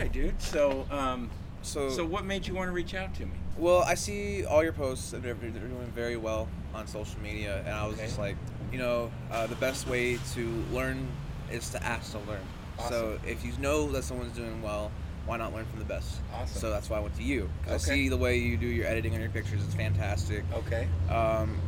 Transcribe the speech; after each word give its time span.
right, 0.00 0.12
dude. 0.12 0.40
So, 0.40 0.86
um, 0.90 1.30
So, 1.62 1.90
so 1.90 2.04
what 2.06 2.24
made 2.24 2.46
you 2.46 2.54
want 2.54 2.68
to 2.68 2.72
reach 2.72 2.94
out 2.94 3.14
to 3.16 3.26
me? 3.26 3.32
well, 3.58 3.82
I 3.82 3.94
see 3.94 4.44
all 4.46 4.62
your 4.64 4.72
posts 4.72 5.12
and 5.12 5.22
they're, 5.22 5.34
they're 5.34 5.50
doing 5.50 5.92
very 5.94 6.16
well 6.16 6.48
on 6.74 6.86
social 6.86 7.20
media, 7.20 7.62
and 7.66 7.74
I 7.74 7.86
was 7.86 7.96
Okay. 7.96 8.06
just 8.06 8.18
like, 8.18 8.36
you 8.72 8.78
know, 8.78 9.10
uh, 9.30 9.46
the 9.46 9.56
best 9.56 9.86
way 9.86 10.18
to 10.34 10.64
learn 10.72 11.06
is 11.52 11.68
to 11.70 11.84
ask 11.84 12.12
to 12.12 12.18
learn. 12.20 12.40
So 12.88 13.18
if 13.26 13.44
you 13.44 13.52
know 13.58 13.90
that 13.92 14.04
someone's 14.04 14.34
doing 14.34 14.62
well, 14.62 14.90
why 15.26 15.36
not 15.36 15.52
learn 15.52 15.66
from 15.66 15.80
the 15.80 15.84
best? 15.84 16.20
Awesome. 16.34 16.60
So 16.60 16.70
that's 16.70 16.88
why 16.88 16.96
I 16.96 17.00
went 17.00 17.14
to 17.16 17.22
you. 17.22 17.50
'Cause 17.64 17.74
I 17.86 17.92
see 17.94 18.08
the 18.08 18.16
way 18.16 18.38
you 18.38 18.56
do 18.56 18.66
your 18.66 18.86
editing 18.86 19.12
on 19.14 19.20
your 19.20 19.28
pictures; 19.28 19.62
it's 19.62 19.74
fantastic. 19.74 20.44
Okay. 20.54 20.88
Um, 21.10 21.58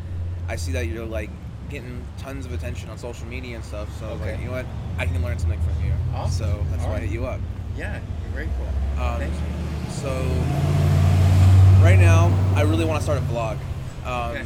I 0.49 0.57
see 0.57 0.73
that 0.73 0.87
you're 0.87 1.05
like 1.05 1.29
getting 1.69 2.03
tons 2.17 2.47
of 2.47 2.53
attention 2.55 2.89
on 2.89 2.97
social 2.97 3.27
media 3.27 3.57
and 3.57 3.65
stuff. 3.65 3.89
So 4.01 4.07
Okay. 4.07 4.31
like, 4.33 4.41
you 4.41 4.47
know 4.47 4.53
what? 4.53 4.67
I 4.99 5.05
can 5.05 5.23
learn 5.23 5.39
something 5.39 5.61
from 5.61 5.85
you. 5.85 5.93
Awesome. 6.15 6.47
So 6.47 6.67
that's 6.71 6.85
All 6.85 6.91
why 6.91 6.97
I 6.97 7.01
hit 7.01 7.11
you 7.11 7.27
up. 7.27 7.41
Yeah, 7.77 8.01
you're 8.23 8.33
very 8.33 8.49
cool. 8.59 9.03
Um, 9.05 9.19
Thank 9.19 9.33
you. 9.33 9.91
So 9.91 10.11
right 11.83 11.99
now, 11.99 12.31
I 12.55 12.63
really 12.63 12.85
want 12.85 12.99
to 12.99 13.03
start 13.03 13.19
a 13.19 13.23
vlog, 13.23 13.59
um, 14.05 14.31
Okay. 14.37 14.45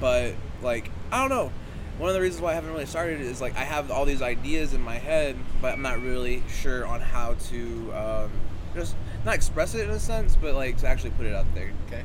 but 0.00 0.34
like 0.62 0.90
I 1.12 1.20
don't 1.20 1.30
know. 1.30 1.50
One 1.98 2.08
of 2.08 2.14
the 2.14 2.20
reasons 2.20 2.40
why 2.42 2.52
I 2.52 2.54
haven't 2.54 2.70
really 2.70 2.86
started 2.86 3.20
is 3.20 3.40
like 3.40 3.56
I 3.56 3.64
have 3.64 3.90
all 3.90 4.04
these 4.04 4.22
ideas 4.22 4.72
in 4.72 4.80
my 4.82 4.96
head, 4.98 5.36
but 5.60 5.72
I'm 5.72 5.82
not 5.82 6.00
really 6.00 6.42
sure 6.48 6.86
on 6.86 7.00
how 7.00 7.34
to 7.50 7.92
um, 7.92 8.30
just 8.74 8.94
not 9.24 9.34
express 9.34 9.74
it 9.74 9.84
in 9.84 9.90
a 9.90 9.98
sense, 9.98 10.36
but 10.40 10.54
like 10.54 10.76
to 10.78 10.86
actually 10.86 11.10
put 11.10 11.26
it 11.26 11.34
out 11.34 11.46
there. 11.54 11.72
Okay. 11.88 12.04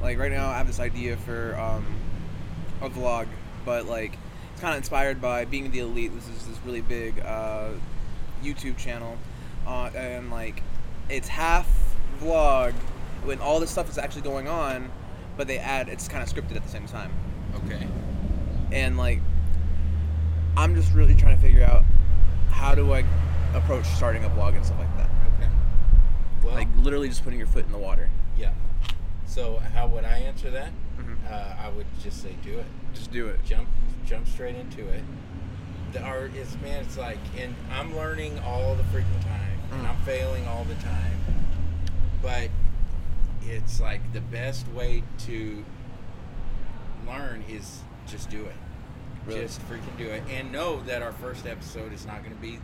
Like 0.00 0.18
right 0.18 0.30
now, 0.30 0.48
I 0.50 0.58
have 0.58 0.66
this 0.68 0.78
idea 0.80 1.16
for 1.16 1.56
um, 1.58 1.84
a 2.80 2.88
vlog, 2.88 3.26
but 3.64 3.86
like 3.86 4.16
it's 4.52 4.60
kind 4.60 4.74
of 4.74 4.78
inspired 4.78 5.20
by 5.20 5.44
being 5.46 5.70
the 5.72 5.80
elite. 5.80 6.14
This 6.14 6.28
is 6.28 6.46
this 6.46 6.58
really 6.64 6.82
big 6.82 7.18
uh, 7.20 7.70
YouTube 8.44 8.76
channel, 8.76 9.16
uh, 9.66 9.90
and 9.94 10.30
like 10.30 10.62
it's 11.08 11.28
half 11.28 11.68
vlog 12.20 12.72
when 13.24 13.40
all 13.40 13.60
this 13.60 13.70
stuff 13.70 13.88
is 13.88 13.98
actually 13.98 14.22
going 14.22 14.48
on, 14.48 14.90
but 15.36 15.46
they 15.46 15.58
add 15.58 15.88
it's 15.88 16.08
kind 16.08 16.22
of 16.22 16.28
scripted 16.28 16.56
at 16.56 16.62
the 16.62 16.68
same 16.68 16.86
time, 16.86 17.12
Okay. 17.56 17.86
and 18.72 18.96
like 18.96 19.20
I'm 20.56 20.74
just 20.74 20.92
really 20.92 21.14
trying 21.14 21.36
to 21.36 21.42
figure 21.42 21.64
out 21.64 21.82
how 22.50 22.74
do 22.74 22.92
I 22.92 23.04
approach 23.54 23.84
starting 23.86 24.24
a 24.24 24.28
vlog 24.30 24.54
and 24.56 24.64
stuff 24.64 24.78
like 24.78 24.96
that. 24.96 25.10
Okay. 25.38 25.50
Well, 26.44 26.54
Like 26.54 26.68
literally 26.76 27.08
just 27.08 27.24
putting 27.24 27.38
your 27.38 27.48
foot 27.48 27.64
in 27.66 27.72
the 27.72 27.78
water. 27.78 28.08
yeah. 28.38 28.50
So 29.26 29.56
how 29.74 29.88
would 29.88 30.04
I 30.04 30.18
answer 30.18 30.50
that? 30.50 30.70
Mhm. 30.98 31.16
Uh, 31.28 31.54
I 31.58 31.68
would 31.70 31.86
just 32.02 32.22
say 32.22 32.36
do 32.44 32.58
it. 32.58 32.66
Just 32.94 33.10
do 33.10 33.26
it. 33.28 33.44
Jump, 33.44 33.68
jump 34.06 34.28
straight 34.28 34.54
into 34.54 34.86
it. 34.88 35.02
The 35.92 36.00
art 36.02 36.34
is 36.36 36.56
man. 36.62 36.82
It's 36.84 36.96
like, 36.98 37.18
and 37.36 37.54
I'm 37.72 37.96
learning 37.96 38.38
all 38.40 38.76
the 38.76 38.82
freaking 38.84 39.20
time, 39.22 39.53
I'm 39.86 39.96
failing 40.04 40.46
all 40.46 40.64
the 40.64 40.74
time. 40.76 41.18
But 42.22 42.48
it's 43.42 43.80
like 43.80 44.12
the 44.12 44.20
best 44.20 44.66
way 44.68 45.02
to 45.26 45.64
learn 47.06 47.44
is 47.48 47.80
just 48.06 48.30
do 48.30 48.44
it. 48.44 48.56
Really? 49.26 49.40
Just 49.42 49.60
freaking 49.68 49.96
do 49.98 50.06
it, 50.08 50.22
and 50.30 50.52
know 50.52 50.82
that 50.82 51.02
our 51.02 51.12
first 51.12 51.46
episode 51.46 51.92
is 51.92 52.04
not 52.06 52.22
going 52.22 52.34
to 52.34 52.40
be 52.42 52.58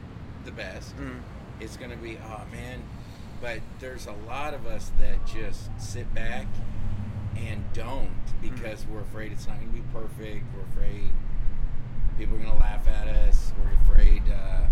the 0.45 0.53
best. 0.53 0.97
Mhm. 0.97 1.21
it's 1.61 1.77
gonna 1.77 1.95
be 1.99 2.17
oh 2.25 2.41
man 2.51 2.83
but 3.43 3.61
there's 3.81 4.07
a 4.07 4.13
lot 4.27 4.55
of 4.55 4.65
us 4.67 4.91
that 4.99 5.27
just 5.27 5.69
sit 5.79 6.13
back 6.15 6.47
and 7.37 7.63
don't 7.75 8.09
because 8.41 8.87
we're 8.87 9.03
afraid 9.03 9.31
it's 9.31 9.47
not 9.47 9.61
gonna 9.61 9.71
be 9.71 9.83
perfect 9.93 10.43
we're 10.57 10.63
afraid 10.73 11.11
people 12.17 12.35
are 12.37 12.39
gonna 12.39 12.59
laugh 12.59 12.89
at 12.89 13.07
us 13.09 13.53
we're 13.63 13.75
afraid 13.93 14.23
uh, 14.33 14.63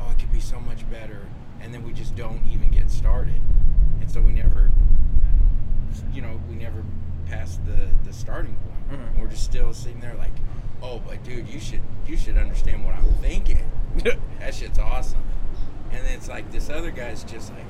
oh 0.00 0.10
it 0.10 0.18
could 0.18 0.32
be 0.32 0.40
so 0.40 0.58
much 0.58 0.90
better 0.90 1.28
and 1.60 1.72
then 1.74 1.82
we 1.84 1.92
just 1.92 2.14
don't 2.16 2.40
even 2.50 2.70
get 2.70 2.90
started 2.90 3.40
and 4.00 4.10
so 4.10 4.20
we 4.20 4.32
never 4.32 4.70
you 6.12 6.22
know 6.22 6.40
we 6.48 6.54
never 6.54 6.82
pass 7.26 7.58
the 7.66 7.88
the 8.04 8.12
starting 8.12 8.54
point 8.56 9.00
Mhm. 9.00 9.20
we're 9.20 9.26
just 9.28 9.44
still 9.44 9.72
sitting 9.74 10.00
there 10.00 10.14
like 10.14 10.32
oh 10.82 10.98
but 11.06 11.22
dude 11.24 11.48
you 11.48 11.60
should 11.60 11.80
you 12.06 12.16
should 12.16 12.38
understand 12.38 12.84
what 12.84 12.94
i'm 12.94 13.12
thinking 13.20 13.64
that 14.38 14.54
shit's 14.54 14.78
awesome. 14.78 15.22
And 15.90 16.04
then 16.04 16.12
it's 16.14 16.28
like 16.28 16.52
this 16.52 16.68
other 16.68 16.90
guy's 16.90 17.24
just 17.24 17.50
like, 17.54 17.64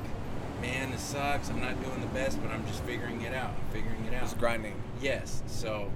man, 0.60 0.90
this 0.90 1.00
sucks. 1.00 1.48
I'm 1.48 1.60
not 1.60 1.80
doing 1.82 2.00
the 2.00 2.08
best, 2.08 2.42
but 2.42 2.50
I'm 2.50 2.66
just 2.66 2.82
figuring 2.82 3.22
it 3.22 3.32
out. 3.32 3.50
I'm 3.50 3.72
figuring 3.72 4.04
it 4.06 4.12
out. 4.12 4.22
Just 4.22 4.38
grinding. 4.38 4.74
Yes. 5.00 5.44
So 5.46 5.88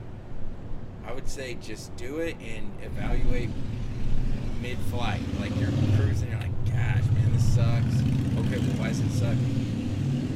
I 1.04 1.12
would 1.12 1.28
say 1.28 1.54
just 1.60 1.94
do 1.96 2.18
it 2.20 2.36
and 2.40 2.70
evaluate 2.84 3.50
mid 4.62 4.78
flight. 4.88 5.20
Like 5.40 5.50
you're 5.58 5.72
cruising, 5.96 6.30
you're 6.30 6.38
like, 6.38 6.51
gosh, 6.72 7.06
man, 7.12 7.32
this 7.32 7.44
sucks. 7.54 7.96
Okay, 8.46 8.58
well, 8.58 8.76
why 8.80 8.88
does 8.88 9.00
it 9.00 9.10
suck? 9.12 9.36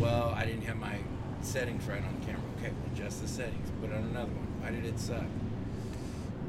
Well, 0.01 0.35
I 0.37 0.45
didn't 0.45 0.63
have 0.63 0.77
my 0.77 0.97
settings 1.43 1.87
right 1.87 2.03
on 2.03 2.17
camera. 2.25 2.43
Okay, 2.59 2.71
well, 2.71 2.93
adjust 2.93 3.23
the 3.23 3.29
settings. 3.29 3.71
Put 3.81 3.93
on 3.93 4.05
another 4.05 4.33
one. 4.33 4.47
Why 4.61 4.71
did 4.71 4.85
it 4.85 4.99
suck? 4.99 5.25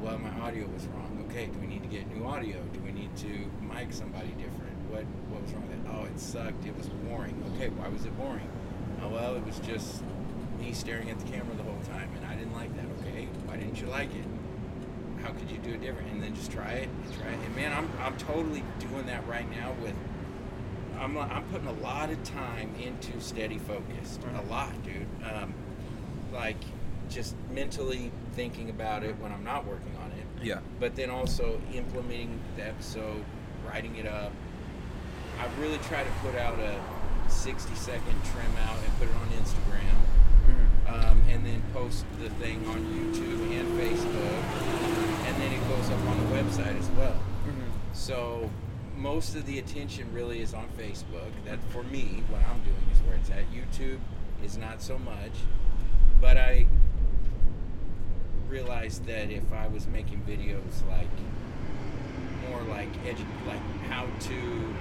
Well, 0.00 0.18
my 0.18 0.30
audio 0.40 0.66
was 0.68 0.86
wrong. 0.86 1.26
Okay, 1.28 1.46
do 1.46 1.58
we 1.58 1.66
need 1.66 1.82
to 1.82 1.88
get 1.88 2.06
new 2.14 2.24
audio? 2.24 2.62
Do 2.72 2.80
we 2.80 2.92
need 2.92 3.16
to 3.16 3.50
mic 3.62 3.92
somebody 3.92 4.28
different? 4.38 4.76
What 4.90 5.04
what 5.28 5.42
was 5.42 5.52
wrong 5.52 5.66
with 5.68 5.76
it? 5.76 5.84
Oh, 5.90 6.04
it 6.04 6.18
sucked. 6.20 6.64
It 6.64 6.76
was 6.76 6.88
boring. 7.08 7.34
Okay, 7.54 7.68
why 7.68 7.88
was 7.88 8.04
it 8.04 8.16
boring? 8.16 8.48
Oh, 9.02 9.08
well, 9.08 9.34
it 9.36 9.44
was 9.44 9.58
just 9.60 10.02
me 10.58 10.72
staring 10.72 11.10
at 11.10 11.18
the 11.18 11.26
camera 11.30 11.54
the 11.54 11.62
whole 11.62 11.82
time, 11.86 12.10
and 12.16 12.26
I 12.26 12.34
didn't 12.34 12.54
like 12.54 12.74
that. 12.76 12.86
Okay, 13.00 13.28
why 13.46 13.56
didn't 13.56 13.80
you 13.80 13.86
like 13.86 14.14
it? 14.14 14.24
How 15.22 15.30
could 15.32 15.50
you 15.50 15.58
do 15.58 15.70
it 15.70 15.80
different? 15.80 16.10
And 16.12 16.22
then 16.22 16.34
just 16.34 16.50
try 16.52 16.72
it 16.72 16.88
and 16.88 17.14
try 17.20 17.28
it. 17.30 17.38
And 17.44 17.56
man, 17.56 17.72
I'm 17.72 17.88
I'm 18.00 18.16
totally 18.16 18.62
doing 18.78 19.06
that 19.06 19.26
right 19.26 19.48
now 19.50 19.72
with. 19.82 19.94
I'm 20.98 21.16
I'm 21.16 21.44
putting 21.44 21.68
a 21.68 21.72
lot 21.74 22.10
of 22.10 22.22
time 22.24 22.74
into 22.82 23.20
steady 23.20 23.58
focused. 23.58 24.20
A 24.22 24.26
Mhm. 24.26 24.50
lot, 24.50 24.82
dude. 24.84 25.06
Um, 25.24 25.54
like 26.32 26.56
just 27.08 27.34
mentally 27.52 28.10
thinking 28.34 28.68
about 28.68 29.02
it 29.04 29.16
when 29.20 29.32
I'm 29.32 29.42
not 29.44 29.64
working 29.66 29.96
on 30.04 30.10
it 30.12 30.44
Yeah. 30.44 30.58
but 30.78 30.94
then 30.94 31.08
also 31.08 31.58
implementing 31.72 32.38
the 32.56 32.66
episode, 32.66 33.24
writing 33.66 33.96
it 33.96 34.06
up. 34.06 34.30
I 35.40 35.46
really 35.60 35.78
try 35.78 36.04
to 36.04 36.10
put 36.22 36.34
out 36.34 36.58
a 36.58 36.78
60 37.30 37.74
second 37.76 38.14
trim 38.24 38.52
out 38.66 38.76
and 38.84 38.98
put 38.98 39.08
it 39.08 39.14
on 39.14 39.28
Instagram. 39.42 39.96
Um, 40.88 41.22
and 41.28 41.44
then 41.44 41.62
post 41.72 42.04
the 42.20 42.30
thing 42.30 42.66
on 42.68 42.78
YouTube 42.78 43.50
and 43.58 43.68
Facebook, 43.78 44.42
and 45.26 45.36
then 45.42 45.52
it 45.52 45.68
goes 45.68 45.90
up 45.90 46.00
on 46.08 46.18
the 46.18 46.36
website 46.36 46.78
as 46.78 46.88
well. 46.90 47.18
Mhm. 47.46 47.94
So 47.94 48.50
most 48.96 49.34
of 49.36 49.46
the 49.46 49.58
attention 49.58 50.12
really 50.12 50.40
is 50.40 50.54
on 50.54 50.66
Facebook. 50.78 51.30
That 51.44 51.58
for 51.70 51.82
me, 51.84 52.22
what 52.30 52.40
I'm 52.48 52.60
doing 52.62 52.84
is 52.92 53.00
where 53.02 53.16
it's 53.16 53.30
at. 53.30 53.44
YouTube 53.52 53.98
is 54.44 54.56
not 54.56 54.80
so 54.82 54.98
much, 54.98 55.32
but 56.20 56.36
I 56.36 56.66
realized 58.48 59.04
that 59.06 59.30
if 59.30 59.52
I 59.52 59.66
was 59.68 59.86
making 59.86 60.22
videos 60.22 60.86
like 60.88 61.08
more 62.48 62.62
like 62.62 62.90
edu- 63.04 63.46
like 63.46 63.60
how 63.90 64.06
to 64.20 64.74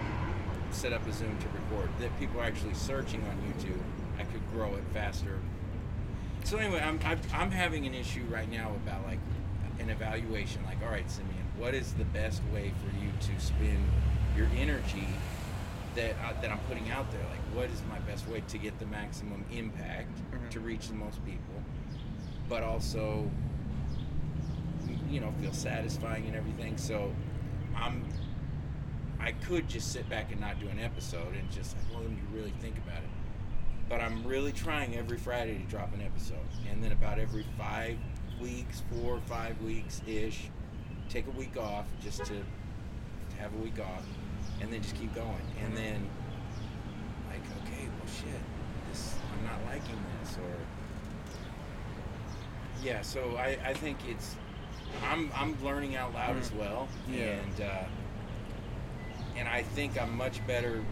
set 0.71 0.94
up 0.94 1.06
a 1.07 1.12
Zoom 1.13 1.38
to 1.39 1.48
record, 1.50 1.89
that 2.00 2.18
people 2.19 2.39
are 2.39 2.45
actually 2.45 2.74
searching 2.74 3.21
on 3.24 3.36
YouTube, 3.51 3.80
I 4.19 4.24
could 4.24 4.42
grow 4.54 4.75
it 4.75 4.83
faster. 4.94 5.39
So 6.47 6.57
anyway, 6.57 6.79
I'm 6.79 6.97
I'm, 7.03 7.19
I'm 7.33 7.51
having 7.51 7.85
an 7.85 7.94
issue 7.94 8.23
right 8.29 8.49
now 8.49 8.71
about 8.85 9.05
like 9.05 9.19
an 9.79 9.89
evaluation. 9.89 10.63
Like, 10.63 10.77
all 10.81 10.89
right, 10.89 11.11
Simeon, 11.11 11.44
what 11.57 11.73
is 11.73 11.91
the 11.95 12.05
best 12.05 12.41
way 12.53 12.71
for 12.81 13.03
you 13.03 13.11
to 13.19 13.41
spend 13.44 13.83
your 14.38 14.47
energy 14.55 15.09
that 15.95 16.11
uh, 16.23 16.39
that 16.41 16.49
I'm 16.49 16.59
putting 16.59 16.89
out 16.89 17.11
there? 17.11 17.19
Like, 17.29 17.41
what 17.53 17.69
is 17.69 17.81
my 17.89 17.99
best 17.99 18.29
way 18.29 18.44
to 18.47 18.57
get 18.57 18.79
the 18.79 18.85
maximum 18.85 19.44
impact 19.51 20.17
Mhm. 20.31 20.49
to 20.51 20.61
reach 20.61 20.88
the 20.88 20.94
most 20.94 21.19
people, 21.25 21.61
but 22.47 22.63
also, 22.63 23.29
you 25.09 25.19
know, 25.19 25.33
feel 25.41 25.51
satisfying 25.51 26.27
and 26.27 26.35
everything. 26.38 26.77
So, 26.77 27.13
I'm. 27.75 28.05
I 29.19 29.33
could 29.33 29.67
just 29.67 29.91
sit 29.91 30.07
back 30.07 30.31
and 30.31 30.39
not 30.39 30.61
do 30.61 30.69
an 30.69 30.79
episode 30.79 31.35
and 31.35 31.51
just 31.51 31.75
like, 31.75 31.91
well, 31.91 32.03
let 32.03 32.11
me 32.11 32.19
really 32.33 32.53
think 32.61 32.77
about 32.77 32.99
it. 32.99 33.09
But 33.89 34.01
I'm 34.01 34.24
really 34.25 34.51
trying 34.51 34.95
every 34.98 35.18
Friday 35.18 35.57
to 35.60 35.63
drop 35.66 35.94
an 35.94 36.01
episode, 36.01 36.38
and 36.69 36.84
then 36.84 36.92
about 36.92 37.19
every 37.19 37.45
five 37.57 37.98
weeks, 38.42 38.84
four 38.92 39.16
or 39.16 39.22
five 39.22 39.60
weeks 39.62 40.01
ish, 40.06 40.50
take 41.10 41.25
a 41.28 41.31
week 41.31 41.56
off 41.57 41.86
just 42.04 42.25
to, 42.25 42.34
have 43.39 43.54
a 43.54 43.57
week 43.63 43.80
off, 43.80 44.04
and 44.62 44.72
then 44.74 44.81
just 44.81 44.95
keep 44.95 45.13
going. 45.16 45.42
And 45.63 45.75
then, 45.78 46.06
like, 47.30 47.39
okay, 47.63 47.86
well, 47.86 48.13
shit, 48.13 48.42
this 48.89 49.16
I'm 49.38 49.45
not 49.45 49.63
liking 49.72 49.95
this, 50.22 50.36
or 50.38 50.56
yeah. 52.83 53.01
So 53.04 53.38
I, 53.38 53.57
I 53.63 53.74
think 53.74 53.98
it's 54.10 54.36
I'm 55.10 55.31
I'm 55.36 55.56
learning 55.63 55.95
out 55.95 56.13
loud 56.13 56.36
as 56.38 56.50
Mm. 56.51 56.57
well, 56.57 56.88
Yeah. 57.10 57.24
and 57.24 57.62
uh, 57.62 57.83
and 59.38 59.48
I 59.48 59.62
think 59.63 60.01
I'm 60.01 60.18
much 60.18 60.45
better 60.45 60.83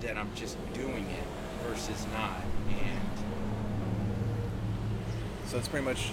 that 0.00 0.16
I'm 0.16 0.34
just 0.34 0.56
doing 0.74 1.04
it 1.06 1.24
versus 1.66 2.06
not. 2.12 2.40
And 2.68 3.00
So 5.46 5.58
it's 5.58 5.68
pretty 5.68 5.84
much 5.84 6.12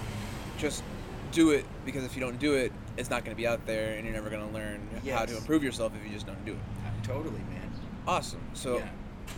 just 0.58 0.84
do 1.32 1.52
it 1.52 1.66
because 1.86 2.04
if 2.04 2.16
you 2.16 2.22
don't 2.22 2.40
do 2.40 2.54
it, 2.56 2.72
it's 2.98 3.10
not 3.10 3.24
going 3.24 3.36
to 3.36 3.40
be 3.40 3.46
out 3.48 3.66
there 3.68 3.96
and 3.96 4.06
you're 4.06 4.14
never 4.16 4.30
going 4.30 4.48
to 4.48 4.54
learn 4.54 4.82
how 5.12 5.26
to 5.26 5.38
improve 5.38 5.64
yourself 5.64 5.94
if 5.96 6.04
you 6.08 6.14
just 6.14 6.26
don't 6.26 6.44
do 6.46 6.54
it. 6.54 6.58
uh, 6.86 6.90
totally, 7.06 7.40
man. 7.52 7.72
Awesome. 8.08 8.42
So 8.54 8.78
Yeah. 8.78 8.88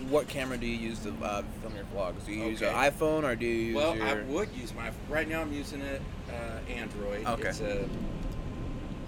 what 0.10 0.28
camera 0.28 0.58
do 0.58 0.66
you 0.66 0.78
use 0.78 1.00
to 1.00 1.14
uh, 1.24 1.44
film 1.62 1.76
your 1.76 1.86
vlogs? 1.94 2.26
Do 2.26 2.32
you 2.32 2.46
use 2.46 2.62
Okay. 2.62 2.72
an 2.74 2.92
iPhone 2.92 3.24
or 3.24 3.36
do 3.36 3.46
you 3.46 3.66
use 3.68 3.76
Well, 3.76 3.96
your? 3.98 4.06
I 4.06 4.22
would 4.24 4.50
use 4.56 4.74
my. 4.74 4.92
Right 5.10 5.28
now, 5.28 5.42
I'm 5.42 5.52
using 5.52 5.82
a 5.82 5.96
uh, 6.34 6.60
Android. 6.74 7.26
Okay. 7.26 7.50
It's 7.50 7.60
a 7.62 7.90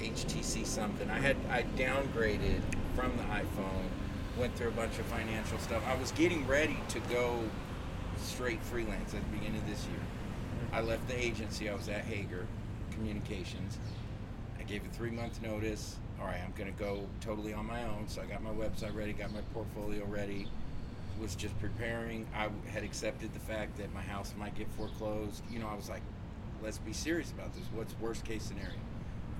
HTC 0.01 0.65
something. 0.65 1.09
I 1.11 1.19
had 1.19 1.37
I 1.49 1.63
downgraded 1.77 2.61
from 2.95 3.15
the 3.17 3.23
iPhone. 3.23 3.85
Went 4.37 4.55
through 4.55 4.69
a 4.69 4.71
bunch 4.71 4.97
of 4.97 5.05
financial 5.05 5.57
stuff. 5.59 5.83
I 5.85 5.95
was 5.95 6.11
getting 6.11 6.47
ready 6.47 6.77
to 6.89 6.99
go 7.01 7.39
straight 8.17 8.61
freelance 8.63 9.13
at 9.13 9.21
the 9.23 9.37
beginning 9.37 9.59
of 9.61 9.67
this 9.67 9.85
year. 9.87 9.99
I 10.71 10.81
left 10.81 11.07
the 11.07 11.19
agency. 11.19 11.69
I 11.69 11.75
was 11.75 11.89
at 11.89 12.05
Hoegger 12.07 12.45
Communications. 12.91 13.77
I 14.59 14.63
gave 14.63 14.85
a 14.85 14.89
three 14.89 15.11
month 15.11 15.41
notice. 15.41 15.97
All 16.19 16.27
right, 16.27 16.39
I'm 16.43 16.53
going 16.55 16.71
to 16.71 16.79
go 16.79 17.07
totally 17.19 17.53
on 17.53 17.65
my 17.65 17.83
own. 17.83 18.07
So 18.07 18.21
I 18.21 18.25
got 18.25 18.41
my 18.41 18.51
website 18.51 18.95
ready, 18.95 19.11
got 19.11 19.33
my 19.33 19.41
portfolio 19.53 20.05
ready, 20.05 20.47
was 21.19 21.35
just 21.35 21.59
preparing. 21.59 22.25
I 22.35 22.49
had 22.71 22.83
accepted 22.83 23.33
the 23.33 23.39
fact 23.39 23.77
that 23.77 23.93
my 23.93 24.01
house 24.01 24.33
might 24.37 24.55
get 24.55 24.67
foreclosed. 24.77 25.43
You 25.51 25.59
know, 25.59 25.67
I 25.67 25.75
was 25.75 25.89
like, 25.89 26.03
let's 26.63 26.77
be 26.77 26.93
serious 26.93 27.31
about 27.31 27.53
this. 27.53 27.63
What's 27.73 27.93
worst 27.99 28.23
case 28.23 28.43
scenario? 28.43 28.79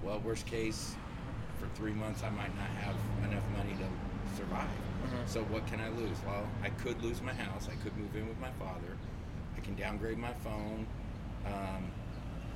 Well, 0.04 0.20
worst 0.20 0.48
case, 0.48 0.96
for 1.60 1.68
three 1.76 1.94
months, 1.94 2.24
I 2.24 2.30
might 2.32 2.56
not 2.56 2.70
have 2.82 2.96
enough 3.30 3.44
money 3.56 3.74
to 3.78 4.11
survive. 4.36 4.70
Mhm. 5.04 5.28
So 5.28 5.44
what 5.46 5.66
can 5.68 5.80
I 5.82 5.90
lose? 5.90 6.18
Well, 6.26 6.48
I 6.64 6.70
could 6.70 7.02
lose 7.04 7.22
my 7.22 7.34
house. 7.34 7.68
I 7.72 7.76
could 7.84 7.96
move 7.98 8.16
in 8.16 8.28
with 8.28 8.40
my 8.40 8.52
father. 8.52 8.96
I 9.58 9.60
can 9.62 9.76
downgrade 9.76 10.18
my 10.18 10.34
phone. 10.34 10.86
Um, 11.46 11.92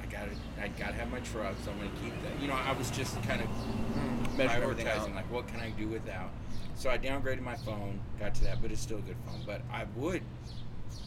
I 0.01 0.05
got 0.07 0.25
to 0.29 0.61
I 0.61 0.67
got 0.69 0.89
to 0.89 0.93
have 0.93 1.09
my 1.11 1.19
truck, 1.21 1.55
so 1.63 1.71
I'm 1.71 1.77
going 1.79 1.91
to 1.91 1.97
keep 2.01 2.13
that. 2.23 2.39
You 2.41 2.47
know, 2.47 2.53
I 2.53 2.71
was 2.73 2.89
just 2.91 3.21
kind 3.23 3.41
of 3.41 3.47
Mm, 3.49 4.39
out. 4.39 4.49
prioritizing 4.51 5.15
like 5.15 5.29
what 5.31 5.47
can 5.47 5.59
I 5.59 5.69
do 5.71 5.87
without. 5.87 6.29
So 6.75 6.89
I 6.89 6.97
downgraded 6.97 7.41
my 7.41 7.55
phone, 7.55 7.99
got 8.19 8.35
to 8.35 8.43
that, 8.43 8.61
but 8.61 8.71
it's 8.71 8.81
still 8.81 8.97
a 8.97 9.01
good 9.01 9.15
phone. 9.25 9.41
But 9.45 9.61
I 9.71 9.85
would 9.95 10.21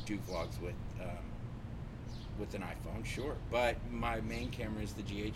do 0.06 0.18
vlogs 0.28 0.60
with 0.60 0.74
um, 1.00 1.08
with 2.38 2.54
an 2.54 2.62
iPhone, 2.62 3.04
sure. 3.04 3.34
But 3.50 3.76
my 3.90 4.20
main 4.22 4.50
camera 4.50 4.82
is 4.82 4.92
the 4.92 5.02
GH4, 5.02 5.32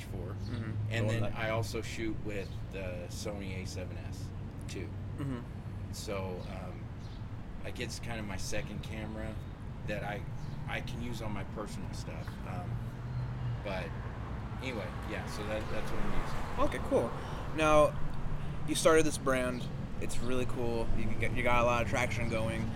Mhm. 0.51 0.73
and 0.91 1.09
The 1.11 1.13
then 1.21 1.33
I 1.37 1.51
also 1.51 1.83
shoot 1.83 2.17
with 2.25 2.49
the 2.73 2.95
Sony 3.11 3.63
A7S 3.63 4.25
too. 4.69 4.89
Mhm. 5.23 5.43
So 5.93 6.41
um, 6.51 6.81
like 7.65 7.81
it's 7.81 7.99
kind 8.01 8.19
of 8.19 8.27
my 8.27 8.37
second 8.37 8.83
camera 8.83 9.29
that 9.89 10.03
I 10.03 10.21
I 10.69 10.81
can 10.81 11.03
use 11.03 11.23
on 11.23 11.33
my 11.33 11.45
personal 11.57 11.93
stuff. 11.93 12.27
Um, 12.49 12.71
but 13.65 13.85
anyway, 14.63 14.85
yeah. 15.11 15.25
So 15.27 15.43
that, 15.49 15.61
that's 15.73 15.91
what 15.91 16.01
I'm 16.03 16.13
using. 16.23 16.65
Okay, 16.77 16.89
cool. 16.89 17.11
Now, 17.57 17.93
you 18.69 18.75
started 18.75 19.05
this 19.05 19.19
brand. 19.19 19.65
It's 20.01 20.19
really 20.19 20.47
cool. 20.47 20.87
You 20.97 21.05
can 21.05 21.19
get, 21.21 21.37
you 21.37 21.43
got 21.43 21.63
a 21.63 21.67
lot 21.67 21.83
of 21.83 21.89
traction 21.89 22.29
going. 22.29 22.69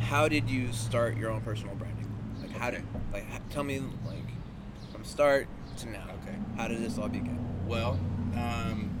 How 0.00 0.28
did 0.28 0.48
you 0.48 0.72
start 0.72 1.16
your 1.16 1.30
own 1.30 1.40
personal 1.42 1.74
branding? 1.74 2.06
Like 2.40 2.50
how 2.52 2.70
did 2.70 2.82
like 3.12 3.24
tell 3.50 3.64
me 3.64 3.80
like 4.06 4.18
from 4.92 5.04
start 5.04 5.48
to 5.78 5.90
now. 5.90 6.04
Okay. 6.22 6.36
How 6.56 6.68
did 6.68 6.82
this 6.82 6.98
all 6.98 7.08
begin? 7.08 7.38
Well, 7.66 7.98
um, 8.34 8.95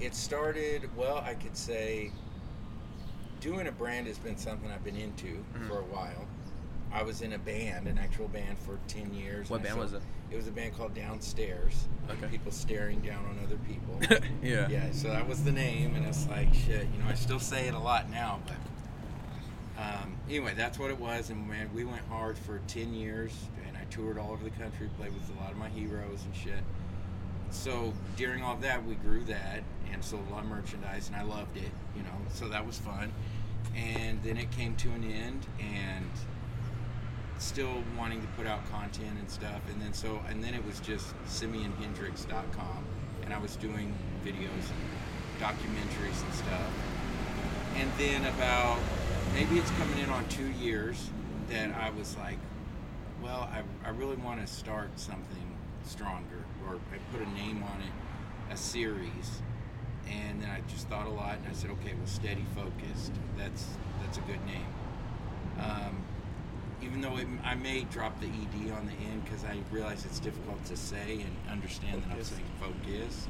it 0.00 0.14
started, 0.14 0.88
well, 0.96 1.18
I 1.18 1.34
could 1.34 1.56
say 1.56 2.10
doing 3.40 3.66
a 3.66 3.72
brand 3.72 4.06
has 4.06 4.18
been 4.18 4.36
something 4.36 4.70
I've 4.70 4.84
been 4.84 4.96
into 4.96 5.42
Mhm. 5.54 5.68
for 5.68 5.78
a 5.78 5.84
while. 5.84 6.26
I 6.92 7.02
was 7.04 7.22
in 7.22 7.32
a 7.34 7.38
band, 7.38 7.86
an 7.86 7.98
actual 7.98 8.26
band 8.28 8.58
for 8.58 8.78
10 8.88 9.14
years. 9.14 9.48
What 9.48 9.62
band 9.62 9.78
was 9.78 9.92
it? 9.92 10.02
It 10.30 10.36
was 10.36 10.48
a 10.48 10.50
band 10.50 10.76
called 10.76 10.92
Downstairs. 10.94 11.86
Okay. 12.10 12.26
People 12.26 12.50
staring 12.52 13.00
down 13.00 13.24
on 13.26 13.38
other 13.44 13.58
people. 13.58 13.98
yeah. 14.42 14.68
yeah, 14.68 14.90
so 14.92 15.08
that 15.08 15.26
was 15.28 15.44
the 15.44 15.52
name, 15.52 15.94
and 15.94 16.04
it's 16.06 16.26
like, 16.28 16.52
shit, 16.52 16.86
you 16.92 16.98
know, 17.02 17.08
I 17.08 17.14
still 17.14 17.38
say 17.38 17.68
it 17.68 17.74
a 17.74 17.78
lot 17.78 18.10
now, 18.10 18.40
but 18.46 18.56
um, 19.82 20.16
anyway, 20.28 20.52
that's 20.54 20.78
what 20.78 20.90
it 20.90 20.98
was. 20.98 21.30
And 21.30 21.48
man, 21.48 21.70
we 21.72 21.84
went 21.84 22.02
hard 22.08 22.36
for 22.36 22.58
10 22.66 22.92
years, 22.92 23.32
and 23.66 23.76
I 23.76 23.84
toured 23.84 24.18
all 24.18 24.32
over 24.32 24.44
the 24.44 24.50
country, 24.50 24.90
played 24.98 25.14
with 25.14 25.30
a 25.36 25.40
lot 25.40 25.52
of 25.52 25.56
my 25.56 25.68
heroes 25.70 26.22
and 26.24 26.34
shit. 26.36 26.62
So 27.50 27.92
during 28.16 28.42
all 28.42 28.54
of 28.54 28.62
that, 28.62 28.84
we 28.84 28.94
grew 28.94 29.24
that 29.24 29.62
and 29.92 30.04
sold 30.04 30.22
a 30.28 30.32
lot 30.32 30.44
of 30.44 30.50
merchandise, 30.50 31.08
and 31.08 31.16
I 31.16 31.22
loved 31.22 31.56
it, 31.56 31.70
you 31.96 32.02
know, 32.02 32.16
so 32.32 32.48
that 32.48 32.64
was 32.64 32.78
fun. 32.78 33.12
And 33.76 34.22
then 34.22 34.36
it 34.36 34.50
came 34.50 34.76
to 34.76 34.88
an 34.90 35.04
end, 35.04 35.46
and 35.58 36.10
still 37.40 37.82
wanting 37.96 38.20
to 38.20 38.26
put 38.28 38.46
out 38.46 38.70
content 38.70 39.18
and 39.18 39.30
stuff. 39.30 39.60
And 39.72 39.80
then 39.80 39.92
so, 39.92 40.20
and 40.28 40.44
then 40.44 40.54
it 40.54 40.64
was 40.64 40.78
just 40.80 41.14
SimeonHendrix.com, 41.26 42.84
and 43.24 43.34
I 43.34 43.38
was 43.38 43.56
doing 43.56 43.94
videos 44.24 44.70
and 44.70 45.40
documentaries 45.40 46.22
and 46.22 46.34
stuff. 46.34 46.70
And 47.76 47.90
then 47.98 48.26
about 48.26 48.78
maybe 49.32 49.58
it's 49.58 49.70
coming 49.72 49.98
in 49.98 50.10
on 50.10 50.28
two 50.28 50.50
years 50.52 51.10
that 51.48 51.74
I 51.74 51.90
was 51.90 52.16
like, 52.16 52.38
well, 53.22 53.48
I, 53.52 53.62
I 53.86 53.90
really 53.90 54.16
want 54.16 54.40
to 54.40 54.46
start 54.46 54.90
something 54.96 55.56
stronger, 55.84 56.44
or 56.66 56.76
I 56.76 56.98
put 57.16 57.26
a 57.26 57.30
name 57.32 57.62
on 57.62 57.80
it, 57.80 58.52
a 58.52 58.56
series. 58.56 59.42
And 60.10 60.42
then 60.42 60.50
I 60.50 60.60
just 60.68 60.88
thought 60.88 61.06
a 61.06 61.10
lot, 61.10 61.36
and 61.38 61.46
I 61.48 61.52
said, 61.52 61.70
okay, 61.70 61.94
well, 61.96 62.06
steady 62.06 62.44
focused. 62.54 63.12
That's 63.38 63.66
that's 64.02 64.18
a 64.18 64.22
good 64.22 64.44
name. 64.46 64.66
Um, 65.60 66.02
even 66.82 67.00
though 67.00 67.16
it, 67.18 67.26
I 67.44 67.54
may 67.54 67.84
drop 67.84 68.18
the 68.20 68.26
ed 68.26 68.72
on 68.72 68.86
the 68.86 68.92
end 69.10 69.24
because 69.24 69.44
I 69.44 69.58
realize 69.70 70.04
it's 70.06 70.18
difficult 70.18 70.64
to 70.64 70.76
say 70.76 71.20
and 71.20 71.36
understand 71.52 72.02
that 72.02 72.12
I'm 72.16 72.24
saying 72.24 72.42
focused. 72.58 73.28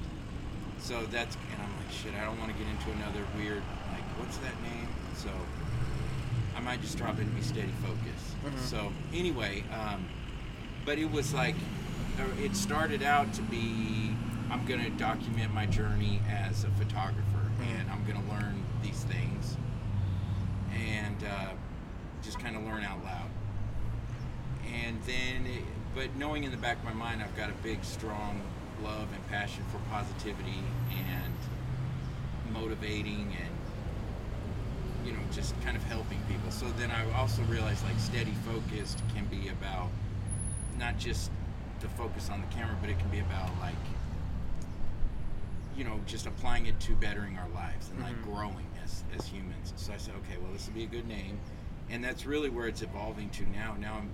So 0.79 1.05
that's 1.11 1.35
and 1.37 1.63
I'm 1.63 1.77
like, 1.77 1.93
shit, 1.93 2.15
I 2.15 2.25
don't 2.25 2.39
want 2.39 2.51
to 2.53 2.57
get 2.57 2.69
into 2.71 2.91
another 2.93 3.27
weird 3.37 3.63
like, 3.93 4.05
what's 4.19 4.39
that 4.39 4.55
name? 4.63 4.89
So 5.17 5.29
I 6.57 6.61
might 6.61 6.81
just 6.81 6.97
drop 6.97 7.19
it 7.19 7.23
and 7.23 7.35
be 7.35 7.43
steady 7.43 7.73
focused. 7.83 8.37
Mhm. 8.47 8.59
So 8.59 8.93
anyway, 9.13 9.65
um, 9.75 10.07
but 10.87 10.99
it 10.99 11.11
was 11.11 11.35
like, 11.35 11.57
it 12.39 12.57
started 12.57 13.03
out 13.03 13.33
to 13.35 13.43
be, 13.43 14.15
I'm 14.51 14.65
gonna 14.67 14.91
document 14.91 15.53
my 15.55 15.67
journey 15.67 16.21
as 16.29 16.65
a 16.65 16.71
photographer, 16.71 17.51
and 17.63 17.91
I'm 17.91 18.05
gonna 18.05 18.27
learn 18.31 18.63
these 18.83 19.05
things, 19.05 19.57
and 20.75 21.25
uh, 21.25 21.53
just 22.23 22.39
kind 22.39 22.57
of 22.57 22.65
learn 22.65 22.83
out 22.83 23.03
loud. 23.05 23.31
And 24.73 25.01
then, 25.03 25.47
it, 25.47 25.65
but 25.95 26.15
knowing 26.17 26.45
in 26.45 26.51
the 26.51 26.57
back 26.57 26.79
of 26.79 26.85
my 26.85 26.93
mind, 26.93 27.23
I've 27.23 27.37
got 27.37 27.51
a 27.51 27.55
big, 27.63 27.85
strong 27.85 28.41
love 28.83 29.09
and 29.13 29.27
passion 29.29 29.65
for 29.71 29.79
positivity 29.91 30.63
and 30.91 31.35
motivating 32.53 33.37
and 33.39 35.07
you 35.07 35.13
know 35.13 35.19
just 35.33 35.59
kind 35.63 35.77
of 35.77 35.83
helping 35.85 36.19
people 36.29 36.51
so 36.51 36.67
then 36.79 36.91
i 36.91 37.19
also 37.19 37.43
realized 37.43 37.85
like 37.85 37.99
steady 37.99 38.35
focused 38.45 39.03
can 39.15 39.25
be 39.27 39.49
about 39.49 39.89
not 40.79 40.99
just 40.99 41.31
the 41.81 41.89
focus 41.91 42.29
on 42.31 42.41
the 42.41 42.47
camera 42.49 42.77
but 42.81 42.91
it 42.91 42.99
can 42.99 43.09
be 43.09 43.19
about 43.21 43.49
like 43.61 43.75
you 45.77 45.85
know 45.85 45.99
just 46.07 46.27
applying 46.27 46.67
it 46.67 46.79
to 46.81 46.95
bettering 46.97 47.39
our 47.39 47.49
lives 47.55 47.89
and 47.91 48.01
like 48.03 48.15
Mhm. 48.17 48.25
growing 48.25 48.67
as 48.85 49.03
as 49.17 49.27
humans 49.27 49.73
so 49.77 49.93
i 49.93 49.97
said 49.97 50.15
okay 50.17 50.37
well 50.43 50.53
this 50.53 50.67
would 50.67 50.75
be 50.75 50.85
a 50.85 50.87
good 50.87 51.07
name 51.09 51.39
and 51.89 52.05
that's 52.05 52.27
really 52.27 52.51
where 52.51 52.67
it's 52.67 52.83
evolving 52.83 53.31
to 53.31 53.49
now 53.51 53.75
now 53.79 53.95
i'm 53.95 54.11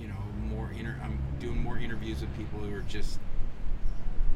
you 0.00 0.08
know 0.08 0.16
more 0.54 0.70
inter- 0.72 0.98
i'm 1.02 1.18
doing 1.40 1.62
more 1.62 1.78
interviews 1.78 2.20
with 2.20 2.36
people 2.36 2.58
who 2.60 2.74
are 2.74 2.82
just 2.82 3.18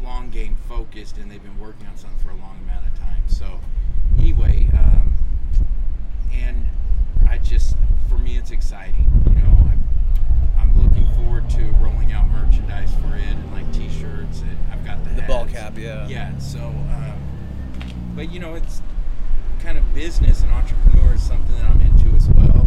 long 0.02 0.30
game 0.30 0.56
focused 0.68 1.16
and 1.18 1.30
they've 1.30 1.42
been 1.42 1.58
working 1.60 1.86
on 1.86 1.96
something 1.96 2.18
for 2.18 2.30
a 2.30 2.36
long 2.36 2.58
amount 2.64 2.84
of 2.84 2.98
time. 2.98 3.22
So 3.28 3.60
anyway, 4.18 4.68
um, 4.76 5.14
and 6.32 6.66
I 7.28 7.38
just 7.38 7.76
for 8.08 8.18
me 8.18 8.36
it's 8.36 8.50
exciting. 8.50 9.08
You 9.28 9.42
know, 9.42 9.56
looking 9.62 9.81
forward 11.16 11.48
to 11.50 11.62
rolling 11.80 12.12
out 12.12 12.28
merchandise 12.30 12.90
for 12.94 13.16
it 13.16 13.22
and 13.24 13.52
like 13.52 13.70
T-shirts 13.72 14.40
and 14.42 14.56
I've 14.72 14.84
got 14.84 15.02
the 15.04 15.10
The 15.20 15.22
ball 15.22 15.46
cap, 15.46 15.74
yeah. 15.78 16.06
Yeah. 16.08 16.36
So, 16.38 16.60
um, 16.60 18.12
but 18.16 18.30
you 18.32 18.40
know, 18.40 18.54
it's 18.54 18.82
kind 19.62 19.78
of 19.78 19.94
business 19.94 20.42
and 20.42 20.50
entrepreneur 20.52 21.14
is 21.14 21.22
something 21.22 21.54
that 21.56 21.64
I'm 21.66 21.80
into 21.80 22.08
as 22.16 22.28
well, 22.28 22.66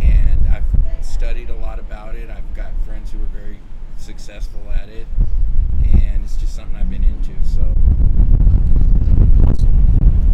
and 0.00 0.46
I've 0.48 0.64
studied 1.04 1.50
a 1.50 1.56
lot 1.56 1.78
about 1.78 2.14
it. 2.14 2.30
I've 2.30 2.54
got 2.54 2.70
friends 2.86 3.10
who 3.10 3.18
are 3.18 3.26
very 3.40 3.58
successful 3.96 4.60
at 4.72 4.88
it, 4.88 5.06
and 5.84 6.22
it's 6.24 6.36
just 6.36 6.54
something 6.54 6.76
I've 6.76 6.90
been 6.90 7.04
into. 7.04 7.32
So, 7.44 7.74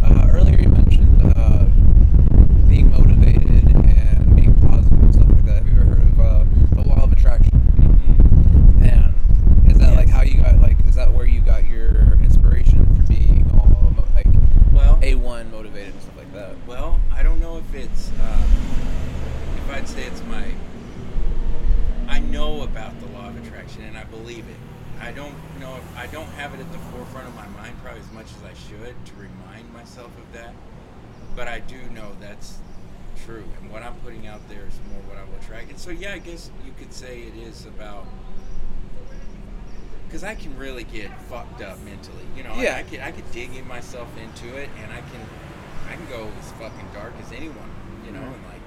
Uh, 0.03 0.29
earlier 0.33 0.61
you 0.61 0.69
mentioned 0.69 1.23
uh, 1.37 1.65
being 2.69 2.91
motivated 2.91 3.75
and 3.75 4.37
being 4.37 4.55
positive 4.61 5.03
and 5.03 5.15
stuff 5.15 5.29
like 5.31 5.47
that. 5.47 5.63
Have 5.63 5.67
you 5.67 5.73
ever 5.81 5.85
heard 5.85 6.03
of 6.03 6.21
uh, 6.21 6.45
the 6.75 6.83
law 6.89 7.03
of 7.05 7.13
attraction? 7.13 7.51
And 8.83 9.71
is 9.71 9.79
that 9.79 9.95
like 9.97 10.09
Yes. 10.09 10.17
how 10.17 10.23
you 10.23 10.35
got 10.43 10.61
like 10.61 10.77
is 10.87 10.95
that 10.97 11.13
where 11.13 11.25
you 11.27 11.41
got 11.41 11.67
your 11.69 12.15
inspiration 12.23 12.85
for 12.97 13.03
being 13.05 13.49
all 13.55 13.67
mo- 13.97 14.05
like 14.15 14.27
well, 14.73 14.99
a 15.03 15.15
one 15.15 15.51
motivated 15.51 15.95
and 15.95 16.03
stuff 16.03 16.17
like 16.19 16.33
that? 16.35 16.55
well, 16.67 17.01
I 17.13 17.23
don't 17.23 17.41
know 17.41 17.59
if 17.59 17.75
it's 17.75 18.11
um, 18.21 18.45
if 19.57 19.71
I'd 19.71 19.89
say 19.89 20.05
it's 20.05 20.23
my. 20.25 20.45
I 22.09 22.19
know 22.21 22.63
about 22.63 22.99
the 23.01 23.07
law 23.07 23.29
of 23.29 23.43
attraction 23.47 23.83
and 23.85 23.97
I 23.97 24.05
believe 24.05 24.45
it. 24.49 24.57
I 25.01 25.11
don't 25.11 25.35
know 25.59 25.75
if 25.77 25.97
I 25.99 26.07
don't 26.07 26.29
have 26.39 26.55
it 26.55 26.61
at 26.61 26.71
the 26.71 26.79
forefront 26.79 27.27
of 27.27 27.35
my 27.35 27.47
mind 27.49 27.75
probably 27.83 28.01
as 28.01 28.13
much 28.13 28.27
as 28.27 28.43
I 28.45 28.55
should 28.55 28.95
to 29.07 29.13
remind 29.17 29.73
myself 29.95 30.11
of 30.19 30.33
that. 30.33 30.53
But 31.37 31.49
I 31.49 31.61
do 31.61 31.77
know 31.95 32.13
that's 32.21 32.59
true. 33.25 33.45
And 33.61 33.71
what 33.71 33.83
I'm 33.83 33.95
putting 33.97 34.27
out 34.27 34.47
there 34.49 34.63
is 34.67 34.79
more 34.91 35.01
what 35.09 35.17
I 35.19 35.25
will 35.25 35.37
attract. 35.41 35.71
And 35.71 35.79
so, 35.79 35.91
yeah, 35.91 36.15
I 36.15 36.19
guess 36.19 36.51
you 36.65 36.73
could 36.79 36.93
say 36.93 37.21
it 37.23 37.37
is 37.37 37.67
about. 37.67 38.07
Because 40.07 40.25
I 40.25 40.35
can 40.35 40.57
really 40.57 40.85
get 40.85 41.11
fucked 41.29 41.61
up 41.63 41.79
mentally, 41.83 42.25
you 42.37 42.45
know. 42.45 42.55
Yeah. 42.55 42.77
I 42.77 42.83
could 42.85 43.01
I 43.01 43.11
could 43.11 43.29
dig 43.33 43.55
in 43.57 43.67
myself 43.67 44.09
into 44.23 44.57
it, 44.57 44.69
and 44.83 44.93
I 44.93 44.99
can 45.01 45.21
I 45.89 45.97
can 45.97 46.07
go 46.09 46.29
as 46.39 46.53
fucking 46.53 46.89
dark 46.95 47.13
as 47.21 47.33
anyone, 47.33 47.71
you 48.07 48.13
know, 48.13 48.21
Mhm. 48.21 48.35
and 48.35 48.45
like, 48.45 48.63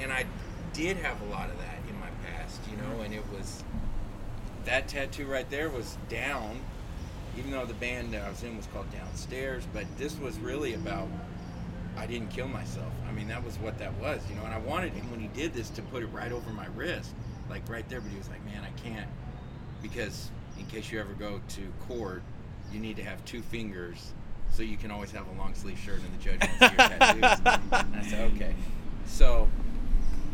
and 0.00 0.12
I 0.12 0.24
did 0.72 0.98
have 0.98 1.20
a 1.20 1.24
lot 1.26 1.50
of 1.50 1.58
that 1.58 1.78
in 1.88 1.98
my 1.98 2.08
past, 2.24 2.60
you 2.70 2.76
know, 2.76 3.00
and 3.02 3.12
it 3.12 3.24
was 3.32 3.64
that 4.64 4.86
tattoo 4.88 5.26
right 5.26 5.48
there 5.50 5.68
was 5.68 5.98
down, 6.08 6.60
even 7.38 7.50
though 7.50 7.64
the 7.64 7.74
band 7.74 8.12
that 8.14 8.24
I 8.24 8.30
was 8.30 8.42
in 8.42 8.56
was 8.56 8.66
called 8.66 8.90
Downstairs, 8.92 9.64
but 9.72 9.84
this 9.98 10.18
was 10.18 10.38
really 10.38 10.74
about 10.74 11.08
I 11.96 12.06
didn't 12.06 12.30
kill 12.30 12.48
myself. 12.48 12.92
I 13.08 13.12
mean, 13.12 13.28
that 13.28 13.44
was 13.44 13.58
what 13.58 13.78
that 13.78 13.92
was, 14.00 14.20
you 14.28 14.36
know. 14.36 14.44
And 14.44 14.54
I 14.54 14.58
wanted 14.58 14.92
him 14.92 15.10
when 15.10 15.20
he 15.20 15.28
did 15.28 15.52
this 15.52 15.68
to 15.70 15.82
put 15.82 16.02
it 16.02 16.06
right 16.06 16.32
over 16.32 16.50
my 16.50 16.66
wrist, 16.74 17.12
like 17.50 17.68
right 17.68 17.86
there. 17.88 18.00
But 18.00 18.10
he 18.10 18.18
was 18.18 18.28
like, 18.28 18.44
"Man, 18.44 18.62
I 18.64 18.70
can't," 18.80 19.08
because 19.82 20.30
in 20.58 20.66
case 20.66 20.90
you 20.90 21.00
ever 21.00 21.12
go 21.12 21.40
to 21.48 21.72
court, 21.86 22.22
you 22.72 22.80
need 22.80 22.96
to 22.96 23.04
have 23.04 23.22
two 23.24 23.42
fingers, 23.42 24.12
so 24.50 24.62
you 24.62 24.76
can 24.76 24.90
always 24.90 25.10
have 25.10 25.26
a 25.28 25.38
long 25.38 25.54
sleeve 25.54 25.78
shirt 25.78 26.00
and 26.00 26.18
the 26.18 26.24
judge 26.24 26.40
won't 26.40 26.58
see 26.58 26.76
your 26.78 26.88
tattoos. 26.88 27.62
And 27.72 27.96
I 27.96 28.02
said, 28.02 28.32
"Okay." 28.34 28.54
So, 29.06 29.48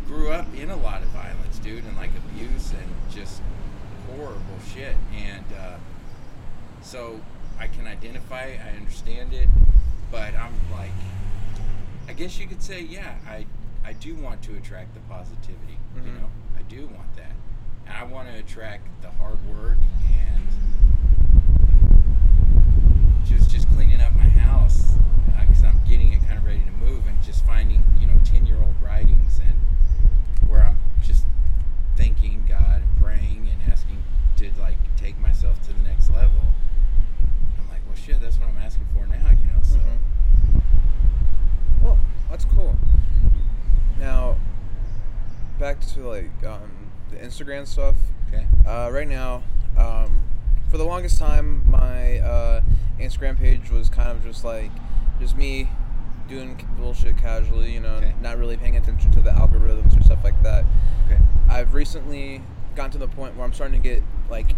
grew 0.06 0.30
up 0.30 0.46
in 0.56 0.70
a 0.70 0.76
lot 0.76 1.02
of 1.02 1.08
violence, 1.08 1.58
dude, 1.58 1.84
and 1.84 1.96
like 1.96 2.10
abuse 2.16 2.72
and 2.72 3.12
just 3.12 3.42
horrible 4.06 4.58
shit. 4.74 4.96
And 5.12 5.44
uh, 5.58 5.76
so 6.88 7.20
I 7.60 7.66
can 7.66 7.86
identify, 7.86 8.56
I 8.64 8.76
understand 8.78 9.34
it, 9.34 9.48
but 10.10 10.34
I'm 10.34 10.54
like, 10.72 10.90
I 12.08 12.14
guess 12.14 12.38
you 12.38 12.46
could 12.46 12.62
say, 12.62 12.80
yeah, 12.80 13.16
I 13.28 13.44
I 13.84 13.92
do 13.94 14.14
want 14.16 14.42
to 14.42 14.54
attract 14.56 14.94
the 14.94 15.00
positivity. 15.00 15.78
You 15.96 16.00
Mhm. 16.02 16.20
know, 16.20 16.28
I 16.58 16.62
do 16.62 16.86
want 16.86 17.14
that, 17.16 17.32
and 17.86 17.94
I 17.96 18.04
want 18.04 18.28
to 18.28 18.34
attract 18.38 18.86
the 19.02 19.10
hard 19.10 19.38
work 19.46 19.78
and 20.24 20.46
just 23.26 23.50
just 23.50 23.68
cleaning 23.70 24.00
up 24.00 24.14
my 24.14 24.28
house 24.28 24.94
because 25.40 25.64
I'm 25.64 25.80
getting 25.84 26.12
it 26.12 26.20
kind 26.26 26.38
of 26.38 26.44
ready 26.44 26.60
to 26.64 26.70
move, 26.72 27.06
and 27.06 27.22
just 27.22 27.44
finding 27.44 27.82
you 28.00 28.06
know 28.06 28.18
ten 28.24 28.46
year 28.46 28.56
old 28.58 28.74
writings 28.82 29.38
and 29.40 29.58
where 30.50 30.62
I'm 30.64 30.78
just 31.02 31.24
thanking 31.96 32.44
God 32.48 32.80
and 32.82 33.02
praying 33.02 33.48
and 33.52 33.72
asking 33.72 34.02
to 34.36 34.50
like 34.58 34.78
take 34.96 35.18
myself 35.18 35.60
to 35.66 35.72
the 35.74 35.82
next 35.82 36.10
level. 36.10 36.40
I'm 38.06 38.14
like, 38.14 38.18
well, 38.18 38.18
shit, 38.18 38.20
that's 38.22 38.38
what 38.38 38.48
I'm 38.48 38.56
asking 38.64 38.86
for 38.94 39.06
now, 39.06 39.30
you 39.30 39.46
know. 39.46 39.62
So 39.62 39.78
Mhm. 39.78 40.62
Well, 41.82 41.98
that's 42.30 42.44
cool. 42.44 42.76
Now, 43.98 44.36
back 45.58 45.80
to 45.94 46.00
like 46.08 46.30
um, 46.46 46.90
the 47.10 47.16
Instagram 47.16 47.66
stuff. 47.66 47.96
okay, 48.28 48.46
Uh, 48.66 48.90
right 48.92 49.08
now, 49.08 49.42
um, 49.76 50.22
for 50.70 50.76
the 50.78 50.84
longest 50.84 51.18
time, 51.18 51.68
my 51.68 52.18
uh, 52.20 52.60
Instagram 53.00 53.36
page 53.38 53.70
was 53.70 53.88
kind 53.88 54.10
of 54.10 54.22
just 54.22 54.44
like 54.44 54.70
just 55.20 55.36
me 55.36 55.68
doing 56.28 56.56
bullshit 56.76 57.16
casually, 57.16 57.72
you 57.72 57.80
know, 57.80 57.94
Okay. 57.96 58.12
not 58.20 58.36
really 58.38 58.56
paying 58.56 58.76
attention 58.76 59.10
to 59.12 59.20
the 59.22 59.30
algorithms 59.30 59.98
or 59.98 60.02
stuff 60.02 60.22
like 60.22 60.40
that. 60.42 60.64
okay, 61.06 61.18
I've 61.48 61.72
recently 61.74 62.42
gotten 62.76 62.92
to 62.92 62.98
the 62.98 63.08
point 63.08 63.34
where 63.34 63.44
I'm 63.46 63.52
starting 63.54 63.80
to 63.80 63.88
get 63.88 64.02
like 64.30 64.54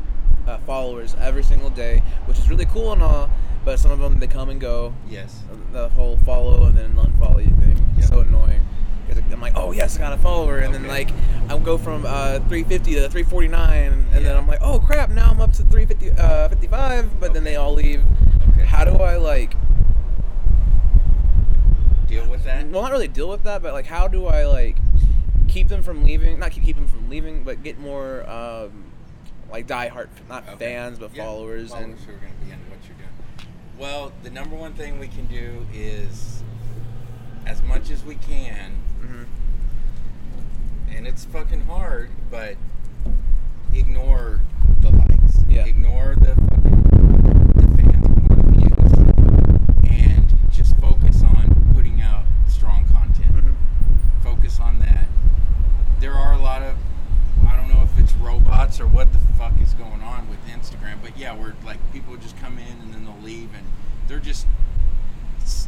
uh, 0.47 0.59
followers 0.59 1.15
every 1.21 1.43
single 1.43 1.71
day, 1.71 2.03
which 2.27 2.39
is 2.39 2.49
really 2.51 2.67
cool 2.67 2.93
and 2.93 3.03
all. 3.03 3.31
But 3.65 3.79
some 3.79 3.91
of 3.91 3.99
them 3.99 4.19
they 4.19 4.27
come 4.27 4.49
and 4.49 4.61
go. 4.61 4.95
yes, 5.09 5.43
The 5.73 5.89
whole 5.91 6.17
follow 6.19 6.65
and 6.65 6.77
then 6.77 6.93
unfollow 6.95 7.41
you 7.45 7.55
thing 7.63 7.77
is 7.99 8.05
Yeah. 8.05 8.17
so 8.17 8.21
annoying. 8.21 8.61
'Cause 9.09 9.19
I'm 9.33 9.41
like, 9.41 9.53
oh 9.57 9.73
yes, 9.73 9.97
I 9.97 10.01
got 10.01 10.13
a 10.13 10.17
follower, 10.19 10.59
and 10.59 10.73
then 10.73 10.87
like 10.87 11.11
I'll 11.49 11.59
go 11.59 11.77
from 11.77 12.05
uh, 12.07 12.39
350 12.49 12.95
to 12.95 13.01
349, 13.11 14.07
and 14.13 14.25
then 14.25 14.37
I'm 14.37 14.47
like, 14.47 14.61
oh 14.63 14.79
crap, 14.79 15.11
now 15.11 15.31
I'm 15.31 15.41
up 15.41 15.53
to 15.55 15.63
350, 15.65 16.13
uh, 16.13 16.49
55. 16.49 17.19
But 17.21 17.33
then 17.35 17.43
they 17.45 17.57
all 17.57 17.75
leave. 17.75 18.03
okay. 18.53 18.65
How 18.65 18.85
do 18.85 18.93
I 19.03 19.17
like? 19.17 19.55
deal 22.07 22.29
with 22.29 22.45
that? 22.45 22.67
Well, 22.69 22.83
not 22.83 22.91
really 22.93 23.09
deal 23.09 23.29
with 23.29 23.43
that, 23.45 23.63
but 23.63 23.73
like, 23.73 23.87
how 23.87 24.09
do 24.09 24.27
I 24.27 24.47
like 24.47 24.77
keep 25.49 25.69
them 25.69 25.83
from 25.83 26.03
leaving? 26.05 26.39
Not 26.39 26.53
keep, 26.53 26.65
keep 26.65 26.77
them 26.77 26.87
from 26.89 27.09
leaving, 27.11 27.45
but 27.45 27.63
get 27.63 27.79
more 27.79 28.29
um, 28.29 28.85
like 29.50 29.66
diehard, 29.66 30.09
not 30.28 30.45
Okay. 30.49 30.57
fans, 30.73 30.99
but 30.99 31.14
Yeah, 31.14 31.25
followers, 31.25 31.73
and 31.73 31.99
who 31.99 32.12
are 32.12 32.16
going 32.16 32.33
to 32.33 32.45
be 32.45 32.52
into 32.52 32.71
what 32.71 32.78
you're 32.87 32.97
doing. 32.97 33.09
Well, 33.78 34.12
the 34.23 34.30
number 34.30 34.57
one 34.57 34.75
thing 34.75 34.99
we 34.99 35.09
can 35.09 35.26
do 35.26 35.66
is, 35.73 36.42
as 37.47 37.62
much 37.62 37.90
as 37.90 38.04
we 38.04 38.14
can, 38.16 38.73
Mhm. 39.02 39.26
and 40.97 41.07
it's 41.07 41.25
fucking 41.25 41.62
hard, 41.66 42.11
but 42.30 42.57
ignore 43.73 44.40
the 44.80 44.90
likes. 44.90 45.45
Yeah. 45.49 45.64
Ignore 45.64 46.14
the 46.16 46.35
fucking 46.35 46.83
the 47.54 47.76
fans, 47.76 48.07
ignore 48.07 48.37
the 48.37 48.50
views, 48.52 48.92
and 49.90 50.52
just 50.52 50.76
focus 50.76 51.23
on 51.23 51.73
putting 51.75 52.00
out 52.00 52.25
strong 52.49 52.85
content. 52.87 53.35
Mhm. 53.35 53.54
Focus 54.23 54.61
on 54.61 54.78
that. 54.80 55.07
There 56.00 56.14
are 56.14 56.33
a 56.35 56.38
lot 56.38 56.62
of 56.62 56.76
I 57.47 57.57
don't 57.57 57.69
know 57.69 57.83
if 57.83 57.99
it's 57.99 58.12
robots 58.14 58.80
or 58.80 58.87
what 58.87 59.12
the 59.12 59.19
fuck 59.38 59.59
is 59.61 59.73
going 59.75 60.02
on 60.02 60.28
with 60.28 60.38
Instagram, 60.47 60.97
but 61.02 61.10
yeah, 61.21 61.33
where 61.33 61.55
like 61.65 61.79
people 61.93 62.17
just 62.17 62.37
come 62.41 62.59
in 62.59 62.79
and 62.83 62.95
then 62.95 63.05
they'll 63.05 63.23
leave 63.23 63.50
and 63.55 63.67
they're 64.09 64.19
just 64.19 64.47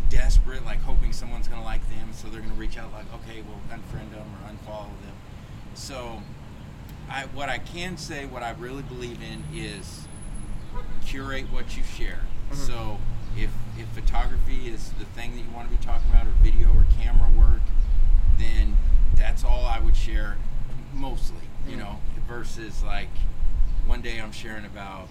desperate, 0.08 0.64
like 0.64 0.80
hoping 0.80 1.12
someone's 1.12 1.46
gonna 1.46 1.64
like 1.64 1.86
them, 1.90 2.08
so 2.12 2.28
they're 2.28 2.40
gonna 2.40 2.54
reach 2.54 2.78
out 2.78 2.90
like, 2.92 3.04
okay, 3.14 3.42
well, 3.42 3.60
unfriend 3.70 4.10
them 4.10 4.26
or 4.34 4.50
unfollow 4.50 4.88
them. 5.02 5.14
So, 5.74 6.22
I 7.10 7.26
what 7.34 7.48
I 7.50 7.58
can 7.58 7.96
say, 7.98 8.24
what 8.24 8.42
I 8.42 8.50
really 8.52 8.82
believe 8.82 9.18
in 9.22 9.44
is 9.54 10.06
curate 11.04 11.52
what 11.52 11.76
you 11.76 11.82
share. 11.82 12.20
Mhm. 12.50 12.56
So, 12.56 12.98
if 13.36 13.50
if 13.78 13.88
photography 13.88 14.68
is 14.68 14.90
the 14.98 15.04
thing 15.06 15.32
that 15.36 15.42
you 15.42 15.50
want 15.54 15.70
to 15.70 15.76
be 15.76 15.82
talking 15.84 16.10
about, 16.10 16.26
or 16.26 16.30
video 16.42 16.68
or 16.68 16.86
camera 17.00 17.30
work, 17.30 17.62
then 18.38 18.76
that's 19.16 19.44
all 19.44 19.66
I 19.66 19.78
would 19.80 19.96
share 19.96 20.36
mostly. 20.94 21.48
You 21.66 21.76
Mhm. 21.76 21.80
know, 21.80 21.98
versus 22.26 22.82
like 22.82 23.10
one 23.86 24.00
day 24.00 24.18
I'm 24.18 24.32
sharing 24.32 24.64
about 24.64 25.08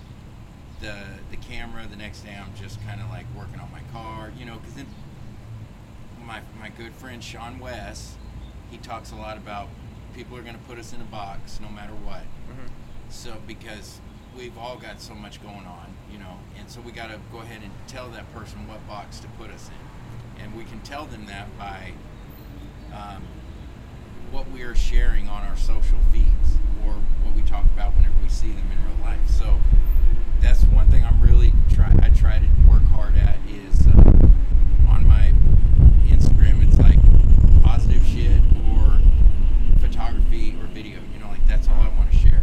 the 0.81 0.95
the 1.29 1.37
camera, 1.37 1.85
the 1.89 1.95
next 1.95 2.21
day 2.21 2.35
I'm 2.35 2.53
just 2.55 2.83
kind 2.85 2.99
of 3.01 3.09
like 3.09 3.25
working 3.37 3.59
on 3.59 3.71
my 3.71 3.81
car. 3.93 4.31
You 4.37 4.45
know, 4.45 4.57
because 4.57 4.73
then 4.75 4.87
my 6.25 6.41
my 6.59 6.69
good 6.69 6.93
friend 6.93 7.23
Sean 7.23 7.59
West, 7.59 8.13
he 8.69 8.77
talks 8.77 9.11
a 9.11 9.15
lot 9.15 9.37
about 9.37 9.67
people 10.15 10.37
are 10.37 10.41
going 10.41 10.55
to 10.55 10.61
put 10.61 10.77
us 10.77 10.93
in 10.93 11.01
a 11.01 11.05
box 11.05 11.59
no 11.61 11.69
matter 11.69 11.93
what. 11.93 12.23
Mhm. 12.49 12.69
So 13.09 13.37
because 13.47 13.99
we've 14.37 14.57
all 14.57 14.77
got 14.77 15.01
so 15.01 15.13
much 15.13 15.41
going 15.41 15.65
on, 15.65 15.93
you 16.11 16.17
know, 16.17 16.37
and 16.57 16.69
so 16.69 16.81
we 16.81 16.91
got 16.91 17.07
to 17.09 17.19
go 17.31 17.39
ahead 17.39 17.61
and 17.63 17.71
tell 17.87 18.09
that 18.09 18.31
person 18.33 18.67
what 18.67 18.85
box 18.87 19.19
to 19.19 19.27
put 19.39 19.49
us 19.51 19.69
in, 19.69 20.43
and 20.43 20.55
we 20.55 20.63
can 20.63 20.79
tell 20.81 21.05
them 21.05 21.25
that 21.27 21.47
by 21.57 21.91
um, 22.93 23.23
what 24.31 24.49
we 24.51 24.61
are 24.63 24.75
sharing 24.75 25.27
on 25.27 25.43
our 25.43 25.57
social 25.57 25.97
feeds 26.11 26.57
or 26.85 26.93
what 27.23 27.35
we 27.35 27.41
talk 27.43 27.65
about 27.65 27.95
whenever 27.95 28.15
we 28.21 28.29
see 28.29 28.47
them 28.51 28.65
in 28.71 28.77
real 28.85 29.05
life. 29.05 29.29
So 29.29 29.59
that's 30.41 30.63
one 30.65 30.87
thing 30.89 31.03
I'm 31.03 31.21
really 31.21 31.53
try. 31.73 31.93
I 32.01 32.09
try 32.09 32.39
to 32.39 32.45
work 32.69 32.83
hard 32.85 33.15
at 33.17 33.37
is 33.49 33.87
uh, 33.87 33.91
on 34.89 35.07
my 35.07 35.33
Instagram. 36.07 36.65
It's 36.67 36.77
like 36.79 36.97
positive 37.63 38.03
shit 38.05 38.41
or 38.69 38.99
photography 39.79 40.55
or 40.59 40.65
video. 40.67 40.99
You 41.13 41.19
know, 41.19 41.27
like 41.29 41.45
that's 41.47 41.67
all 41.67 41.75
I 41.81 41.89
want 41.97 42.11
to 42.11 42.17
share. 42.17 42.41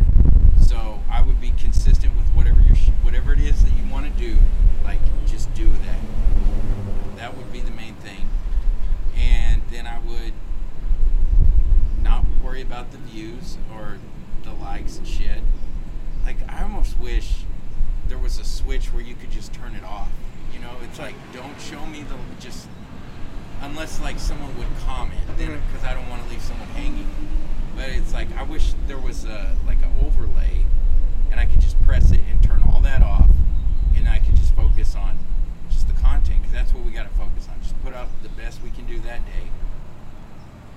So 0.61 1.01
I 1.11 1.23
would 1.23 1.41
be 1.41 1.53
consistent 1.59 2.15
with 2.17 2.27
whatever 2.29 2.61
you 2.61 2.75
sh- 2.75 2.91
whatever 3.03 3.33
it 3.33 3.41
is 3.41 3.63
that 3.65 3.73
you 3.73 3.91
want 3.91 4.07
to 4.13 4.13
do. 4.21 4.37
Like 4.85 5.01
just 5.27 5.53
do 5.55 5.69
that. 5.69 7.17
That 7.17 7.37
would 7.37 7.53
be 7.53 7.61
the 7.61 7.71
main 7.73 7.95
thing. 7.97 8.29
And 9.17 9.63
then 9.71 9.87
I 9.87 9.99
would 9.99 10.33
not 12.03 12.25
worry 12.43 12.63
about 12.63 12.93
the 12.93 12.99
views 12.99 13.59
or 13.75 13.99
the 14.45 14.53
likes 14.53 14.99
and 14.99 15.07
shit. 15.07 15.41
Like 16.25 16.37
I 16.49 16.63
almost 16.63 16.99
wish 16.99 17.45
there 18.09 18.19
was 18.19 18.39
a 18.39 18.45
switch 18.45 18.87
where 18.93 19.03
you 19.03 19.15
could 19.15 19.31
just 19.31 19.53
turn 19.53 19.75
it 19.75 19.85
off. 19.85 20.09
You 20.55 20.61
know, 20.61 20.71
it's 20.83 20.99
like 20.99 21.15
don't 21.33 21.61
show 21.61 21.85
me 21.87 22.03
the 22.05 22.15
just 22.41 22.69
unless 23.61 24.01
like 24.01 24.19
someone 24.19 24.57
would 24.57 24.69
comment 24.87 25.21
then 25.37 25.49
Mhm. 25.51 25.61
because 25.67 25.85
I 25.85 25.95
don't 25.95 26.09
want 26.09 26.23
to 26.25 26.29
leave 26.31 26.43
someone 26.43 26.69
hanging. 26.69 27.09
But 27.77 27.89
it's 27.91 28.13
like 28.13 28.29
I 28.37 28.43
wish 28.45 28.75
there 28.87 28.99
was 28.99 29.25
a 29.25 29.55
like 29.67 29.79
an 29.83 29.93
overlay 30.07 30.65
and 31.31 31.41
I 31.41 31.47
could 31.47 31.61
just 31.61 31.81
press 31.83 32.11
it 32.13 32.21
and 32.31 32.43
turn 32.43 32.63
all 32.73 32.81
that 32.83 33.03
off 33.03 33.29
and 33.97 34.09
I 34.09 34.19
could 34.21 34.37
just 34.37 34.55
focus 34.55 34.95
on 34.95 35.19
just 35.71 35.87
the 35.89 35.95
content 35.95 36.39
because 36.41 36.53
that's 36.53 36.73
what 36.73 36.85
we 36.85 36.93
got 36.93 37.03
to 37.11 37.19
focus 37.19 37.49
on. 37.51 37.61
Just 37.63 37.81
put 37.83 37.93
out 37.95 38.09
the 38.23 38.29
best 38.31 38.63
we 38.63 38.71
can 38.71 38.87
do 38.87 38.99
that 39.01 39.25
day. 39.27 39.49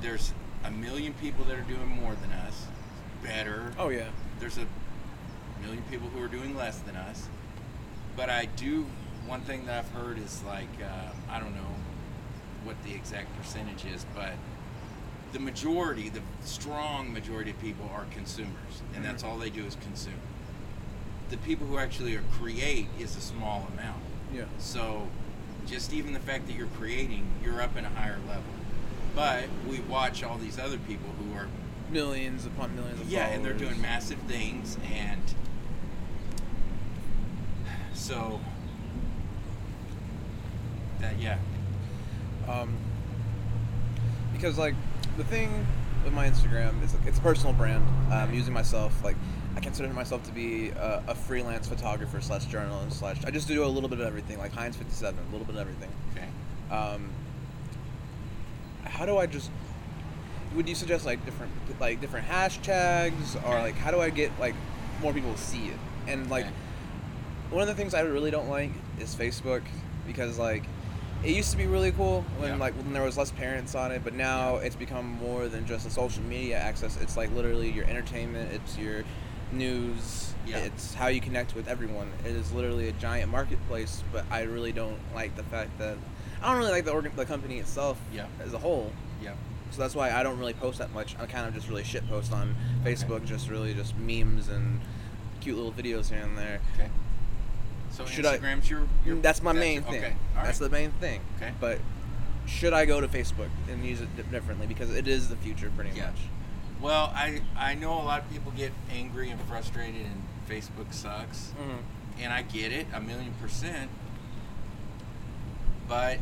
There's 0.01 0.33
a 0.63 0.71
million 0.71 1.13
people 1.13 1.45
that 1.45 1.57
are 1.57 1.61
doing 1.63 1.87
more 1.87 2.13
than 2.15 2.31
us, 2.31 2.67
better. 3.23 3.70
Oh 3.81 3.89
yeah. 3.89 4.09
There's 4.39 4.59
a 4.59 4.67
million 5.59 5.83
people 5.89 6.07
who 6.09 6.23
are 6.23 6.27
doing 6.27 6.55
less 6.55 6.77
than 6.81 6.95
us. 6.95 7.27
But 8.15 8.29
I 8.29 8.45
do. 8.45 8.85
One 9.25 9.41
thing 9.41 9.65
that 9.65 9.79
I've 9.79 9.91
heard 9.91 10.19
is 10.19 10.43
like 10.43 10.69
uh, 10.79 11.11
I 11.27 11.39
don't 11.39 11.55
know 11.55 11.75
what 12.63 12.75
the 12.83 12.93
exact 12.93 13.35
percentage 13.35 13.85
is, 13.85 14.05
but 14.13 14.33
the 15.33 15.39
majority, 15.39 16.09
the 16.09 16.21
strong 16.43 17.11
majority 17.11 17.51
of 17.51 17.59
people 17.59 17.89
are 17.91 18.05
consumers, 18.11 18.83
and 18.93 19.03
that's 19.03 19.23
all 19.23 19.39
they 19.39 19.49
do 19.49 19.65
is 19.65 19.75
consume. 19.81 20.13
The 21.31 21.37
people 21.37 21.65
who 21.65 21.79
actually 21.79 22.15
are 22.15 22.23
create 22.33 22.87
is 22.99 23.15
a 23.15 23.21
small 23.21 23.67
amount. 23.73 24.03
Yeah. 24.31 24.43
So, 24.59 25.07
just 25.65 25.91
even 25.91 26.13
the 26.13 26.19
fact 26.19 26.45
that 26.47 26.53
you're 26.53 26.67
creating, 26.77 27.25
you're 27.43 27.61
up 27.63 27.75
in 27.75 27.85
a 27.85 27.89
higher 27.89 28.19
level. 28.27 28.43
But 29.15 29.45
we 29.67 29.79
watch 29.79 30.23
all 30.23 30.37
these 30.37 30.59
other 30.59 30.77
people 30.77 31.09
who 31.17 31.35
are 31.35 31.47
Millions 31.91 32.45
upon 32.45 32.75
millions 32.75 33.01
of 33.01 33.09
yeah, 33.09 33.27
and 33.27 33.43
they're 33.43 33.53
doing 33.53 33.81
massive 33.81 34.19
things, 34.19 34.77
and 34.93 35.21
so 37.93 38.39
that 41.01 41.19
yeah, 41.19 41.37
Um, 42.47 42.73
because 44.33 44.57
like 44.57 44.75
the 45.17 45.23
thing 45.25 45.65
with 46.03 46.13
my 46.13 46.27
Instagram 46.29 46.81
is 46.83 46.93
like, 46.93 47.05
it's 47.05 47.17
a 47.17 47.21
personal 47.21 47.53
brand. 47.53 47.85
I'm 48.11 48.33
using 48.33 48.53
myself 48.53 49.03
like 49.03 49.15
I 49.55 49.59
consider 49.59 49.89
myself 49.89 50.23
to 50.23 50.31
be 50.31 50.69
a, 50.69 51.03
a 51.07 51.15
freelance 51.15 51.67
photographer 51.67 52.21
slash 52.21 52.45
journalist 52.45 52.99
slash 52.99 53.23
I 53.25 53.31
just 53.31 53.47
do 53.47 53.63
a 53.63 53.67
little 53.67 53.89
bit 53.89 53.99
of 53.99 54.07
everything 54.07 54.37
like 54.37 54.53
Heinz 54.53 54.77
57, 54.77 55.19
a 55.19 55.31
little 55.31 55.45
bit 55.45 55.55
of 55.55 55.61
everything. 55.61 55.89
okay. 56.15 56.27
Um, 56.73 57.09
how 58.85 59.05
do 59.05 59.17
I 59.17 59.25
just? 59.25 59.51
Would 60.55 60.67
you 60.67 60.75
suggest 60.75 61.05
like 61.05 61.23
different 61.25 61.51
like 61.79 62.01
different 62.01 62.27
hashtags 62.27 63.35
or 63.47 63.55
like 63.59 63.75
how 63.75 63.91
do 63.91 64.01
I 64.01 64.09
get 64.09 64.31
like 64.39 64.55
more 65.01 65.13
people 65.13 65.31
to 65.33 65.39
see 65.39 65.67
it? 65.67 65.77
And 66.07 66.29
like 66.29 66.45
Okay. 66.45 66.53
one 67.51 67.61
of 67.61 67.67
the 67.67 67.75
things 67.75 67.93
I 67.93 68.01
really 68.01 68.31
don't 68.31 68.49
like 68.49 68.71
is 68.99 69.15
Facebook 69.15 69.61
because 70.05 70.37
like 70.37 70.63
it 71.23 71.29
used 71.35 71.51
to 71.51 71.57
be 71.57 71.67
really 71.67 71.91
cool 71.91 72.25
when 72.37 72.49
Yeah. 72.49 72.55
like 72.57 72.73
when 72.75 72.93
there 72.93 73.03
was 73.03 73.17
less 73.17 73.31
parents 73.31 73.75
on 73.75 73.91
it, 73.91 74.03
but 74.03 74.13
now 74.13 74.55
Yeah. 74.55 74.61
it's 74.65 74.75
become 74.75 75.05
more 75.05 75.47
than 75.47 75.65
just 75.65 75.85
a 75.87 75.89
social 75.89 76.23
media 76.23 76.57
access. 76.57 76.97
It's 76.99 77.15
like 77.15 77.31
literally 77.33 77.71
your 77.71 77.85
entertainment, 77.85 78.51
it's 78.51 78.77
your 78.77 79.03
news, 79.51 80.33
Yeah. 80.47 80.57
it's 80.57 80.93
how 80.95 81.07
you 81.07 81.21
connect 81.21 81.55
with 81.55 81.67
everyone. 81.67 82.07
It 82.25 82.31
is 82.35 82.51
literally 82.51 82.87
a 82.89 82.93
giant 82.93 83.31
marketplace, 83.31 84.03
but 84.11 84.25
I 84.31 84.41
really 84.43 84.71
don't 84.71 84.97
like 85.13 85.35
the 85.35 85.43
fact 85.43 85.77
that 85.79 85.97
I 86.41 86.47
don't 86.49 86.57
really 86.57 86.71
like 86.71 86.85
the 86.85 86.91
organ- 86.91 87.11
the 87.15 87.25
company 87.25 87.59
itself 87.59 87.97
Yeah. 88.11 88.25
as 88.43 88.53
a 88.53 88.57
whole. 88.57 88.91
Yep. 89.21 89.37
So 89.71 89.81
that's 89.81 89.95
why 89.95 90.11
I 90.11 90.21
don't 90.23 90.37
really 90.37 90.53
post 90.53 90.79
that 90.79 90.91
much. 90.93 91.15
I 91.19 91.25
kind 91.25 91.47
of 91.47 91.53
just 91.53 91.67
really 91.69 91.83
shit 91.83 92.07
post 92.09 92.31
on 92.33 92.55
Facebook, 92.83 93.25
just 93.25 93.49
really 93.49 93.73
just 93.73 93.97
memes 93.97 94.49
and 94.49 94.79
cute 95.39 95.55
little 95.57 95.71
videos 95.71 96.09
here 96.09 96.21
and 96.23 96.37
there. 96.37 96.59
Okay. 96.75 96.89
So 97.89 98.05
Should 98.05 98.25
I- 98.25 98.37
Instagram's 98.37 98.69
your, 98.69 98.87
your 99.05 99.15
that's 99.17 99.41
my 99.41 99.53
main 99.53 99.75
your- 99.81 99.83
thing. 99.91 100.03
Okay. 100.03 100.13
All 100.37 100.43
That's 100.43 100.59
the 100.59 100.69
main 100.69 100.91
thing. 100.91 101.21
Okay. 101.37 101.51
But 101.59 101.79
should 102.45 102.73
I 102.73 102.85
go 102.85 102.99
to 103.01 103.07
Facebook 103.07 103.49
and 103.69 103.85
use 103.85 104.01
it 104.01 104.15
di- 104.17 104.23
differently 104.23 104.67
because 104.67 104.93
it 104.93 105.07
is 105.07 105.29
the 105.29 105.35
future 105.37 105.71
pretty 105.75 105.91
Yeah. 105.95 106.07
much. 106.07 106.19
Well, 106.81 107.11
I 107.15 107.41
I 107.57 107.75
know 107.75 107.93
a 107.93 108.01
lot 108.03 108.21
of 108.23 108.29
people 108.31 108.51
get 108.57 108.71
angry 108.91 109.29
and 109.29 109.39
frustrated, 109.41 110.01
and 110.05 110.23
Facebook 110.49 110.91
sucks, 110.93 111.53
Mm-hmm. 111.61 112.21
and 112.23 112.33
I 112.33 112.41
get 112.41 112.71
it 112.71 112.87
a 112.93 112.99
million 112.99 113.33
percent. 113.39 113.89
But 115.87 116.17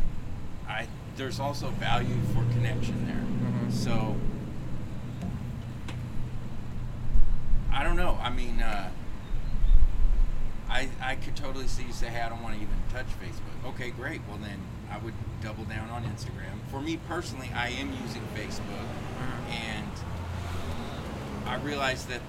I 0.68 0.88
there's 1.16 1.40
also 1.40 1.70
value 1.70 2.18
for 2.34 2.44
connection 2.54 3.06
there. 3.08 3.24
So 3.70 4.16
I 7.72 7.84
don't 7.84 7.96
know. 7.96 8.18
I 8.22 8.30
mean, 8.30 8.62
uh, 8.62 8.90
I 10.70 10.90
I 11.02 11.16
could 11.16 11.36
totally 11.36 11.68
see 11.68 11.84
you 11.84 11.94
say, 11.94 12.08
"Hey, 12.08 12.22
I 12.22 12.30
don't 12.30 12.42
want 12.42 12.56
to 12.56 12.62
even 12.62 12.76
touch 12.92 13.08
Facebook." 13.20 13.70
Okay, 13.70 13.92
great. 13.92 14.22
Well, 14.28 14.38
then 14.38 14.60
I 14.92 14.98
would 14.98 15.14
double 15.42 15.64
down 15.66 15.90
on 15.90 16.04
Instagram. 16.04 16.60
For 16.70 16.82
me 16.82 16.98
personally, 17.08 17.50
I 17.56 17.70
am 17.70 17.92
using 18.02 18.24
Facebook, 18.36 18.88
and 19.52 19.88
I 21.48 21.56
realize 21.58 22.06
that 22.06 22.22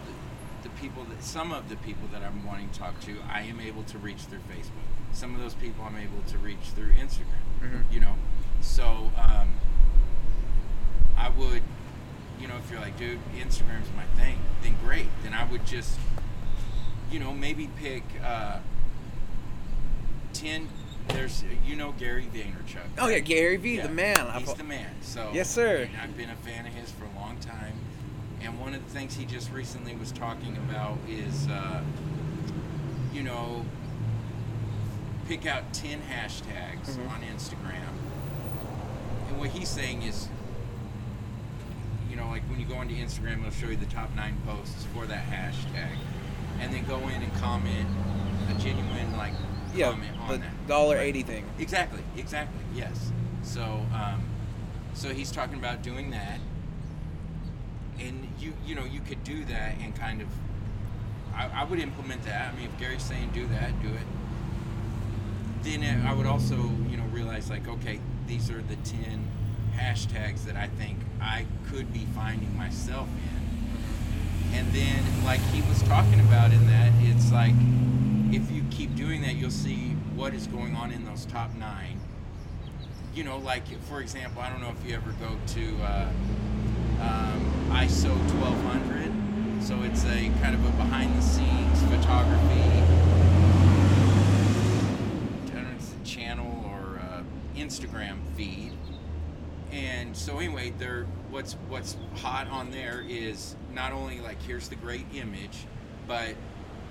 the, 0.62 0.68
the 0.68 0.74
people 0.76 1.04
that 1.04 1.22
some 1.24 1.52
of 1.52 1.68
the 1.68 1.76
people 1.76 2.08
that 2.12 2.22
I'm 2.22 2.44
wanting 2.46 2.68
to 2.70 2.78
talk 2.78 3.00
to, 3.02 3.16
I 3.30 3.42
am 3.42 3.60
able 3.60 3.82
to 3.84 3.98
reach 3.98 4.20
through 4.22 4.40
Facebook. 4.40 4.86
Some 5.12 5.34
of 5.34 5.40
those 5.40 5.54
people 5.54 5.84
I'm 5.84 5.96
able 5.96 6.22
to 6.28 6.38
reach 6.38 6.70
through 6.74 6.92
Instagram. 6.92 7.42
Mhm. 7.62 7.84
You 7.92 8.00
know, 8.00 8.14
so 8.60 9.10
um, 9.16 9.54
I 11.20 11.28
would, 11.28 11.62
you 12.40 12.48
know, 12.48 12.56
if 12.56 12.70
you're 12.70 12.80
like, 12.80 12.96
dude, 12.98 13.18
Instagram's 13.36 13.88
my 13.94 14.04
thing, 14.20 14.38
then 14.62 14.74
great. 14.82 15.08
Then 15.22 15.34
I 15.34 15.44
would 15.44 15.66
just, 15.66 15.98
you 17.12 17.20
know, 17.20 17.32
maybe 17.32 17.68
pick 17.76 18.02
uh, 18.24 18.58
ten. 20.32 20.68
There's, 21.08 21.42
you 21.66 21.76
know, 21.76 21.92
Gary 21.92 22.28
Vaynerchuk. 22.32 22.86
Oh 22.98 23.08
yeah, 23.08 23.18
Gary 23.18 23.56
Vee, 23.56 23.76
Yeah, 23.76 23.88
the 23.88 23.92
man. 23.92 24.18
I 24.20 24.38
He's 24.38 24.54
the 24.54 24.62
man. 24.64 24.94
So 25.02 25.30
Yes, 25.34 25.50
sir. 25.50 25.88
and 25.92 26.00
I've 26.00 26.16
been 26.16 26.30
a 26.30 26.36
fan 26.36 26.66
of 26.66 26.72
his 26.72 26.90
for 26.92 27.04
a 27.04 27.20
long 27.20 27.36
time. 27.38 27.74
And 28.40 28.58
one 28.60 28.74
of 28.74 28.82
the 28.84 28.90
things 28.90 29.16
he 29.16 29.24
just 29.26 29.50
recently 29.52 29.94
was 29.96 30.12
talking 30.12 30.56
about 30.56 30.96
is, 31.08 31.48
uh, 31.48 31.82
you 33.12 33.22
know, 33.22 33.66
pick 35.28 35.46
out 35.46 35.72
ten 35.74 36.00
hashtags 36.02 36.96
Mhm. 36.96 37.10
on 37.10 37.22
Instagram. 37.22 37.92
And 39.28 39.38
what 39.38 39.50
he's 39.50 39.68
saying 39.68 40.02
is, 40.02 40.28
you 42.10 42.16
know, 42.16 42.26
like 42.28 42.42
when 42.50 42.58
you 42.60 42.66
go 42.66 42.74
onto 42.74 42.94
Instagram, 42.94 43.38
it'll 43.40 43.50
show 43.52 43.68
you 43.68 43.76
the 43.76 43.86
top 43.86 44.14
nine 44.16 44.36
posts 44.46 44.84
for 44.94 45.06
that 45.06 45.24
hashtag, 45.30 45.96
and 46.60 46.72
then 46.72 46.84
go 46.86 46.98
in 47.08 47.22
and 47.22 47.34
comment 47.36 47.88
a 48.50 48.54
genuine 48.60 49.16
like 49.16 49.32
yeah, 49.74 49.90
comment 49.90 50.10
on 50.20 50.28
the 50.32 50.38
that. 50.38 50.66
dollar 50.66 50.96
Right. 50.96 51.06
eighty 51.06 51.22
thing. 51.22 51.44
Exactly, 51.58 52.02
exactly, 52.16 52.60
yes. 52.74 53.12
So, 53.42 53.62
um, 53.94 54.22
so 54.94 55.14
he's 55.14 55.30
talking 55.30 55.58
about 55.58 55.82
doing 55.82 56.10
that, 56.10 56.38
and 57.98 58.26
you, 58.38 58.52
you 58.66 58.74
know, 58.74 58.84
you 58.84 59.00
could 59.00 59.22
do 59.24 59.44
that 59.46 59.74
and 59.82 59.94
kind 59.94 60.20
of, 60.20 60.28
I, 61.34 61.48
I 61.62 61.64
would 61.64 61.78
implement 61.78 62.22
that. 62.24 62.52
I 62.52 62.56
mean, 62.56 62.66
if 62.66 62.78
Gary's 62.78 63.02
saying 63.02 63.30
do 63.32 63.46
that, 63.48 63.80
do 63.82 63.88
it. 63.88 64.06
Then 65.62 65.82
it- 65.82 66.04
I 66.04 66.12
would 66.14 66.26
also, 66.26 66.56
you 66.90 66.96
know, 66.96 67.04
realize 67.12 67.48
like, 67.50 67.66
okay, 67.68 68.00
these 68.26 68.50
are 68.50 68.62
the 68.62 68.76
ten 68.76 69.26
hashtags 69.76 70.44
that 70.44 70.56
I 70.56 70.66
think 70.68 70.98
I 71.20 71.46
could 71.70 71.92
be 71.92 72.06
finding 72.14 72.56
myself 72.56 73.08
in. 73.08 74.58
And 74.58 74.72
then, 74.72 75.24
like 75.24 75.40
he 75.52 75.62
was 75.68 75.82
talking 75.82 76.20
about 76.20 76.52
in 76.52 76.66
that, 76.66 76.92
it's 77.00 77.30
like 77.30 77.54
if 78.32 78.50
you 78.50 78.64
keep 78.70 78.94
doing 78.96 79.22
that, 79.22 79.34
you'll 79.36 79.50
see 79.50 79.90
what 80.14 80.34
is 80.34 80.46
going 80.46 80.74
on 80.74 80.92
in 80.92 81.04
those 81.04 81.24
top 81.26 81.54
nine. 81.54 82.00
You 83.14 83.24
know, 83.24 83.38
like 83.38 83.64
for 83.84 84.00
example, 84.00 84.42
I 84.42 84.50
don't 84.50 84.60
know 84.60 84.70
if 84.70 84.88
you 84.88 84.94
ever 84.94 85.12
go 85.12 85.36
to 85.54 85.82
uh, 85.82 86.08
um, 87.00 87.70
ISO 87.70 88.10
1200. 88.40 89.62
So 89.62 89.82
it's 89.82 90.04
a 90.04 90.30
kind 90.40 90.54
of 90.54 90.64
a 90.64 90.70
behind 90.72 91.16
the 91.16 91.22
scenes 91.22 91.82
photography. 91.82 92.66
Channel 96.02 96.64
or 96.66 96.98
uh, 96.98 97.22
Instagram 97.56 98.16
feed. 98.36 98.69
And 99.72 100.16
so 100.16 100.38
anyway, 100.38 100.72
there 100.78 101.04
what's 101.30 101.54
what's 101.68 101.96
hot 102.16 102.48
on 102.48 102.70
there 102.70 103.04
is 103.08 103.54
not 103.72 103.92
only 103.92 104.20
like 104.20 104.40
here's 104.42 104.68
the 104.68 104.76
great 104.76 105.06
image, 105.14 105.58
but 106.08 106.34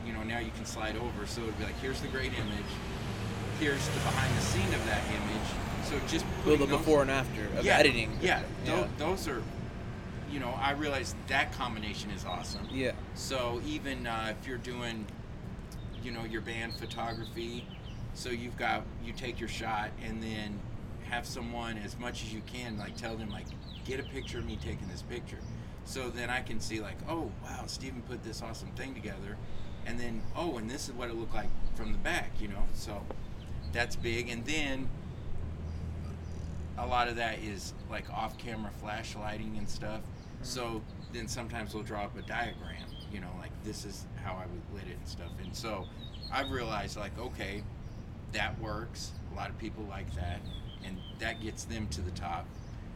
you 0.05 0.13
know 0.13 0.23
now 0.23 0.39
you 0.39 0.51
can 0.55 0.65
slide 0.65 0.95
over, 0.95 1.25
so 1.27 1.41
it'd 1.41 1.57
be 1.57 1.65
like 1.65 1.77
here's 1.81 1.99
the 2.01 2.07
great 2.07 2.31
image, 2.33 2.71
here's 3.59 3.85
the 3.87 3.99
behind 3.99 4.35
the 4.37 4.41
scene 4.41 4.73
of 4.73 4.85
that 4.85 5.01
image. 5.09 5.49
So 5.83 5.99
just 6.07 6.25
Well, 6.45 6.55
the 6.57 6.65
those- 6.65 6.77
before 6.77 7.01
and 7.01 7.11
after 7.11 7.45
of 7.57 7.65
yeah, 7.65 7.77
editing. 7.77 8.17
Yeah, 8.21 8.41
yeah. 8.65 8.87
those 8.97 9.27
are, 9.27 9.41
you 10.31 10.39
know, 10.39 10.53
I 10.61 10.71
realize 10.71 11.15
that 11.27 11.51
combination 11.53 12.11
is 12.11 12.23
awesome. 12.25 12.67
Yeah. 12.71 12.91
So 13.15 13.61
even 13.65 14.05
uh, 14.07 14.33
if 14.39 14.47
you're 14.47 14.57
doing, 14.59 15.05
you 16.03 16.11
know, 16.11 16.23
your 16.25 16.41
band 16.41 16.75
photography, 16.75 17.65
so 18.13 18.29
you've 18.29 18.57
got 18.57 18.83
you 19.03 19.11
take 19.13 19.39
your 19.39 19.49
shot 19.49 19.89
and 20.05 20.21
then 20.23 20.59
have 21.09 21.25
someone 21.25 21.77
as 21.77 21.97
much 21.99 22.23
as 22.23 22.33
you 22.33 22.41
can 22.45 22.77
like 22.77 22.95
tell 22.95 23.15
them 23.15 23.29
like 23.29 23.45
get 23.85 23.99
a 23.99 24.03
picture 24.03 24.39
of 24.39 24.45
me 24.45 24.57
taking 24.61 24.87
this 24.87 25.01
picture, 25.01 25.39
so 25.85 26.09
then 26.09 26.29
I 26.29 26.41
can 26.41 26.59
see 26.59 26.79
like 26.81 26.97
oh 27.07 27.31
wow 27.43 27.63
Steven 27.67 28.01
put 28.03 28.23
this 28.23 28.41
awesome 28.41 28.71
thing 28.71 28.93
together, 28.93 29.37
and 29.85 29.99
then 29.99 30.21
oh 30.35 30.57
and 30.57 30.69
this 30.69 30.87
is 30.87 30.93
what 30.93 31.09
it 31.09 31.15
looked 31.15 31.33
like 31.33 31.49
from 31.75 31.91
the 31.91 31.97
back, 31.99 32.31
you 32.39 32.47
know. 32.47 32.63
So 32.73 33.01
that's 33.71 33.95
big, 33.95 34.29
and 34.29 34.45
then 34.45 34.89
a 36.77 36.87
lot 36.87 37.09
of 37.09 37.17
that 37.17 37.39
is 37.39 37.73
like 37.89 38.09
off-camera 38.09 38.71
flashlighting 38.81 39.57
and 39.57 39.67
stuff. 39.67 39.99
Mm-hmm. 39.99 40.43
So 40.43 40.81
then 41.11 41.27
sometimes 41.27 41.73
we'll 41.73 41.83
draw 41.83 42.03
up 42.03 42.17
a 42.17 42.21
diagram, 42.21 42.85
you 43.11 43.19
know, 43.19 43.31
like 43.37 43.51
this 43.63 43.83
is 43.83 44.05
how 44.23 44.33
I 44.33 44.45
would 44.45 44.61
lit 44.73 44.89
it 44.89 44.97
and 44.97 45.07
stuff. 45.07 45.31
And 45.43 45.53
so 45.55 45.85
I've 46.31 46.51
realized 46.51 46.95
like, 46.95 47.17
okay, 47.19 47.63
that 48.31 48.57
works. 48.61 49.11
A 49.33 49.35
lot 49.35 49.49
of 49.49 49.57
people 49.57 49.83
like 49.89 50.13
that, 50.15 50.39
and 50.85 50.97
that 51.19 51.41
gets 51.41 51.63
them 51.65 51.87
to 51.89 52.01
the 52.01 52.11
top. 52.11 52.45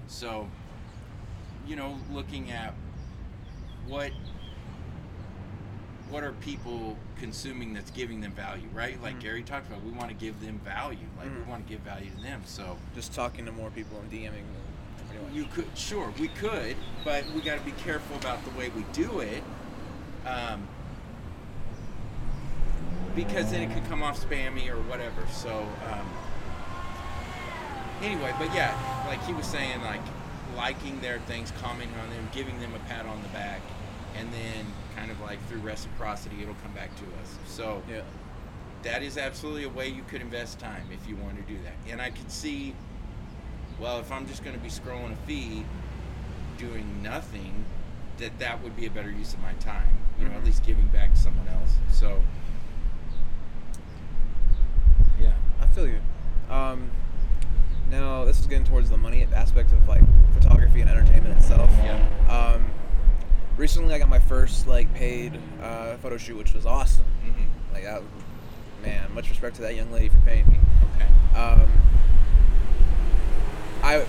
So, 0.08 0.48
you 1.68 1.76
know, 1.76 1.98
looking 2.12 2.52
at 2.52 2.74
what 3.88 4.12
what 6.10 6.24
are 6.24 6.34
people 6.34 6.96
consuming 7.18 7.74
that's 7.74 7.90
giving 7.90 8.22
them 8.22 8.34
value, 8.34 8.68
right? 8.72 9.02
Like 9.02 9.16
Mhm. 9.16 9.22
Gary 9.22 9.42
talked 9.44 9.68
about, 9.68 9.84
we 9.84 9.92
want 9.92 10.10
to 10.10 10.14
give 10.16 10.40
them 10.42 10.60
value. 10.60 11.08
Like 11.18 11.28
Mhm. 11.30 11.38
we 11.46 11.50
want 11.50 11.66
to 11.66 11.74
give 11.74 11.82
value 11.82 12.12
to 12.12 12.22
them. 12.22 12.42
So 12.46 12.78
Just 12.94 13.14
talking 13.14 13.46
to 13.46 13.52
more 13.52 13.72
people 13.72 14.00
and 14.00 14.12
DMing 14.12 14.44
them. 14.44 15.34
You 15.34 15.46
could, 15.46 15.68
sure, 15.76 16.14
we 16.20 16.28
could, 16.28 16.76
but 17.04 17.26
we 17.32 17.42
got 17.42 17.58
to 17.58 17.66
be 17.66 17.72
careful 17.72 18.16
about 18.18 18.44
the 18.44 18.52
way 18.52 18.70
we 18.70 18.84
do 18.94 19.22
it, 19.22 19.44
um, 20.26 20.68
because 23.16 23.50
then 23.52 23.62
it 23.62 23.74
could 23.74 23.86
come 23.88 24.04
off 24.04 24.20
spammy 24.24 24.70
or 24.70 24.78
whatever. 24.84 25.26
So, 25.32 25.68
um, 25.92 26.10
anyway, 28.04 28.34
but 28.38 28.54
yeah, 28.54 28.76
like 29.08 29.24
he 29.26 29.34
was 29.34 29.46
saying, 29.46 29.82
like 29.82 30.02
liking 30.56 31.00
their 31.02 31.20
things, 31.20 31.52
commenting 31.62 31.98
on 32.00 32.10
them, 32.10 32.30
giving 32.34 32.60
them 32.60 32.74
a 32.76 32.80
pat 32.90 33.06
on 33.06 33.22
the 33.24 33.30
back, 33.30 33.62
and 34.16 34.32
then 34.34 34.66
kind 34.96 35.10
of 35.10 35.20
like 35.22 35.44
through 35.48 35.60
reciprocity, 35.60 36.42
it'll 36.42 36.54
come 36.56 36.74
back 36.74 36.96
to 36.98 37.04
us. 37.22 37.38
So 37.48 37.82
yeah. 37.90 38.02
that 38.84 39.02
is 39.02 39.18
absolutely 39.18 39.64
a 39.64 39.70
way 39.70 39.88
you 39.88 40.04
could 40.04 40.22
invest 40.22 40.60
time 40.60 40.88
if 40.92 41.08
you 41.08 41.16
want 41.16 41.36
to 41.38 41.54
do 41.54 41.58
that. 41.64 41.74
And 41.92 42.02
I 42.02 42.10
could 42.12 42.30
see, 42.30 42.76
well, 43.80 44.00
if 44.00 44.12
I'm 44.12 44.28
just 44.28 44.44
going 44.44 44.56
to 44.56 44.62
be 44.62 44.70
scrolling 44.70 45.14
a 45.14 45.28
feed, 45.28 45.66
doing 46.58 47.02
nothing, 47.02 47.66
that 48.18 48.38
that 48.40 48.62
would 48.62 48.76
be 48.76 48.86
a 48.86 48.92
better 48.92 49.10
use 49.10 49.34
of 49.34 49.42
my 49.42 49.54
time. 49.54 49.98
You 50.20 50.26
know, 50.26 50.36
at 50.36 50.42
Mhm. 50.42 50.46
least 50.46 50.64
giving 50.64 50.88
back 50.88 51.12
to 51.14 51.20
someone 51.20 51.48
else. 51.48 51.76
So, 51.92 52.22
yeah. 55.20 55.32
I 55.60 55.66
feel 55.66 55.88
you. 55.88 56.00
Um, 56.52 56.92
now 57.94 58.26
this 58.26 58.40
is 58.40 58.48
getting 58.48 58.66
towards 58.66 58.90
the 58.90 58.98
money 58.98 59.28
aspect 59.34 59.72
of 59.72 59.88
like 59.88 60.02
photography 60.34 60.82
and 60.82 60.90
entertainment 60.90 61.38
itself. 61.38 61.70
Yeah. 61.78 62.56
Um, 62.56 62.66
recently, 63.56 63.94
I 63.94 64.00
got 64.00 64.10
my 64.10 64.20
first 64.20 64.68
like 64.68 64.92
paid 64.94 65.40
uh, 65.62 65.98
photo 65.98 66.18
shoot, 66.18 66.38
which 66.38 66.54
was 66.54 66.66
awesome. 66.66 67.06
hmm 67.24 67.44
Like, 67.74 67.84
that, 67.84 68.02
man, 68.84 69.14
much 69.14 69.30
respect 69.30 69.56
to 69.58 69.62
that 69.62 69.76
young 69.76 69.92
lady 69.92 70.10
for 70.10 70.18
paying 70.20 70.48
me. 70.48 70.60
Okay. 70.96 71.40
Um, 71.40 71.72
I 73.84 74.06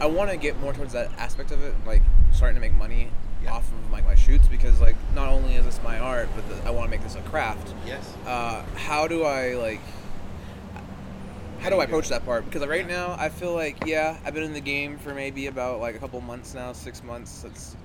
I 0.00 0.06
want 0.06 0.30
to 0.30 0.36
get 0.36 0.58
more 0.60 0.72
towards 0.74 0.92
that 0.92 1.10
aspect 1.18 1.50
of 1.52 1.62
it, 1.62 1.74
like 1.86 2.02
starting 2.32 2.54
to 2.56 2.60
make 2.60 2.74
money 2.74 3.10
Yeah. 3.42 3.54
off 3.54 3.66
of 3.72 3.90
like 3.92 4.04
my 4.04 4.14
shoots, 4.14 4.46
because 4.46 4.78
like 4.80 4.96
not 5.14 5.28
only 5.28 5.54
is 5.54 5.64
this 5.64 5.80
my 5.82 5.98
art, 5.98 6.28
but 6.34 6.46
the, 6.48 6.68
I 6.68 6.70
want 6.70 6.86
to 6.86 6.90
make 6.90 7.02
this 7.02 7.14
a 7.14 7.22
craft. 7.22 7.72
Yes. 7.86 8.12
Uh, 8.26 8.62
how 8.74 9.08
do 9.08 9.24
I 9.24 9.54
like? 9.54 9.80
How 11.60 11.70
do 11.70 11.80
I 11.80 11.84
approach 11.84 12.08
that 12.10 12.24
part? 12.24 12.44
Because 12.44 12.66
right 12.66 12.86
now 12.86 13.16
I 13.18 13.28
feel 13.28 13.52
like 13.54 13.86
yeah, 13.86 14.16
I've 14.24 14.34
been 14.34 14.42
in 14.44 14.52
the 14.52 14.60
game 14.60 14.98
for 14.98 15.14
maybe 15.14 15.46
about 15.46 15.80
like 15.80 15.94
a 15.94 15.98
couple 15.98 16.20
months 16.20 16.54
now, 16.54 16.72
six 16.72 17.02
months. 17.02 17.30
Since 17.30 17.76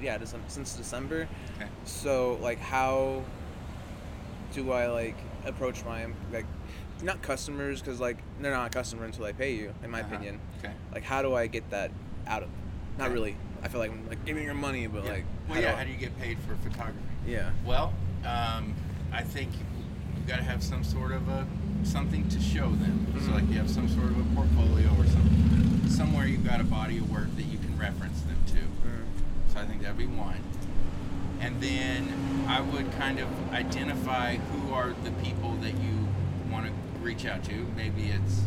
yeah, 0.00 0.18
since 0.46 0.74
December. 0.76 1.26
Okay. 1.56 1.68
So 1.84 2.38
like, 2.40 2.58
how 2.60 3.24
do 4.52 4.72
I 4.72 4.86
like 4.86 5.16
approach 5.44 5.84
my 5.84 6.06
like 6.32 6.46
not 7.02 7.22
customers 7.22 7.80
because 7.80 8.00
like 8.00 8.18
they're 8.40 8.52
not 8.52 8.66
a 8.66 8.70
customer 8.70 9.04
until 9.04 9.24
I 9.24 9.32
pay 9.32 9.54
you, 9.54 9.74
in 9.82 9.90
my 9.90 10.00
Uh-huh. 10.02 10.14
opinion. 10.14 10.40
Okay. 10.58 10.72
Like, 10.92 11.02
how 11.04 11.22
do 11.22 11.34
I 11.34 11.46
get 11.46 11.68
that 11.70 11.90
out 12.26 12.42
of? 12.42 12.48
Not 12.98 13.06
Okay. 13.06 13.14
really. 13.14 13.36
I 13.62 13.68
feel 13.68 13.80
like 13.80 13.90
I'm 13.90 14.08
like 14.08 14.24
giving 14.24 14.44
your 14.44 14.54
money, 14.54 14.86
but 14.86 15.04
Yeah. 15.04 15.12
like 15.12 15.24
well, 15.48 15.54
how 15.56 15.60
yeah. 15.60 15.70
do 15.70 15.74
I- 15.74 15.78
How 15.78 15.84
do 15.84 15.90
you 15.90 15.96
get 15.96 16.18
paid 16.20 16.38
for 16.40 16.54
photography? 16.56 16.98
yeah. 17.26 17.50
Well, 17.64 17.92
um, 18.24 18.74
I 19.12 19.22
think 19.22 19.52
you 19.52 20.22
got 20.28 20.36
to 20.36 20.42
have 20.44 20.62
some 20.62 20.84
sort 20.84 21.10
of 21.12 21.28
a 21.28 21.46
something 21.84 22.28
to 22.28 22.40
show 22.40 22.70
them. 22.70 23.06
So 23.20 23.28
Mhm. 23.30 23.34
like 23.34 23.48
you 23.48 23.58
have 23.58 23.70
some 23.70 23.88
sort 23.88 24.06
of 24.10 24.18
a 24.18 24.34
portfolio 24.34 24.88
or 24.98 25.06
some 25.06 25.84
somewhere 25.88 26.26
you've 26.26 26.44
got 26.46 26.60
a 26.60 26.64
body 26.64 26.98
of 26.98 27.10
work 27.10 27.34
that 27.36 27.44
you 27.46 27.58
can 27.58 27.76
reference 27.78 28.20
them 28.22 28.36
to. 28.46 28.58
Mm. 28.58 29.52
So 29.52 29.60
I 29.60 29.64
think 29.66 29.82
that'd 29.82 29.96
be 29.98 30.06
one. 30.06 30.36
And 31.40 31.60
then 31.60 32.08
I 32.46 32.60
would 32.60 32.90
kind 32.92 33.18
of 33.18 33.28
identify 33.52 34.36
who 34.36 34.72
are 34.74 34.92
the 35.04 35.10
people 35.22 35.54
that 35.56 35.72
you 35.74 36.08
want 36.50 36.66
to 36.66 36.72
reach 37.02 37.24
out 37.26 37.42
to. 37.44 37.66
Maybe 37.76 38.08
it's 38.10 38.42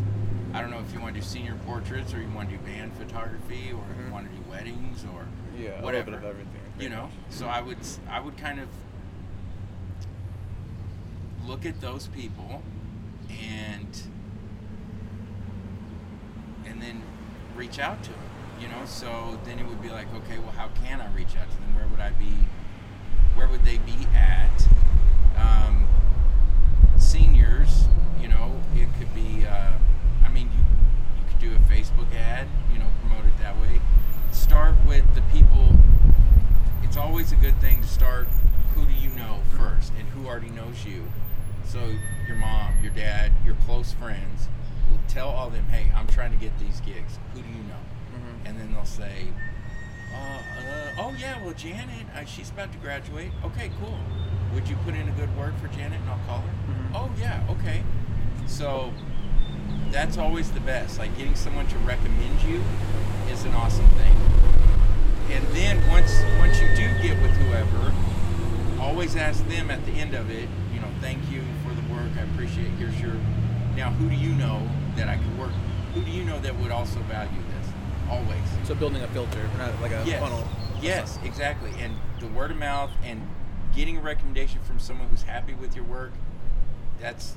I 0.54 0.60
don't 0.60 0.70
know 0.70 0.80
if 0.80 0.92
you 0.92 1.00
want 1.00 1.14
to 1.14 1.20
do 1.20 1.26
senior 1.26 1.54
portraits 1.66 2.12
or 2.12 2.20
you 2.20 2.28
want 2.28 2.50
to 2.50 2.56
do 2.58 2.62
band 2.62 2.92
photography 2.94 3.72
or 3.72 3.82
Mhm. 3.84 4.06
you 4.06 4.12
want 4.12 4.30
to 4.30 4.36
do 4.36 4.42
weddings 4.50 5.04
or 5.04 5.24
Yeah, 5.58 5.80
whatever. 5.80 6.10
little 6.10 6.10
bit 6.10 6.14
of 6.14 6.24
everything. 6.24 6.60
You 6.78 6.90
know, 6.90 7.08
so 7.30 7.48
I 7.48 7.60
would 7.62 7.78
I 8.10 8.20
would 8.20 8.36
kind 8.36 8.60
of 8.60 8.68
look 11.46 11.66
at 11.66 11.80
those 11.80 12.06
people 12.08 12.62
and 13.40 14.02
and 16.66 16.80
then 16.80 17.02
reach 17.56 17.78
out 17.78 18.02
to 18.04 18.10
them. 18.10 18.18
You 18.60 18.68
know, 18.68 18.84
so 18.86 19.40
then 19.44 19.58
it 19.58 19.66
would 19.66 19.82
be 19.82 19.90
like, 19.90 20.06
okay, 20.14 20.38
well, 20.38 20.52
how 20.52 20.68
can 20.84 21.00
I 21.00 21.12
reach 21.14 21.36
out 21.36 21.50
to 21.50 21.56
them? 21.56 21.74
Where 21.74 21.88
would 21.88 22.00
I 22.00 22.10
be? 22.10 22.46
Where 23.34 23.48
would 23.48 23.64
they 23.64 23.78
be 23.78 24.06
at? 24.14 24.68
Um, 25.36 25.88
seniors, 26.96 27.86
you 28.20 28.28
know, 28.28 28.60
it 28.76 28.88
could 28.98 29.12
be. 29.14 29.44
Uh, 29.46 29.72
I 30.24 30.28
mean, 30.28 30.48
you 30.56 30.64
you 31.16 31.24
could 31.28 31.38
do 31.40 31.56
a 31.56 31.58
Facebook 31.72 32.14
ad, 32.14 32.46
you 32.72 32.78
know, 32.78 32.86
promote 33.00 33.26
it 33.26 33.36
that 33.40 33.60
way. 33.60 33.80
Start 34.30 34.76
with 34.86 35.12
the 35.14 35.22
people. 35.32 35.74
It's 36.82 36.96
always 36.96 37.32
a 37.32 37.36
good 37.36 37.60
thing 37.60 37.80
to 37.82 37.88
start. 37.88 38.28
Who 38.74 38.86
do 38.86 38.92
you 38.92 39.08
know 39.10 39.40
first, 39.56 39.92
and 39.98 40.08
who 40.10 40.26
already 40.26 40.50
knows 40.50 40.84
you? 40.84 41.04
So 41.64 41.94
your 42.32 42.40
mom, 42.40 42.72
your 42.82 42.92
dad, 42.92 43.30
your 43.44 43.54
close 43.66 43.92
friends 43.92 44.48
tell 45.08 45.28
all 45.28 45.50
them, 45.50 45.66
"Hey, 45.68 45.92
I'm 45.94 46.06
trying 46.06 46.30
to 46.30 46.38
get 46.38 46.58
these 46.58 46.80
gigs. 46.80 47.18
Who 47.34 47.42
do 47.42 47.48
you 47.48 47.62
know?" 47.64 47.82
Mhm. 48.14 48.48
And 48.48 48.58
then 48.58 48.72
they'll 48.72 48.84
say, 48.86 49.26
uh, 50.14 50.16
uh, 50.16 51.02
"Oh 51.02 51.14
yeah, 51.18 51.38
well 51.42 51.52
Janet, 51.52 52.06
uh, 52.16 52.24
she's 52.24 52.48
about 52.48 52.72
to 52.72 52.78
graduate. 52.78 53.30
Okay, 53.44 53.70
cool. 53.78 53.98
Would 54.54 54.68
you 54.68 54.76
put 54.84 54.94
in 54.94 55.08
a 55.08 55.12
good 55.12 55.34
word 55.36 55.54
for 55.60 55.68
Janet, 55.68 56.00
and 56.00 56.08
I'll 56.08 56.20
call 56.26 56.38
her? 56.38 56.72
Mhm. 56.72 56.94
Oh 56.94 57.10
yeah, 57.18 57.40
okay. 57.50 57.82
So 58.46 58.92
that's 59.90 60.16
always 60.16 60.50
the 60.50 60.60
best. 60.60 60.98
Like 60.98 61.14
getting 61.18 61.34
someone 61.34 61.66
to 61.66 61.78
recommend 61.78 62.42
you 62.42 62.62
is 63.30 63.44
an 63.44 63.54
awesome 63.54 63.88
thing. 64.00 64.16
And 65.30 65.46
then 65.48 65.86
once 65.88 66.22
once 66.38 66.58
you 66.60 66.68
do 66.74 66.88
get 67.02 67.20
with 67.20 67.32
whoever, 67.32 67.92
always 68.80 69.14
ask 69.16 69.46
them 69.48 69.70
at 69.70 69.84
the 69.84 69.92
end 69.92 70.14
of 70.14 70.30
it. 70.30 70.48
You 70.72 70.80
know, 70.80 70.88
thank 71.00 71.30
you 71.30 71.42
for 71.64 71.74
the 71.74 71.82
work. 71.92 72.12
I 72.16 72.24
appreciate. 72.42 73.00
your. 73.00 73.14
Now, 73.76 73.90
who 73.90 74.08
do 74.08 74.16
you 74.16 74.30
know 74.34 74.68
that 74.96 75.08
I 75.08 75.16
could 75.16 75.38
work? 75.38 75.52
Who 75.94 76.02
do 76.02 76.10
you 76.10 76.24
know 76.24 76.38
that 76.40 76.56
would 76.58 76.70
also 76.70 77.00
value 77.00 77.30
this? 77.30 77.72
Always. 78.10 78.38
So 78.64 78.74
building 78.74 79.02
a 79.02 79.08
filter, 79.08 79.48
not 79.58 79.80
like 79.80 79.92
a 79.92 80.02
Yes. 80.04 80.20
funnel. 80.20 80.46
Yes, 80.80 81.18
exactly. 81.24 81.72
And 81.78 81.96
the 82.18 82.26
word 82.28 82.50
of 82.50 82.56
mouth 82.56 82.90
and 83.04 83.22
getting 83.74 83.96
a 83.96 84.00
recommendation 84.00 84.60
from 84.62 84.78
someone 84.78 85.08
who's 85.08 85.22
happy 85.22 85.54
with 85.54 85.74
your 85.76 85.84
work, 85.84 86.12
that's 87.00 87.36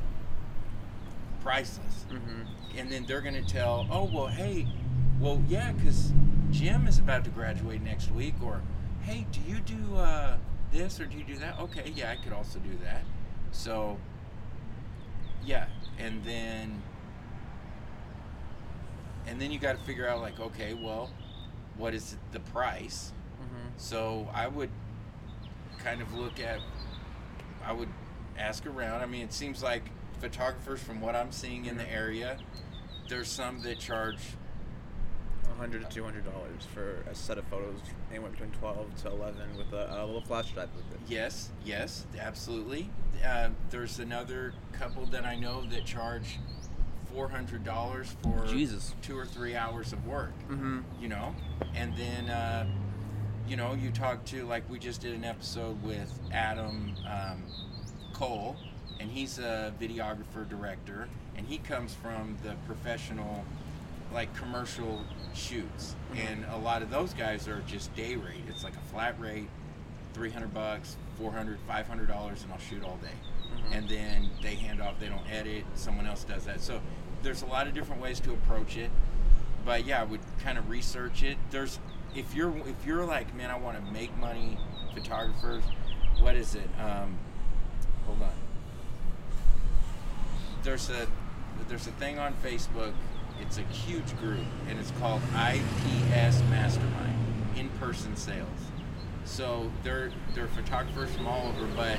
priceless. 1.41 2.05
Mm-hmm. 2.09 2.77
And 2.77 2.91
then 2.91 3.05
they're 3.05 3.21
going 3.21 3.35
to 3.35 3.45
tell, 3.45 3.87
oh, 3.91 4.09
well, 4.11 4.27
hey, 4.27 4.67
well, 5.19 5.41
yeah, 5.47 5.71
because 5.71 6.11
Jim 6.51 6.87
is 6.87 6.99
about 6.99 7.23
to 7.25 7.29
graduate 7.29 7.81
next 7.81 8.11
week. 8.11 8.33
Or, 8.43 8.61
hey, 9.03 9.27
do 9.31 9.39
you 9.47 9.59
do 9.59 9.95
uh, 9.95 10.37
this 10.73 10.99
or 10.99 11.05
do 11.05 11.17
you 11.17 11.23
do 11.23 11.37
that? 11.37 11.59
Okay, 11.59 11.93
yeah, 11.95 12.11
I 12.11 12.15
could 12.15 12.33
also 12.33 12.59
do 12.59 12.75
that. 12.83 13.03
So, 13.51 13.97
yeah. 15.45 15.67
And 15.97 16.23
then, 16.23 16.81
and 19.27 19.39
then 19.39 19.51
you 19.51 19.59
got 19.59 19.77
to 19.77 19.83
figure 19.83 20.07
out, 20.07 20.21
like, 20.21 20.39
okay, 20.39 20.73
well, 20.73 21.09
what 21.77 21.93
is 21.93 22.17
the 22.31 22.39
price? 22.39 23.13
Mm-hmm. 23.41 23.69
So 23.77 24.29
I 24.33 24.47
would 24.47 24.69
kind 25.83 26.01
of 26.01 26.13
look 26.13 26.39
at, 26.39 26.59
I 27.63 27.73
would 27.73 27.89
ask 28.37 28.65
around. 28.65 29.01
I 29.01 29.05
mean, 29.05 29.21
it 29.21 29.33
seems 29.33 29.63
like 29.63 29.83
photographers, 30.19 30.81
from 30.81 31.01
what 31.01 31.15
I'm 31.15 31.31
seeing 31.31 31.65
in 31.65 31.77
the 31.77 31.89
area, 31.91 32.37
there's 33.07 33.27
some 33.27 33.61
that 33.63 33.79
charge. 33.79 34.19
Hundred 35.57 35.87
to 35.89 35.95
two 35.95 36.03
hundred 36.03 36.25
dollars 36.25 36.63
for 36.73 37.03
a 37.09 37.15
set 37.15 37.37
of 37.37 37.45
photos, 37.45 37.79
anywhere 38.09 38.31
between 38.31 38.51
twelve 38.51 38.93
to 39.03 39.09
eleven, 39.09 39.55
with 39.57 39.71
a, 39.73 40.01
a 40.01 40.05
little 40.05 40.21
flash 40.21 40.51
drive 40.51 40.69
with 40.75 40.85
it. 40.93 40.99
Yes, 41.07 41.49
yes, 41.63 42.05
absolutely. 42.19 42.89
Uh, 43.25 43.49
there's 43.69 43.99
another 43.99 44.53
couple 44.73 45.05
that 45.07 45.25
I 45.25 45.35
know 45.35 45.65
that 45.71 45.85
charge 45.85 46.39
four 47.13 47.29
hundred 47.29 47.63
dollars 47.63 48.15
for 48.21 48.45
Jesus. 48.45 48.93
two 49.01 49.17
or 49.17 49.25
three 49.25 49.55
hours 49.55 49.93
of 49.93 50.05
work. 50.05 50.33
Mm-hmm. 50.49 50.79
you 50.99 51.07
know 51.07 51.33
and 51.75 51.95
then 51.95 52.29
uh, 52.29 52.67
you 53.47 53.55
know 53.55 53.73
you 53.73 53.89
talk 53.91 54.25
to 54.25 54.43
like 54.45 54.69
we 54.69 54.77
just 54.79 54.99
did 55.01 55.13
an 55.13 55.23
episode 55.23 55.81
with 55.81 56.11
adam 56.33 56.93
um, 57.09 57.43
cole 58.11 58.57
and 58.99 59.09
he's 59.09 59.39
a 59.39 59.73
videographer 59.79 60.47
director 60.49 61.07
and 61.37 61.47
he 61.47 61.57
comes 61.57 61.93
from 61.93 62.37
the 62.43 62.55
professional 62.65 63.45
like 64.15 64.33
commercial 64.35 65.01
shoots 65.35 65.93
Mhm. 66.13 66.25
and 66.31 66.45
a 66.45 66.57
lot 66.57 66.81
of 66.81 66.89
those 66.89 67.13
guys 67.13 67.47
are 67.49 67.59
just 67.67 67.93
day 67.95 68.15
rate 68.15 68.43
it's 68.47 68.63
like 68.63 68.73
a 68.75 68.91
flat 68.91 69.19
rate 69.19 69.49
300 70.13 70.53
bucks 70.53 70.95
400 71.19 71.59
500 71.67 72.07
dollars 72.07 72.41
and 72.43 72.51
i'll 72.53 72.57
shoot 72.59 72.81
all 72.83 72.97
day 72.97 73.09
Mhm. 73.53 73.77
and 73.77 73.89
then 73.89 74.29
they 74.41 74.55
hand 74.55 74.81
off 74.81 74.97
they 74.99 75.09
don't 75.09 75.29
edit 75.29 75.65
someone 75.75 76.07
else 76.07 76.23
does 76.23 76.45
that 76.45 76.61
so 76.61 76.81
there's 77.23 77.41
a 77.41 77.45
lot 77.45 77.67
of 77.67 77.73
different 77.73 78.01
ways 78.01 78.19
to 78.21 78.31
approach 78.31 78.77
it 78.77 78.89
but 79.65 79.83
yeah, 79.83 79.99
I 79.99 80.03
would 80.03 80.19
kind 80.43 80.59
of 80.59 80.69
research 80.69 81.23
it. 81.23 81.39
There's 81.49 81.79
if 82.13 82.35
you're 82.35 82.55
if 82.67 82.85
you're 82.85 83.03
like, 83.03 83.33
man, 83.33 83.49
I 83.49 83.57
want 83.57 83.83
to 83.83 83.91
make 83.91 84.15
money, 84.15 84.59
photographers. 84.93 85.63
What 86.19 86.35
is 86.35 86.53
it? 86.53 86.69
Um, 86.79 87.17
hold 88.05 88.21
on. 88.21 88.29
There's 90.61 90.87
a 90.91 91.07
there's 91.67 91.87
a 91.87 91.91
thing 91.93 92.19
on 92.19 92.35
Facebook. 92.43 92.93
It's 93.41 93.57
a 93.57 93.61
huge 93.63 94.15
group, 94.17 94.45
and 94.69 94.79
it's 94.79 94.91
called 94.99 95.21
IPS 95.33 96.41
Mastermind, 96.49 97.17
in-person 97.57 98.15
sales. 98.15 98.47
So 99.25 99.71
they're 99.83 100.11
they're 100.33 100.47
photographers 100.47 101.09
from 101.15 101.27
all 101.27 101.47
over, 101.47 101.67
but 101.75 101.97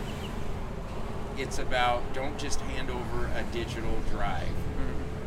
it's 1.37 1.59
about 1.59 2.12
don't 2.14 2.38
just 2.38 2.61
hand 2.62 2.90
over 2.90 3.27
a 3.37 3.42
digital 3.53 3.99
drive. 4.11 4.49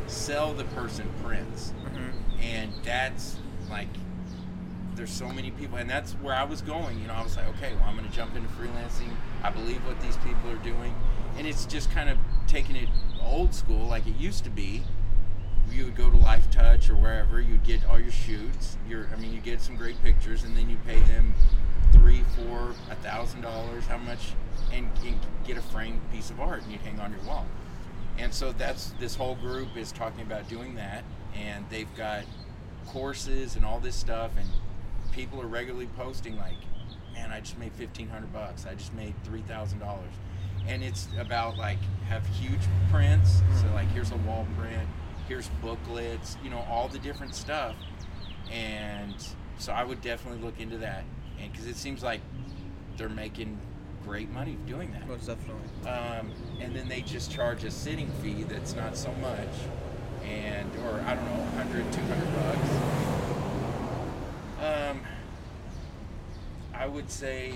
Sell 0.08 0.54
the 0.54 0.64
person 0.66 1.08
prints, 1.24 1.74
Mm-hmm. 1.86 2.42
and 2.42 2.74
that's 2.84 3.38
like 3.70 3.88
there's 4.96 5.12
so 5.12 5.28
many 5.30 5.52
people 5.52 5.78
and 5.78 5.90
that's 5.90 6.12
where 6.14 6.36
i 6.36 6.44
was 6.44 6.62
going 6.62 7.00
you 7.00 7.08
know 7.08 7.14
i 7.14 7.24
was 7.24 7.38
like 7.38 7.48
okay 7.50 7.74
well 7.76 7.86
i'm 7.88 7.96
going 7.96 8.08
to 8.08 8.14
jump 8.14 8.36
into 8.36 8.50
freelancing 8.50 9.10
i 9.44 9.50
believe 9.50 9.78
what 9.88 10.00
these 10.02 10.18
people 10.18 10.50
are 10.50 10.58
doing 10.58 10.94
and 11.38 11.48
it's 11.48 11.66
just 11.66 11.90
kind 11.92 12.10
of 12.10 12.18
taking 12.48 12.76
it 12.76 12.90
old 13.24 13.54
school 13.56 13.88
like 13.88 14.06
it 14.08 14.16
used 14.18 14.44
to 14.44 14.50
be 14.50 14.84
you 15.72 15.86
would 15.86 15.96
go 15.96 16.10
to 16.10 16.18
Lifetouch 16.18 16.90
or 16.90 16.96
wherever 16.96 17.40
you'd 17.40 17.64
get 17.64 17.86
all 17.86 18.00
your 18.00 18.12
shoots 18.12 18.78
your 18.88 19.08
i 19.16 19.20
mean 19.20 19.34
you 19.34 19.40
get 19.40 19.62
some 19.62 19.76
great 19.76 20.02
pictures 20.04 20.44
and 20.44 20.56
then 20.56 20.70
you 20.70 20.78
pay 20.86 21.00
them 21.02 21.34
three 21.92 22.24
four 22.36 22.74
a 22.92 22.96
thousand 22.96 23.42
dollars 23.42 23.86
how 23.86 23.98
much 23.98 24.34
and, 24.74 24.90
and 25.06 25.20
get 25.46 25.58
a 25.58 25.62
framed 25.62 26.00
piece 26.12 26.30
of 26.30 26.40
art 26.40 26.62
and 26.64 26.72
you'd 26.72 26.82
hang 26.82 27.00
on 27.00 27.12
your 27.12 27.22
wall. 27.22 27.46
And 28.18 28.34
so 28.34 28.52
that's 28.52 28.92
this 29.00 29.16
whole 29.16 29.36
group 29.36 29.76
is 29.78 29.92
talking 29.92 30.22
about 30.22 30.48
doing 30.50 30.76
that 30.76 31.04
and 31.36 31.66
they've 31.70 31.94
got 31.96 32.24
courses 32.88 33.56
and 33.56 33.64
all 33.64 33.80
this 33.80 33.96
stuff 33.96 34.32
and 34.38 34.48
people 35.12 35.42
are 35.42 35.48
regularly 35.48 35.88
posting 35.96 36.36
like 36.38 36.58
man 37.14 37.32
i 37.32 37.40
just 37.40 37.58
made 37.60 37.72
1500 37.78 38.34
bucks 38.34 38.66
i 38.66 38.74
just 38.74 38.94
made 38.96 39.14
$3000 39.26 40.00
and 40.68 40.84
it's 40.84 41.08
about 41.20 41.56
like 41.56 41.78
have 42.08 42.26
huge 42.28 42.62
prints 42.92 43.42
so 43.62 43.68
like 43.74 43.88
here's 43.90 44.12
a 44.12 44.18
wall 44.18 44.48
print 44.58 44.88
here's 45.30 45.48
booklets 45.62 46.36
you 46.44 46.50
know 46.50 46.66
all 46.70 46.90
the 46.90 47.00
different 47.00 47.34
stuff. 47.34 47.76
And 48.52 49.14
so 49.60 49.72
i 49.72 49.84
would 49.84 50.02
definitely 50.02 50.44
look 50.44 50.60
into 50.60 50.78
that. 50.80 51.04
And 51.40 51.52
because 51.52 51.68
it 51.68 51.78
seems 51.78 52.04
like 52.04 52.20
they're 52.98 53.08
making 53.08 53.58
great 54.04 54.30
money 54.32 54.58
doing 54.68 54.92
that. 54.92 55.08
Most 55.08 55.28
definitely. 55.28 55.90
um, 55.90 56.32
and 56.60 56.76
then 56.76 56.90
they 56.90 57.02
just 57.02 57.32
charge 57.32 57.64
a 57.64 57.72
sitting 57.72 58.12
fee 58.24 58.44
that's 58.44 58.76
not 58.76 58.98
so 58.98 59.14
much. 59.22 59.48
And 60.26 60.70
or 60.84 61.00
i 61.06 61.16
don't 61.16 61.26
know 61.26 61.42
100 61.56 61.94
200 61.94 62.34
bucks. 62.36 62.70
Um, 64.66 65.02
i 66.74 66.88
would 66.88 67.10
say 67.10 67.54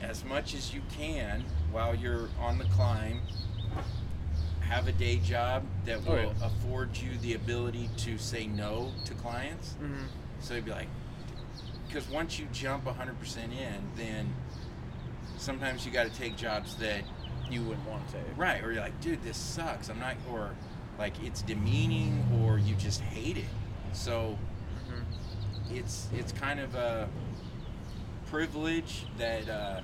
as 0.00 0.24
much 0.24 0.54
as 0.54 0.72
you 0.72 0.80
can 0.96 1.44
while 1.72 1.94
you're 1.94 2.28
on 2.38 2.58
the 2.58 2.64
climb 2.66 3.20
have 4.74 4.88
a 4.88 4.92
day 4.92 5.16
job 5.18 5.62
that 5.84 5.98
Oh, 6.06 6.10
will 6.10 6.16
yeah. 6.40 6.46
afford 6.46 6.96
you 6.96 7.10
the 7.22 7.34
ability 7.34 7.88
to 7.98 8.18
say 8.18 8.46
no 8.46 8.90
to 9.04 9.14
clients 9.14 9.76
Mm-hmm. 9.82 10.04
so 10.40 10.54
you'd 10.54 10.64
be 10.64 10.72
like, 10.72 10.88
because 11.86 12.08
once 12.08 12.38
you 12.40 12.46
jump 12.52 12.84
100% 12.84 13.36
in, 13.44 13.82
then 13.96 14.34
sometimes 15.38 15.86
you 15.86 15.92
got 15.92 16.06
to 16.06 16.12
take 16.18 16.36
jobs 16.36 16.74
that, 16.76 17.02
You 17.50 17.62
wouldn't 17.62 17.88
want 17.88 18.06
to 18.08 18.14
take. 18.14 18.24
right, 18.36 18.62
or 18.64 18.72
you're 18.72 18.82
like, 18.82 19.00
dude, 19.00 19.22
this 19.22 19.36
sucks. 19.36 19.88
I'm 19.90 20.00
not, 20.00 20.16
or 20.32 20.50
like 20.98 21.14
it's 21.22 21.42
demeaning, 21.42 22.24
or 22.42 22.58
you 22.58 22.74
just 22.74 23.00
hate 23.00 23.36
it. 23.36 23.44
So 23.92 24.36
Mm-hmm. 24.90 25.76
it's 25.76 26.08
it's 26.12 26.32
kind 26.32 26.58
of 26.58 26.74
a 26.74 27.08
privilege 28.26 29.06
that 29.18 29.48
uh, 29.48 29.80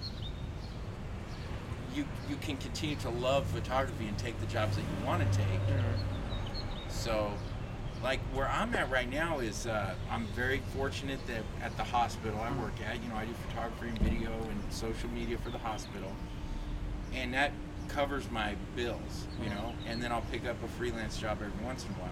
you 1.95 2.05
you 2.29 2.37
can 2.37 2.57
continue 2.57 2.97
to 2.97 3.11
love 3.11 3.47
photography 3.47 4.07
and 4.07 4.17
take 4.19 4.39
the 4.41 4.47
jobs 4.47 4.77
that 4.77 4.83
you 4.83 5.07
want 5.07 5.21
to 5.21 5.39
take. 5.39 5.47
Mm-hmm. 5.47 6.89
So, 6.89 7.33
like 8.03 8.21
where 8.35 8.49
I'm 8.49 8.75
at 8.75 8.91
right 8.91 9.11
now 9.11 9.39
is 9.39 9.67
uh, 9.67 9.95
I'm 10.11 10.27
very 10.29 10.63
fortunate 10.77 11.21
that 11.27 11.43
at 11.63 11.77
the 11.77 11.85
hospital 11.85 12.41
I 12.41 12.51
work 12.61 12.75
at, 12.87 13.03
you 13.03 13.09
know, 13.09 13.17
I 13.17 13.25
do 13.25 13.33
photography 13.49 13.89
and 13.89 13.99
video 14.01 14.33
and 14.33 14.73
social 14.73 15.09
media 15.11 15.39
for 15.39 15.51
the 15.51 15.59
hospital, 15.59 16.13
and 17.15 17.35
that 17.35 17.53
covers 17.89 18.31
my 18.31 18.55
bills, 18.77 19.27
you 19.43 19.51
know, 19.51 19.75
and 19.87 20.01
then 20.03 20.13
I'll 20.13 20.25
pick 20.31 20.47
up 20.47 20.63
a 20.63 20.69
freelance 20.69 21.19
job 21.19 21.39
every 21.43 21.65
once 21.65 21.85
in 21.85 21.91
a 21.91 21.95
while. 21.95 22.11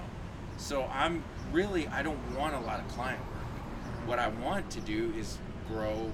So 0.57 0.91
I'm 0.93 1.23
really 1.53 1.87
I 1.89 2.03
don't 2.03 2.19
want 2.37 2.55
a 2.55 2.61
lot 2.61 2.81
of 2.81 2.89
client 2.89 3.21
work. 3.21 4.09
What 4.09 4.19
I 4.19 4.29
want 4.29 4.71
to 4.71 4.81
do 4.81 5.13
is 5.17 5.39
grow 5.69 6.11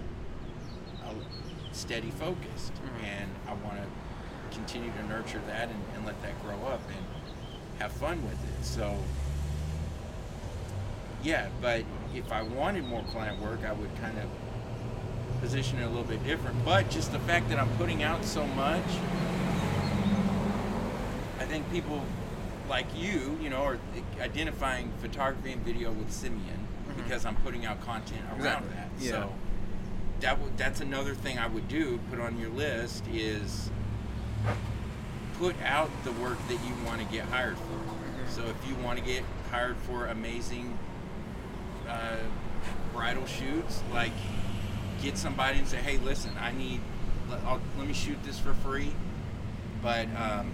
a 1.05 1.15
steady 1.75 2.11
focused, 2.11 2.73
Mhm. 2.75 3.05
and 3.05 3.31
I 3.49 3.53
want 3.55 3.77
to 3.79 4.57
continue 4.57 4.91
to 4.93 5.03
nurture 5.09 5.41
that 5.47 5.69
and, 5.69 5.83
and 5.97 6.07
let 6.07 6.21
that 6.23 6.41
grow 6.43 6.57
up 6.69 6.81
and 6.89 7.05
have 7.81 7.93
fun 7.93 8.23
with 8.25 8.35
it. 8.35 8.65
So, 8.65 8.97
yeah, 11.23 11.49
but 11.61 11.85
if 12.15 12.31
I 12.33 12.43
wanted 12.43 12.85
more 12.85 13.03
client 13.05 13.41
work, 13.41 13.61
I 13.65 13.73
would 13.73 13.91
kind 14.01 14.17
of 14.19 14.29
position 15.41 15.79
it 15.79 15.85
a 15.85 15.89
little 15.89 16.05
bit 16.05 16.23
different. 16.25 16.65
But 16.65 16.89
just 16.91 17.13
the 17.13 17.19
fact 17.21 17.49
that 17.51 17.59
I'm 17.59 17.69
putting 17.77 18.03
out 18.03 18.25
so 18.25 18.47
much, 18.49 18.85
I 21.41 21.45
think 21.47 21.71
people 21.71 22.03
like 22.69 22.87
you, 22.97 23.37
you 23.43 23.51
know, 23.51 23.63
are 23.63 23.79
identifying 24.21 24.91
photography 25.01 25.53
and 25.53 25.63
video 25.63 25.91
with 25.93 26.11
Simeon 26.13 26.67
Mhm. 26.89 26.97
because 26.97 27.27
I'm 27.27 27.37
putting 27.37 27.67
out 27.67 27.81
content 27.85 28.23
around 28.31 28.37
Exactly. 28.39 28.69
that. 28.71 28.89
Yeah. 29.01 29.11
So 29.11 29.33
that 30.21 30.31
w- 30.35 30.53
that's 30.57 30.81
another 30.81 31.15
thing 31.15 31.39
I 31.39 31.47
would 31.47 31.69
do. 31.69 31.99
Put 32.11 32.21
on 32.21 32.39
your 32.39 32.51
list 32.51 33.05
is 33.13 33.71
put 35.39 35.57
out 35.63 35.91
the 36.05 36.13
work 36.13 36.39
that 36.49 36.55
you 36.65 36.75
want 36.87 37.01
to 37.01 37.07
get 37.07 37.25
hired 37.27 37.57
for. 37.59 37.65
Mhm. 37.75 38.29
So 38.31 38.45
if 38.47 38.69
you 38.69 38.75
want 38.77 38.99
to 38.99 39.05
get 39.05 39.23
hired 39.51 39.77
for 39.79 40.07
amazing 40.07 40.79
uh, 41.89 42.17
bridal 42.93 43.27
shoots, 43.27 43.83
like 43.93 44.13
get 45.03 45.19
somebody 45.19 45.59
and 45.59 45.69
say, 45.69 45.79
"Hey, 45.79 45.99
listen, 45.99 46.33
I 46.41 46.53
need. 46.53 46.81
Let, 47.31 47.43
I'll, 47.45 47.61
let 47.79 47.87
me 47.87 47.93
shoot 47.95 48.23
this 48.25 48.39
for 48.39 48.55
free, 48.55 48.93
but 49.83 50.07
um, 50.17 50.51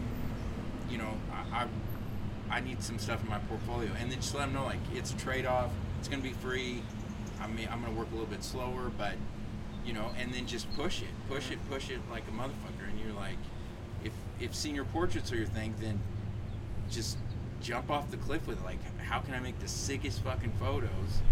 you 0.88 0.98
know, 0.98 1.12
I, 1.32 1.64
I 1.64 2.56
I 2.56 2.60
need 2.60 2.82
some 2.82 2.98
stuff 2.98 3.22
in 3.22 3.28
my 3.30 3.38
portfolio." 3.40 3.90
And 4.00 4.10
then 4.10 4.18
just 4.20 4.34
let 4.34 4.46
them 4.46 4.54
know, 4.54 4.64
like, 4.64 4.78
it's 4.94 5.12
a 5.12 5.16
trade-off. 5.16 5.70
It's 6.00 6.08
gonna 6.08 6.22
be 6.22 6.32
free. 6.32 6.82
I 7.40 7.46
mean, 7.46 7.68
I'm 7.70 7.80
gonna 7.82 7.94
work 7.94 8.08
a 8.10 8.14
little 8.14 8.26
bit 8.26 8.42
slower, 8.42 8.90
but 8.98 9.14
you 9.90 9.96
know, 9.96 10.08
and 10.20 10.32
then 10.32 10.46
just 10.46 10.72
push 10.76 11.02
it, 11.02 11.08
push 11.28 11.50
it, 11.50 11.58
push 11.68 11.90
it 11.90 11.98
like 12.12 12.22
a 12.28 12.30
motherfucker. 12.30 12.88
And 12.88 13.00
you're 13.00 13.12
like, 13.12 13.38
if 14.04 14.12
if 14.38 14.54
senior 14.54 14.84
portraits 14.84 15.32
are 15.32 15.36
your 15.36 15.46
thing, 15.46 15.74
then 15.80 15.98
just 16.88 17.18
jump 17.60 17.90
off 17.90 18.08
the 18.12 18.16
cliff 18.18 18.46
with 18.46 18.60
it. 18.60 18.64
Like, 18.64 18.78
how 19.00 19.18
can 19.18 19.34
I 19.34 19.40
make 19.40 19.58
the 19.58 19.66
sickest 19.66 20.22
fucking 20.22 20.52
photos? 20.60 21.22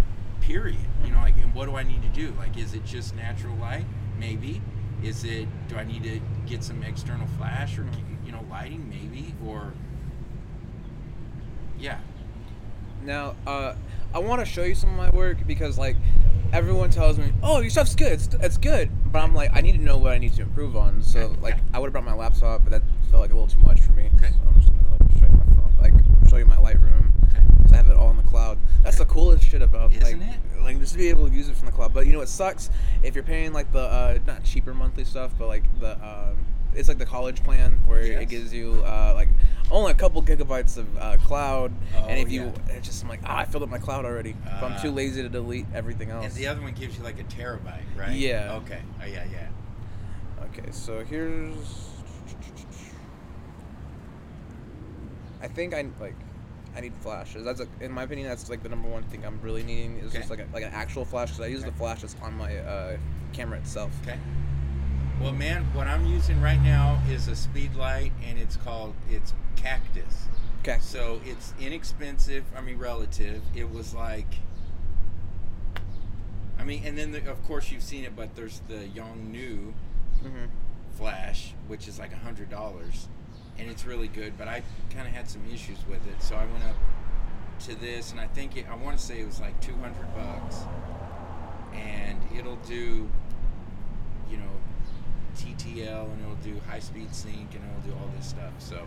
Period. 0.40 0.76
You 1.04 1.12
know, 1.12 1.18
like, 1.18 1.36
and 1.36 1.54
what 1.54 1.66
do 1.66 1.76
I 1.76 1.84
need 1.84 2.02
to 2.02 2.08
do? 2.08 2.34
Like, 2.36 2.58
is 2.58 2.74
it 2.74 2.84
just 2.84 3.14
natural 3.14 3.54
light? 3.58 3.84
Maybe. 4.18 4.60
Is 5.04 5.22
it? 5.22 5.46
Do 5.68 5.76
I 5.76 5.84
need 5.84 6.02
to 6.02 6.20
get 6.44 6.64
some 6.64 6.82
external 6.82 7.28
flash 7.38 7.78
or 7.78 7.82
mm-hmm. 7.82 8.26
you 8.26 8.32
know 8.32 8.44
lighting? 8.50 8.88
Maybe. 8.88 9.36
Or 9.46 9.72
yeah. 11.78 12.00
Now, 13.08 13.36
uh, 13.46 13.74
I 14.14 14.18
want 14.18 14.40
to 14.40 14.44
show 14.44 14.64
you 14.64 14.74
some 14.74 14.90
of 14.90 14.96
my 14.96 15.08
work 15.08 15.38
because 15.46 15.78
like 15.78 15.96
everyone 16.52 16.90
tells 16.90 17.18
me, 17.18 17.32
"Oh, 17.42 17.60
your 17.60 17.70
stuff's 17.70 17.94
good. 17.94 18.12
It's, 18.12 18.28
it's 18.34 18.58
good," 18.58 18.90
but 19.10 19.20
I'm 19.20 19.34
like, 19.34 19.50
I 19.56 19.62
need 19.62 19.72
to 19.72 19.82
know 19.82 19.96
what 19.96 20.12
I 20.12 20.18
need 20.18 20.34
to 20.34 20.42
improve 20.42 20.76
on. 20.76 21.02
So 21.02 21.20
Okay, 21.20 21.40
like. 21.40 21.56
I 21.72 21.78
would 21.78 21.86
have 21.86 21.92
brought 21.94 22.04
my 22.04 22.12
laptop, 22.12 22.64
but 22.64 22.70
that 22.70 22.82
felt 23.10 23.22
like 23.22 23.30
a 23.30 23.34
little 23.34 23.46
too 23.48 23.60
much 23.60 23.80
for 23.80 23.92
me. 23.92 24.10
Okay. 24.16 24.28
So 24.28 24.36
I'm 24.46 24.60
just 24.60 24.68
gonna 24.74 24.90
like 25.00 25.10
show 25.18 25.26
you 25.26 25.38
my 25.38 25.44
phone, 25.56 25.72
like 25.80 26.28
show 26.28 26.36
you 26.36 26.44
my 26.44 26.56
Lightroom. 26.56 27.10
Okay. 27.30 27.42
'cause 27.62 27.72
I 27.72 27.76
have 27.76 27.88
it 27.88 27.96
all 27.96 28.10
in 28.10 28.18
the 28.18 28.22
cloud. 28.24 28.58
That's 28.82 28.98
the 28.98 29.06
coolest 29.06 29.42
shit 29.48 29.62
about 29.62 29.90
Isn't 29.94 30.20
like, 30.20 30.28
it? 30.28 30.62
like 30.62 30.78
just 30.78 30.92
to 30.92 30.98
be 30.98 31.08
able 31.08 31.26
to 31.30 31.34
use 31.34 31.48
it 31.48 31.56
from 31.56 31.64
the 31.64 31.72
cloud. 31.72 31.94
But 31.94 32.04
you 32.06 32.12
know 32.12 32.18
what 32.18 32.28
sucks 32.28 32.68
if 33.02 33.14
you're 33.14 33.24
paying 33.24 33.54
like 33.54 33.72
the 33.72 33.80
uh, 33.88 34.18
not 34.26 34.44
cheaper 34.44 34.74
monthly 34.74 35.04
stuff, 35.04 35.32
but 35.38 35.48
like 35.48 35.62
the 35.80 35.92
um, 36.06 36.36
it's 36.74 36.88
like 36.88 36.98
the 36.98 37.06
college 37.06 37.42
plan 37.42 37.80
where 37.86 38.04
Yes. 38.04 38.20
it 38.22 38.28
gives 38.28 38.52
you 38.52 38.82
uh, 38.84 39.12
like 39.16 39.30
only 39.70 39.92
a 39.92 39.94
couple 39.94 40.22
gigabytes 40.22 40.76
of 40.78 40.86
uh, 40.98 41.16
cloud, 41.18 41.72
and 41.94 42.18
Oh, 42.18 42.22
if 42.22 42.30
you 42.30 42.44
yeah. 42.68 42.74
it's 42.76 42.86
just 42.88 43.02
I'm 43.02 43.08
like 43.08 43.20
ah 43.24 43.38
I 43.38 43.44
filled 43.44 43.62
up 43.62 43.68
my 43.68 43.78
cloud 43.78 44.04
already. 44.04 44.34
but 44.44 44.64
I'm 44.64 44.80
too 44.80 44.88
Ah. 44.90 44.92
lazy 44.94 45.22
to 45.22 45.28
delete 45.28 45.66
everything 45.74 46.10
else. 46.10 46.24
And 46.26 46.34
the 46.34 46.46
other 46.46 46.60
one 46.60 46.72
gives 46.74 46.96
you 46.96 47.04
like 47.04 47.18
a 47.20 47.24
terabyte, 47.24 47.82
right? 47.96 48.12
Yeah. 48.12 48.54
Okay. 48.64 48.80
Oh 49.02 49.06
yeah, 49.06 49.24
yeah. 49.30 49.48
Okay, 50.46 50.70
so 50.70 51.04
here's. 51.04 51.54
I 55.40 55.48
think 55.48 55.74
I 55.74 55.86
like. 56.00 56.14
I 56.76 56.80
need 56.80 56.92
flashes. 57.00 57.44
That's 57.44 57.60
a, 57.60 57.66
in 57.80 57.90
my 57.92 58.02
opinion. 58.04 58.28
That's 58.28 58.48
like 58.50 58.62
the 58.62 58.68
number 58.68 58.88
one 58.88 59.02
thing 59.04 59.24
I'm 59.24 59.40
really 59.42 59.62
needing 59.62 59.96
is 59.98 60.12
just 60.12 60.30
like 60.30 60.38
a, 60.40 60.46
like 60.52 60.62
an 60.64 60.70
actual 60.72 61.04
flash 61.04 61.30
because 61.30 61.40
I 61.44 61.46
use 61.48 61.62
Okay. 61.62 61.70
the 61.70 61.76
flash 61.76 62.02
that's 62.02 62.14
on 62.22 62.34
my 62.34 62.56
uh, 62.58 62.96
camera 63.32 63.58
itself. 63.58 63.90
Okay. 64.02 64.18
Well, 65.20 65.32
man, 65.32 65.64
what 65.74 65.86
I'm 65.88 66.06
using 66.06 66.40
right 66.40 66.60
now 66.60 67.02
is 67.10 67.26
a 67.28 67.34
speed 67.34 67.74
light, 67.74 68.12
and 68.24 68.38
it's 68.38 68.56
called 68.56 68.94
it's 69.10 69.34
Cactus. 69.56 70.26
Okay. 70.62 70.78
So 70.80 71.20
it's 71.24 71.54
inexpensive. 71.60 72.44
I 72.56 72.60
mean, 72.60 72.78
relative. 72.78 73.42
It 73.54 73.70
was 73.70 73.94
like. 73.94 74.26
I 76.58 76.64
mean, 76.64 76.82
and 76.84 76.96
then 76.98 77.12
the, 77.12 77.28
of 77.30 77.42
course 77.44 77.70
you've 77.70 77.82
seen 77.82 78.04
it, 78.04 78.14
but 78.16 78.34
there's 78.36 78.60
the 78.68 78.88
Yongnuo 78.88 79.72
Mm-hmm. 80.24 80.46
flash, 80.96 81.54
which 81.68 81.86
is 81.86 82.00
like 82.00 82.12
a 82.12 82.16
hundred 82.16 82.50
dollars, 82.50 83.06
and 83.56 83.70
it's 83.70 83.84
really 83.84 84.08
good. 84.08 84.36
But 84.36 84.48
I 84.48 84.62
kind 84.90 85.06
of 85.06 85.14
had 85.14 85.30
some 85.30 85.42
issues 85.52 85.78
with 85.88 86.04
it, 86.08 86.20
so 86.20 86.34
I 86.34 86.44
went 86.44 86.64
up 86.64 86.74
to 87.66 87.76
this, 87.76 88.10
and 88.10 88.20
I 88.20 88.26
think 88.26 88.56
it, 88.56 88.66
I 88.68 88.74
want 88.74 88.98
to 88.98 89.04
say 89.04 89.20
it 89.20 89.26
was 89.26 89.40
like 89.40 89.60
200 89.60 89.94
bucks, 90.16 90.56
and 91.72 92.18
it'll 92.36 92.56
do, 92.56 93.08
you 94.28 94.36
know, 94.38 94.50
TTL, 95.38 96.10
and 96.12 96.20
it'll 96.22 96.34
do 96.36 96.60
high 96.68 96.78
speed 96.80 97.14
sync, 97.14 97.54
and 97.54 97.62
it'll 97.64 97.90
do 97.90 97.96
all 98.00 98.10
this 98.16 98.26
stuff. 98.26 98.52
So, 98.58 98.86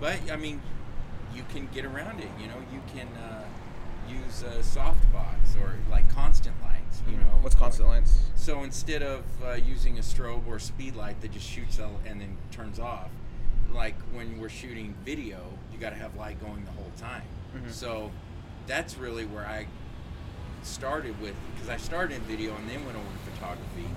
but 0.00 0.18
I 0.30 0.36
mean, 0.36 0.60
you 1.34 1.42
can 1.52 1.68
get 1.74 1.84
around 1.84 2.20
it. 2.20 2.28
You 2.40 2.46
know, 2.46 2.54
you 2.72 2.80
can 2.94 3.08
uh, 3.22 3.44
use 4.08 4.42
a 4.42 4.60
softbox 4.60 5.60
or 5.60 5.76
like 5.90 6.08
constant 6.14 6.54
lights. 6.62 7.02
You 7.10 7.16
know, 7.16 7.24
Mm-hmm. 7.24 7.42
What's 7.44 7.54
constant 7.54 7.88
lights? 7.88 8.18
so 8.34 8.62
instead 8.64 9.02
of 9.02 9.22
uh, 9.44 9.52
using 9.54 9.98
a 9.98 10.02
strobe 10.02 10.46
or 10.48 10.56
a 10.56 10.60
speed 10.60 10.96
light 10.96 11.20
that 11.20 11.30
just 11.32 11.46
shoots 11.46 11.78
out 11.78 11.90
and 12.06 12.20
then 12.20 12.36
turns 12.50 12.78
off, 12.80 13.08
like 13.72 13.94
when 14.12 14.38
we're 14.40 14.48
shooting 14.48 14.94
video, 15.04 15.40
you 15.72 15.78
got 15.78 15.90
to 15.90 15.96
have 15.96 16.16
light 16.16 16.40
going 16.40 16.64
the 16.64 16.70
whole 16.72 16.90
time. 16.98 17.22
Mhm. 17.56 17.70
So 17.70 18.10
that's 18.66 18.96
really 18.96 19.24
where 19.26 19.46
I 19.46 19.66
started 20.62 21.20
with 21.20 21.34
because 21.54 21.68
I 21.68 21.76
started 21.76 22.16
in 22.16 22.22
video 22.22 22.54
and 22.56 22.68
then 22.68 22.84
went 22.84 22.96
over 22.96 23.06
to 23.06 23.30
photography. 23.32 23.88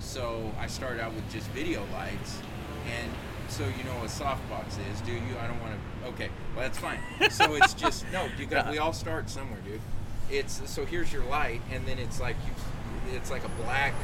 So 0.00 0.52
I 0.58 0.66
started 0.66 1.00
out 1.00 1.12
with 1.14 1.30
just 1.32 1.48
video 1.48 1.84
lights, 1.92 2.40
and 2.86 3.10
so 3.48 3.64
you 3.64 3.84
know 3.84 3.98
what 3.98 4.08
softbox 4.08 4.78
is, 4.92 5.00
do 5.02 5.12
you? 5.12 5.36
I 5.40 5.46
don't 5.46 5.60
want 5.60 5.74
to. 5.74 6.08
Okay, 6.10 6.30
well 6.54 6.62
that's 6.62 6.78
fine. 6.78 7.00
So 7.30 7.54
it's 7.54 7.74
just 7.74 8.04
no. 8.12 8.28
You 8.38 8.46
got. 8.46 8.70
We 8.70 8.78
all 8.78 8.92
start 8.92 9.28
somewhere, 9.28 9.58
dude. 9.64 9.80
It's 10.30 10.62
so 10.70 10.84
here's 10.84 11.12
your 11.12 11.24
light, 11.24 11.60
and 11.72 11.86
then 11.86 11.98
it's 11.98 12.20
like 12.20 12.36
you. 12.46 13.16
It's 13.16 13.30
like 13.30 13.44
a 13.44 13.62
black 13.62 13.94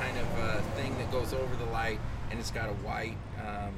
kind 0.00 0.18
of 0.18 0.38
uh, 0.38 0.60
thing 0.76 0.96
that 0.98 1.10
goes 1.10 1.32
over 1.32 1.56
the 1.56 1.70
light, 1.70 2.00
and 2.30 2.40
it's 2.40 2.50
got 2.50 2.68
a 2.68 2.72
white 2.72 3.16
um, 3.40 3.74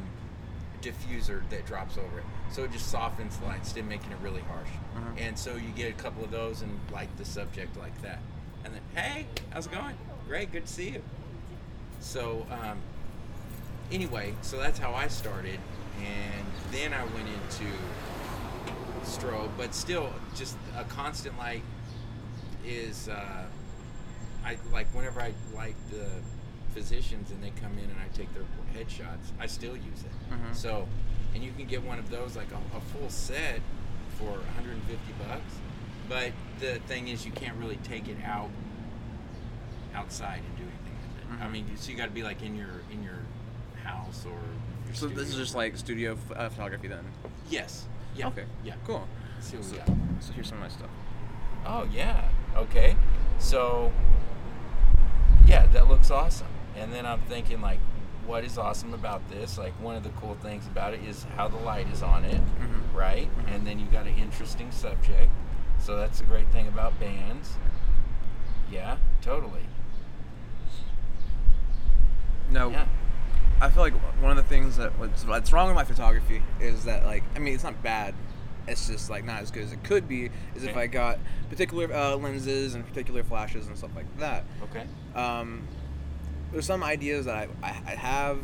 diffuser 0.83 1.49
that 1.51 1.67
drops 1.67 1.97
over 1.99 2.19
it. 2.19 2.25
So 2.53 2.65
it 2.65 2.73
just 2.73 2.91
softens 2.91 3.37
the 3.39 3.47
light 3.47 3.59
instead 3.61 3.81
of 3.81 3.87
making 3.87 4.13
it 4.13 4.19
really 4.23 4.43
harsh. 4.43 4.69
Mhm. 4.97 5.21
And 5.21 5.39
so 5.39 5.57
you 5.57 5.69
get 5.71 5.91
a 5.91 5.95
couple 5.95 6.25
of 6.25 6.31
those 6.31 6.63
and 6.63 6.79
light 6.93 7.09
the 7.17 7.25
subject 7.25 7.77
like 7.77 8.01
that. 8.03 8.21
And 8.65 8.75
then, 8.75 8.83
hey, 8.95 9.27
how's 9.51 9.67
it 9.67 9.73
going? 9.73 9.97
Great, 10.27 10.53
good 10.53 10.67
to 10.67 10.73
see 10.73 10.91
you. 10.91 11.03
So, 12.01 12.47
um, 12.51 12.79
anyway, 13.91 14.35
so 14.43 14.59
that's 14.59 14.79
how 14.79 14.95
I 14.95 15.09
started. 15.09 15.61
And 15.99 16.47
then 16.73 16.93
I 16.93 17.05
went 17.05 17.29
into 17.29 17.73
strobe, 19.05 19.51
but 19.57 19.75
still, 19.75 20.13
just 20.35 20.57
a 20.77 20.85
constant 20.85 21.39
light 21.39 21.63
is, 22.65 23.09
uh, 23.09 23.47
I 24.45 24.59
like 24.73 24.87
whenever 24.95 25.21
I 25.21 25.33
light 25.55 25.77
the 25.91 26.09
physicians 26.87 27.31
and 27.31 27.43
they 27.43 27.51
come 27.61 27.73
in 27.79 27.85
and 27.85 27.99
I 27.99 28.09
take 28.15 28.29
their 28.35 28.45
headshots, 28.75 29.33
I 29.41 29.47
still 29.47 29.75
use 29.77 30.03
it. 30.05 30.33
Mhm. 30.35 30.55
So, 30.55 30.87
and 31.35 31.43
you 31.43 31.51
can 31.53 31.67
get 31.67 31.83
one 31.83 31.99
of 31.99 32.11
those 32.11 32.37
like 32.37 32.49
a, 32.53 32.77
a 32.77 32.81
full 32.81 33.09
set 33.09 33.61
for 34.19 34.31
150 34.31 34.97
bucks. 35.27 35.55
But 36.09 36.33
the 36.61 36.79
thing 36.87 37.09
is, 37.09 37.25
you 37.25 37.33
can't 37.33 37.57
really 37.57 37.77
take 37.83 38.09
it 38.09 38.19
out 38.25 38.51
outside 39.95 40.43
and 40.47 40.57
do 40.57 40.63
anything 40.65 40.97
with 41.03 41.41
it. 41.41 41.43
I 41.43 41.47
Mhm. 41.49 41.53
mean, 41.53 41.77
so 41.77 41.91
you 41.91 41.97
got 41.97 42.07
to 42.07 42.11
be 42.13 42.23
like 42.23 42.43
in 42.43 42.55
your 42.55 42.83
in 42.93 43.03
your 43.03 43.21
house 43.83 44.25
or 44.27 44.39
your 44.87 44.95
So 44.95 45.09
this 45.09 45.29
is 45.31 45.37
just 45.37 45.55
like 45.55 45.77
studio 45.77 46.17
uh, 46.37 46.49
photography 46.51 46.89
then. 46.89 47.05
yes, 47.49 47.87
yeah, 48.15 48.29
Okay. 48.29 48.45
yeah. 48.63 48.75
Cool. 48.85 49.07
Let's 49.35 49.49
see 49.49 49.57
what 49.57 49.67
we 49.67 49.73
So, 49.73 49.79
got. 49.79 49.87
so 50.21 50.33
here's 50.35 50.49
some 50.49 50.59
of 50.59 50.63
my 50.65 50.69
stuff. 50.69 50.91
Oh 51.65 51.85
yeah. 51.91 52.29
Okay. 52.55 52.97
So 53.39 53.93
yeah, 55.47 55.67
that 55.69 55.89
looks 55.89 56.11
awesome. 56.11 56.47
And 56.77 56.93
then 56.93 57.07
I'm 57.07 57.21
thinking 57.23 57.61
like 57.61 57.79
what 58.27 58.45
is 58.45 58.59
awesome 58.59 58.93
about 58.93 59.29
this? 59.31 59.57
Like 59.57 59.73
one 59.81 59.95
of 59.95 60.03
the 60.03 60.09
cool 60.11 60.37
things 60.43 60.67
about 60.67 60.95
it 60.95 61.01
is 61.05 61.25
how 61.37 61.47
the 61.47 61.59
light 61.59 61.87
is 61.93 62.03
on 62.03 62.25
it, 62.25 62.41
Mhm. 62.59 62.93
right? 62.93 63.29
Mhm. 63.39 63.55
And 63.55 63.67
then 63.67 63.79
you 63.79 63.87
got 63.87 64.07
an 64.09 64.17
interesting 64.17 64.73
subject. 64.73 65.31
So 65.79 65.97
that's 65.97 66.19
the 66.19 66.25
great 66.25 66.49
thing 66.49 66.67
about 66.67 66.99
bands. 66.99 67.57
Yeah, 68.69 68.97
totally. 69.23 69.67
No, 72.51 72.71
Yeah. 72.71 72.87
I 73.61 73.71
feel 73.71 73.83
like 73.83 73.95
one 74.21 74.31
of 74.33 74.37
the 74.37 74.43
things 74.49 74.77
that 74.77 74.99
what's, 74.99 75.25
what's 75.25 75.53
wrong 75.53 75.69
with 75.69 75.77
my 75.77 75.85
photography 75.85 76.43
is 76.61 76.85
that 76.85 77.05
like 77.07 77.23
I 77.35 77.39
mean 77.39 77.55
it's 77.55 77.65
not 77.65 77.81
bad. 77.83 78.15
It's 78.69 78.89
just 78.89 79.09
like 79.09 79.25
not 79.25 79.41
as 79.43 79.51
good 79.53 79.63
as 79.63 79.73
it 79.73 79.83
could 79.85 80.09
be. 80.09 80.31
Is 80.57 80.65
if 80.65 80.77
I 80.77 80.89
got 80.89 81.19
particular 81.49 81.93
uh, 81.93 82.17
lenses 82.17 82.75
and 82.75 82.85
particular 82.87 83.23
flashes 83.23 83.69
and 83.69 83.79
stuff 83.79 83.95
like 83.95 84.07
that. 84.19 84.45
Okay. 84.65 84.85
Um, 85.15 85.63
there's 86.53 86.67
some 86.67 86.83
ideas 86.83 87.27
that 87.27 87.37
I, 87.37 87.49
I, 87.63 87.71
I 87.87 87.95
have. 87.95 88.39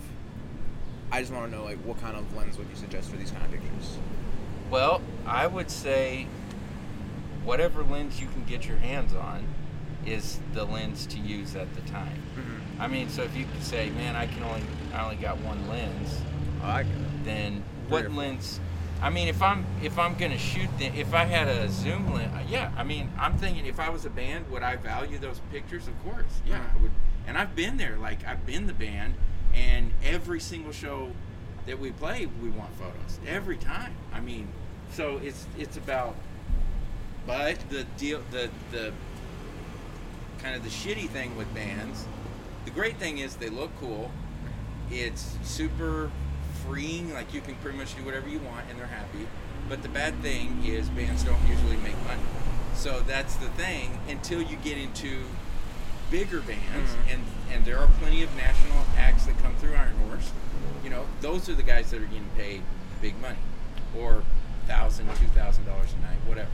I 1.10 1.20
just 1.20 1.32
want 1.32 1.50
to 1.50 1.56
know 1.56 1.64
like 1.64 1.78
what 1.78 2.00
kind 2.00 2.16
of 2.16 2.34
lens 2.36 2.56
would 2.56 2.68
you 2.68 2.76
suggest 2.76 3.10
for 3.10 3.16
these 3.16 3.30
kind 3.30 3.44
of 3.44 3.50
pictures? 3.50 3.98
Well, 4.70 5.02
I 5.26 5.46
would 5.46 5.70
say 5.70 6.26
whatever 7.44 7.82
lens 7.82 8.20
you 8.20 8.28
can 8.28 8.44
get 8.44 8.66
your 8.66 8.78
hands 8.78 9.14
on 9.14 9.46
is 10.06 10.40
the 10.54 10.64
lens 10.64 11.06
to 11.06 11.18
use 11.18 11.54
at 11.54 11.72
the 11.74 11.80
time. 11.82 12.22
Mm-hmm. 12.36 12.82
I 12.82 12.88
mean, 12.88 13.08
so 13.08 13.22
if 13.22 13.36
you 13.36 13.44
could 13.44 13.62
say, 13.62 13.90
"Man, 13.90 14.16
I 14.16 14.26
can 14.26 14.42
only 14.42 14.62
I 14.94 15.04
only 15.04 15.16
got 15.16 15.38
one 15.38 15.68
lens," 15.68 16.20
I 16.62 16.84
then 17.24 17.62
what 17.88 18.10
lens? 18.12 18.60
I 19.00 19.10
mean, 19.10 19.28
if 19.28 19.42
I'm 19.42 19.66
if 19.82 19.98
I'm 19.98 20.14
gonna 20.14 20.38
shoot, 20.38 20.68
the, 20.78 20.86
if 20.86 21.12
I 21.12 21.24
had 21.24 21.48
a 21.48 21.68
zoom 21.68 22.12
lens, 22.14 22.32
yeah. 22.48 22.72
I 22.76 22.84
mean, 22.84 23.10
I'm 23.18 23.36
thinking 23.36 23.66
if 23.66 23.80
I 23.80 23.90
was 23.90 24.04
a 24.04 24.10
band, 24.10 24.50
would 24.50 24.62
I 24.62 24.76
value 24.76 25.18
those 25.18 25.40
pictures? 25.50 25.88
Of 25.88 26.02
course, 26.04 26.40
yeah. 26.46 26.60
I 26.74 26.82
would. 26.82 26.92
And 27.26 27.38
I've 27.38 27.54
been 27.54 27.76
there. 27.76 27.96
Like 27.96 28.26
I've 28.26 28.44
been 28.46 28.66
the 28.66 28.72
band, 28.72 29.14
and 29.54 29.92
every 30.04 30.40
single 30.40 30.72
show 30.72 31.12
that 31.66 31.78
we 31.78 31.90
play, 31.92 32.26
we 32.42 32.50
want 32.50 32.72
photos 32.74 33.18
every 33.26 33.56
time. 33.56 33.94
I 34.12 34.20
mean, 34.20 34.48
so 34.92 35.20
it's 35.22 35.46
it's 35.58 35.76
about. 35.76 36.14
But 37.26 37.58
the 37.70 37.84
deal, 37.96 38.22
the 38.30 38.50
the 38.70 38.92
kind 40.42 40.56
of 40.56 40.64
the 40.64 40.70
shitty 40.70 41.08
thing 41.08 41.36
with 41.36 41.52
bands, 41.54 42.06
the 42.64 42.70
great 42.70 42.96
thing 42.96 43.18
is 43.18 43.36
they 43.36 43.50
look 43.50 43.70
cool. 43.80 44.10
It's 44.90 45.36
super 45.42 46.10
freeing, 46.66 47.12
like 47.14 47.32
you 47.32 47.40
can 47.40 47.54
pretty 47.56 47.78
much 47.78 47.96
do 47.96 48.04
whatever 48.04 48.28
you 48.28 48.38
want 48.40 48.66
and 48.68 48.78
they're 48.78 48.86
happy. 48.86 49.26
But 49.68 49.82
the 49.82 49.88
bad 49.88 50.20
thing 50.20 50.64
is 50.64 50.88
bands 50.90 51.22
don't 51.22 51.40
usually 51.48 51.76
make 51.78 51.96
money. 52.04 52.22
So 52.74 53.00
that's 53.06 53.36
the 53.36 53.48
thing 53.50 53.98
until 54.08 54.42
you 54.42 54.56
get 54.56 54.78
into 54.78 55.22
bigger 56.12 56.40
bands 56.42 56.92
Mhm. 56.92 57.12
and 57.14 57.24
and 57.50 57.64
there 57.64 57.78
are 57.78 57.88
plenty 57.98 58.22
of 58.22 58.34
national 58.36 58.84
acts 58.96 59.26
that 59.26 59.36
come 59.42 59.54
through 59.56 59.74
Iron 59.74 59.96
Horse. 60.08 60.30
You 60.84 60.90
know, 60.90 61.06
those 61.20 61.48
are 61.48 61.54
the 61.54 61.62
guys 61.64 61.90
that 61.90 62.00
are 62.00 62.06
getting 62.06 62.28
paid 62.36 62.62
big 63.00 63.18
money 63.20 63.38
or 63.98 64.22
thousand, 64.66 65.08
two 65.16 65.26
thousand 65.28 65.64
dollars 65.66 65.92
a 65.92 66.00
night, 66.06 66.18
whatever. 66.26 66.50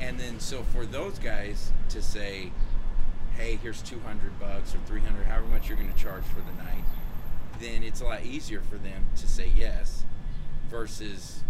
And 0.00 0.18
then 0.20 0.38
so 0.40 0.62
for 0.62 0.84
those 0.86 1.18
guys 1.18 1.72
to 1.90 2.00
say, 2.02 2.52
hey, 3.36 3.56
here's 3.62 3.80
200 3.82 4.38
bucks 4.38 4.74
or 4.74 4.78
300, 4.86 5.26
however 5.26 5.46
much 5.46 5.68
you're 5.68 5.76
going 5.76 5.92
to 5.92 5.98
charge 5.98 6.24
for 6.24 6.40
the 6.40 6.62
night, 6.62 6.84
then 7.60 7.82
it's 7.82 8.00
a 8.00 8.04
lot 8.04 8.22
easier 8.24 8.60
for 8.60 8.76
them 8.76 9.06
to 9.16 9.26
say 9.28 9.50
yes 9.54 10.04
versus 10.70 11.40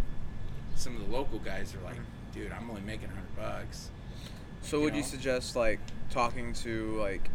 some 0.76 0.96
of 0.96 1.04
the 1.06 1.12
local 1.14 1.38
guys 1.38 1.74
are 1.74 1.80
like, 1.84 1.96
dude, 2.34 2.50
I'm 2.52 2.68
only 2.70 2.82
making 2.82 3.08
100 3.08 3.36
bucks. 3.36 3.90
So 4.62 4.78
You 4.78 4.84
would 4.84 4.96
you 4.96 5.02
suggest 5.02 5.56
like 5.56 5.80
talking 6.10 6.52
to 6.54 6.96
like 7.00 7.30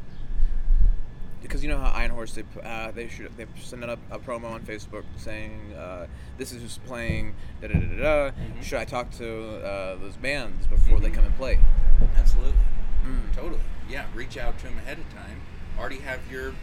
because 1.42 1.64
you 1.64 1.70
know 1.70 1.78
how 1.80 1.92
Iron 1.92 2.12
Horse 2.12 2.34
they 2.34 2.44
uh, 2.64 2.92
they 2.92 3.08
should 3.08 3.36
they 3.38 3.46
send 3.62 3.84
out 3.84 3.98
a, 4.12 4.16
a 4.16 4.20
promo 4.20 4.52
on 4.52 4.62
Facebook 4.62 5.04
saying 5.18 5.74
uh, 5.74 6.08
this 6.38 6.52
is 6.52 6.62
who's 6.62 6.78
playing 6.80 7.36
da 7.62 7.68
da 7.68 7.74
da 7.74 7.80
da 7.80 7.96
da. 7.96 8.32
Mhm. 8.32 8.64
Should 8.64 8.80
I 8.80 8.86
talk 8.86 9.12
to 9.18 9.58
uh, 9.64 9.96
those 9.98 10.18
bands 10.18 10.66
before 10.68 11.00
they 11.00 11.10
Mhm. 11.10 11.14
come 11.16 11.26
and 11.26 11.38
play? 11.38 11.60
Absolutely. 12.18 12.54
Mm. 13.06 13.36
Totally. 13.36 13.62
Yeah, 13.90 14.06
reach 14.16 14.38
out 14.38 14.58
to 14.60 14.66
them 14.66 14.78
ahead 14.80 14.98
of 14.98 15.08
time. 15.14 15.42
Already 15.78 16.00
have 16.00 16.20
your. 16.32 16.54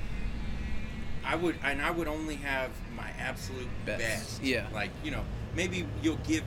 I 1.24 1.36
would, 1.36 1.54
and 1.62 1.80
I 1.80 1.92
would 1.92 2.08
only 2.08 2.34
have 2.36 2.70
my 2.96 3.10
absolute 3.20 3.68
Best. 3.86 4.00
best. 4.00 4.42
Yeah. 4.42 4.66
Like 4.72 4.90
you 5.04 5.12
know, 5.12 5.22
maybe 5.54 5.86
you'll 6.02 6.16
give 6.26 6.42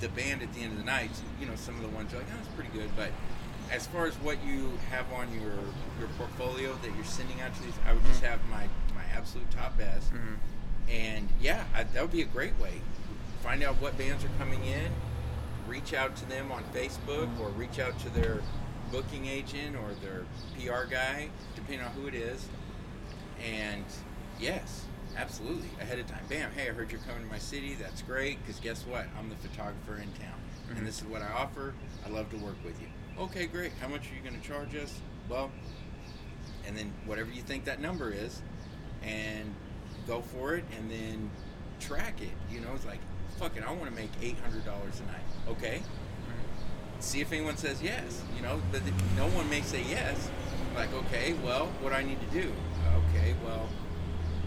the 0.00 0.08
band 0.08 0.42
at 0.42 0.52
the 0.54 0.62
end 0.62 0.72
of 0.72 0.78
the 0.78 0.84
night. 0.84 1.10
You 1.40 1.46
know, 1.46 1.54
some 1.54 1.76
of 1.76 1.82
the 1.82 1.88
ones 1.88 2.10
you're 2.10 2.20
like, 2.20 2.30
oh, 2.32 2.36
that's 2.36 2.48
pretty 2.48 2.70
good. 2.76 2.90
But 2.96 3.10
as 3.70 3.86
far 3.86 4.06
as 4.06 4.14
what 4.16 4.42
you 4.44 4.72
have 4.90 5.10
on 5.12 5.32
your 5.32 5.52
your 5.98 6.08
portfolio 6.18 6.74
that 6.82 6.94
you're 6.96 7.04
sending 7.04 7.40
out 7.40 7.54
to 7.54 7.62
these, 7.62 7.74
I 7.86 7.92
would 7.92 8.04
just 8.06 8.22
Mhm. 8.22 8.28
have 8.30 8.40
my 8.50 8.64
my 8.94 9.04
absolute 9.16 9.50
top 9.50 9.76
best. 9.78 10.12
Mhm. 10.12 10.38
And 10.88 11.28
yeah, 11.40 11.64
I, 11.74 11.84
that 11.84 12.02
would 12.02 12.10
be 12.12 12.22
a 12.22 12.26
great 12.26 12.58
way. 12.58 12.80
Find 13.42 13.62
out 13.62 13.76
what 13.80 13.96
bands 13.96 14.24
are 14.24 14.30
coming 14.38 14.64
in, 14.64 14.90
reach 15.66 15.94
out 15.94 16.16
to 16.16 16.24
them 16.26 16.50
on 16.50 16.64
Facebook 16.74 17.28
or 17.38 17.48
reach 17.50 17.78
out 17.78 17.98
to 18.00 18.10
their 18.10 18.40
booking 18.90 19.26
agent 19.26 19.76
or 19.76 19.94
their 20.02 20.24
PR 20.58 20.84
guy, 20.84 21.28
depending 21.54 21.86
on 21.86 21.92
who 21.92 22.06
it 22.08 22.14
is. 22.14 22.48
And 23.44 23.84
yes, 24.38 24.84
absolutely, 25.16 25.68
ahead 25.80 25.98
of 25.98 26.06
time. 26.06 26.24
Bam, 26.28 26.50
hey, 26.52 26.68
I 26.68 26.72
heard 26.72 26.90
you're 26.90 27.00
coming 27.00 27.22
to 27.24 27.30
my 27.30 27.38
city. 27.38 27.74
That's 27.80 28.02
great, 28.02 28.38
because 28.44 28.60
guess 28.60 28.84
what? 28.86 29.06
I'm 29.18 29.28
the 29.28 29.36
photographer 29.36 29.96
in 29.96 30.10
town. 30.22 30.38
Mhm. 30.70 30.78
And 30.78 30.86
this 30.86 30.98
is 30.98 31.04
what 31.04 31.22
I 31.22 31.28
offer. 31.32 31.74
I'd 32.04 32.12
love 32.12 32.30
to 32.30 32.36
work 32.38 32.56
with 32.64 32.80
you. 32.80 32.88
Okay, 33.18 33.46
great. 33.46 33.72
How 33.80 33.88
much 33.88 34.10
are 34.10 34.14
you 34.14 34.20
going 34.22 34.40
to 34.40 34.46
charge 34.46 34.74
us? 34.74 35.00
Well, 35.28 35.50
and 36.66 36.76
then 36.76 36.92
whatever 37.06 37.30
you 37.30 37.42
think 37.42 37.64
that 37.64 37.80
number 37.80 38.10
is, 38.10 38.40
and 39.02 39.54
go 40.06 40.20
for 40.22 40.54
it 40.54 40.64
and 40.76 40.90
then 40.90 41.30
track 41.80 42.20
it. 42.20 42.30
You 42.50 42.60
know, 42.60 42.72
it's 42.74 42.86
like, 42.86 43.00
fuck 43.38 43.56
it, 43.56 43.62
I 43.62 43.72
want 43.72 43.86
to 43.90 43.96
make 43.96 44.10
eight 44.22 44.38
hundred 44.38 44.64
dollars 44.64 45.00
a 45.00 45.06
night. 45.10 45.24
Okay. 45.48 45.82
See 47.00 47.20
if 47.20 47.32
anyone 47.32 47.56
says 47.56 47.82
yes. 47.82 48.22
You 48.36 48.42
know, 48.42 48.60
but 48.70 48.82
no 49.16 49.26
one 49.28 49.48
may 49.48 49.62
say 49.62 49.82
yes. 49.88 50.30
Like, 50.74 50.92
okay, 50.92 51.32
well, 51.44 51.66
what 51.80 51.90
do 51.90 51.96
I 51.96 52.02
need 52.02 52.20
to 52.20 52.26
do? 52.42 52.52
Okay, 53.08 53.34
well, 53.44 53.68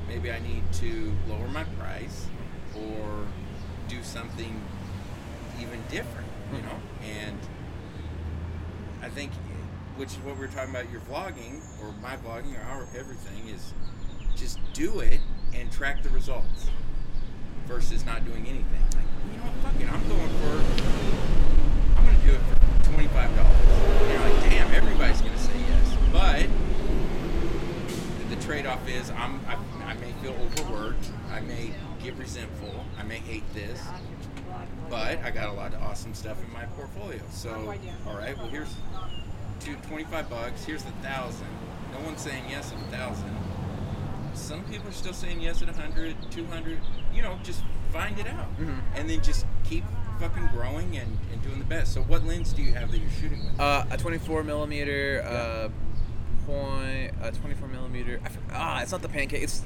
maybe 0.08 0.32
I 0.32 0.40
need 0.40 0.64
to 0.74 1.14
lower 1.28 1.48
my 1.48 1.64
price 1.64 2.28
or 2.76 3.26
do 3.88 4.02
something 4.04 4.62
even 5.60 5.82
different. 5.90 6.28
You 6.52 6.60
hmm. 6.60 6.66
know, 6.68 6.76
and 7.04 7.38
I 9.02 9.10
think, 9.10 9.32
which 9.98 10.10
is 10.12 10.18
what 10.20 10.36
we 10.36 10.42
we're 10.42 10.48
talking 10.48 10.70
about. 10.70 10.90
Your 10.92 11.02
vlogging 11.02 11.62
or 11.82 11.94
my 12.02 12.16
vlogging 12.18 12.58
or 12.60 12.64
our 12.70 12.88
everything 12.98 13.48
is 13.48 13.74
just 14.36 14.60
do 14.74 15.00
it 15.00 15.20
and 15.54 15.72
track 15.72 16.02
the 16.04 16.10
results 16.10 16.68
versus 17.68 18.06
not 18.06 18.26
doing 18.26 18.46
anything. 18.48 18.84
Like, 18.96 19.06
you 19.32 19.38
know 19.38 19.46
what, 19.46 19.74
fuck 19.74 19.82
it, 19.82 19.92
I'm 19.92 20.08
going 20.10 20.30
for, 20.42 20.56
I'm 21.98 22.06
gonna 22.06 22.18
do 22.26 22.34
it 22.34 22.42
for 22.42 22.92
twenty-five 22.92 23.36
dollars. 23.36 23.56
And 24.02 24.10
you're 24.12 24.20
like, 24.20 24.44
damn, 24.50 24.72
everybody's 24.74 25.22
gonna 25.22 25.38
say 25.38 25.58
yes, 25.70 25.98
but 26.12 26.48
the 28.30 28.44
trade-off 28.44 28.88
is 28.90 29.12
I'm, 29.12 29.40
I, 29.48 29.58
I 29.86 29.94
may 29.96 30.12
feel 30.22 30.34
overworked, 30.34 31.10
I 31.32 31.40
may 31.42 31.72
get 32.04 32.16
resentful, 32.16 32.86
I 32.98 33.04
may 33.04 33.18
hate 33.20 33.44
this, 33.54 33.80
but 34.90 35.20
I 35.24 35.32
got 35.32 35.50
a 35.50 35.54
lot 35.54 35.74
of 35.74 35.82
awesome 35.82 36.14
stuff 36.14 36.38
in 36.44 36.52
my 36.54 36.66
portfolio. 36.66 37.22
So, 37.32 37.52
all 38.08 38.16
right, 38.18 38.38
well 38.38 38.48
here's 38.48 38.74
two, 39.60 39.76
25 39.88 40.30
bucks. 40.30 40.64
Here's 40.66 40.84
a 40.84 40.92
thousand. 41.02 41.48
No 41.94 42.00
one's 42.06 42.22
saying 42.22 42.44
yes 42.50 42.72
at 42.74 42.80
a 42.80 42.98
thousand. 42.98 43.36
Some 44.34 44.64
people 44.66 44.90
are 44.90 44.94
still 44.94 45.14
saying 45.14 45.42
yes 45.42 45.62
at 45.62 45.68
100, 45.70 46.16
200. 46.32 46.80
You 47.14 47.22
know, 47.22 47.38
just 47.44 47.62
find 47.92 48.18
it 48.20 48.28
out, 48.28 48.48
Mhm. 48.60 48.80
and 48.96 49.10
then 49.10 49.22
just 49.22 49.46
keep 49.64 49.84
fucking 50.20 50.48
growing 50.48 50.98
and, 50.98 51.18
and 51.32 51.42
doing 51.44 51.60
the 51.60 51.66
best. 51.66 51.94
So, 51.94 52.02
what 52.04 52.26
lens 52.26 52.52
do 52.52 52.62
you 52.64 52.74
have 52.74 52.92
that 52.92 52.98
you're 52.98 53.10
shooting 53.12 53.46
with? 53.46 53.60
Uh, 53.60 53.86
a 53.92 53.98
24 53.98 54.44
millimeter, 54.44 55.24
uh, 55.26 55.70
point, 56.46 57.14
a 57.22 57.32
24 57.32 57.68
millimeter. 57.68 58.20
I 58.24 58.28
f- 58.28 58.38
ah, 58.54 58.82
it's 58.82 58.92
not 58.92 59.02
the 59.02 59.10
pancake. 59.10 59.44
It's 59.44 59.62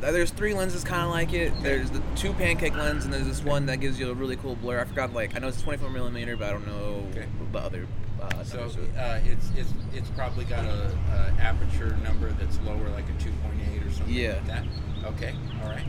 there's 0.00 0.30
three 0.32 0.52
lenses 0.52 0.82
kind 0.82 1.02
of 1.04 1.10
like 1.10 1.32
it. 1.32 1.52
There's 1.62 1.90
the 1.90 2.02
two 2.16 2.32
pancake 2.32 2.74
lens, 2.74 3.04
and 3.04 3.14
there's 3.14 3.26
this 3.26 3.42
one 3.44 3.66
that 3.66 3.76
gives 3.80 4.00
you 4.00 4.10
a 4.10 4.14
really 4.14 4.34
cool 4.36 4.56
blur. 4.56 4.80
I 4.80 4.84
forgot 4.84 5.12
like 5.12 5.36
I 5.36 5.38
know 5.38 5.48
it's 5.48 5.62
24 5.62 5.90
millimeter, 5.90 6.36
but 6.36 6.48
I 6.48 6.52
don't 6.52 6.66
know 6.66 7.06
Okay. 7.12 7.26
the 7.52 7.58
other. 7.60 7.86
Uh, 8.20 8.42
So 8.44 8.56
numbers 8.58 8.74
to 8.76 8.82
it. 8.82 8.90
uh, 8.96 9.18
it's 9.24 9.50
it's 9.56 9.72
it's 9.94 10.10
probably 10.10 10.44
got 10.44 10.64
a, 10.64 10.92
a 11.12 11.40
aperture 11.42 11.96
number 12.04 12.30
that's 12.32 12.58
lower, 12.60 12.88
like 12.90 13.04
a 13.08 13.12
2.8 13.22 13.86
or 13.86 13.92
something 13.92 14.14
Yeah. 14.14 14.34
like 14.34 14.46
that. 14.46 14.64
Okay, 15.06 15.34
all 15.62 15.68
right. 15.70 15.84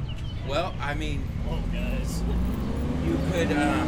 Well, 0.48 0.74
I 0.82 0.94
mean, 0.96 1.24
Oh, 1.50 1.60
guys. 1.72 2.24
you 3.06 3.18
could. 3.32 3.52
Um, 3.56 3.88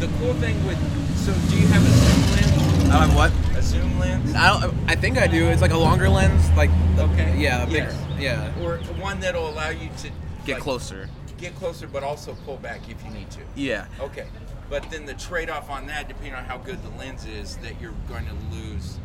the 0.00 0.06
cool 0.18 0.34
thing 0.34 0.54
with 0.66 0.78
so, 1.16 1.32
do 1.50 1.56
you 1.58 1.66
have 1.68 1.82
a 1.82 1.90
zoom 1.90 2.22
lens? 2.36 2.90
I 2.90 3.06
have 3.06 3.14
what? 3.16 3.32
Zoom 3.64 3.98
lens? 3.98 4.34
I 4.34 4.60
don't. 4.60 4.74
I 4.88 4.94
think 4.94 5.18
I 5.18 5.26
do. 5.26 5.46
It's 5.48 5.62
like 5.62 5.72
a 5.72 5.78
longer 5.78 6.08
lens, 6.08 6.50
like 6.56 6.70
Okay. 6.98 7.36
Yeah, 7.38 7.62
a 7.62 7.66
bigger. 7.66 7.78
Yes. 7.78 8.04
Yeah. 8.18 8.62
Or 8.62 8.78
one 9.00 9.20
that'll 9.20 9.48
allow 9.48 9.70
you 9.70 9.88
to 9.98 10.10
Get 10.44 10.54
like, 10.54 10.62
closer. 10.62 11.08
Get 11.38 11.54
closer, 11.56 11.86
but 11.86 12.02
also 12.02 12.36
pull 12.44 12.56
back 12.58 12.88
if 12.88 13.02
you 13.04 13.10
need 13.10 13.30
to. 13.32 13.40
Yeah. 13.56 13.86
Okay. 14.00 14.26
But 14.70 14.90
then 14.90 15.06
the 15.06 15.14
trade 15.14 15.50
off 15.50 15.70
on 15.70 15.86
that, 15.88 16.08
depending 16.08 16.34
on 16.34 16.44
how 16.44 16.58
good 16.58 16.82
the 16.82 16.90
lens 16.98 17.26
is, 17.26 17.56
that 17.58 17.80
you're 17.80 17.94
going 18.08 18.26
to 18.26 18.34
lose 18.56 18.98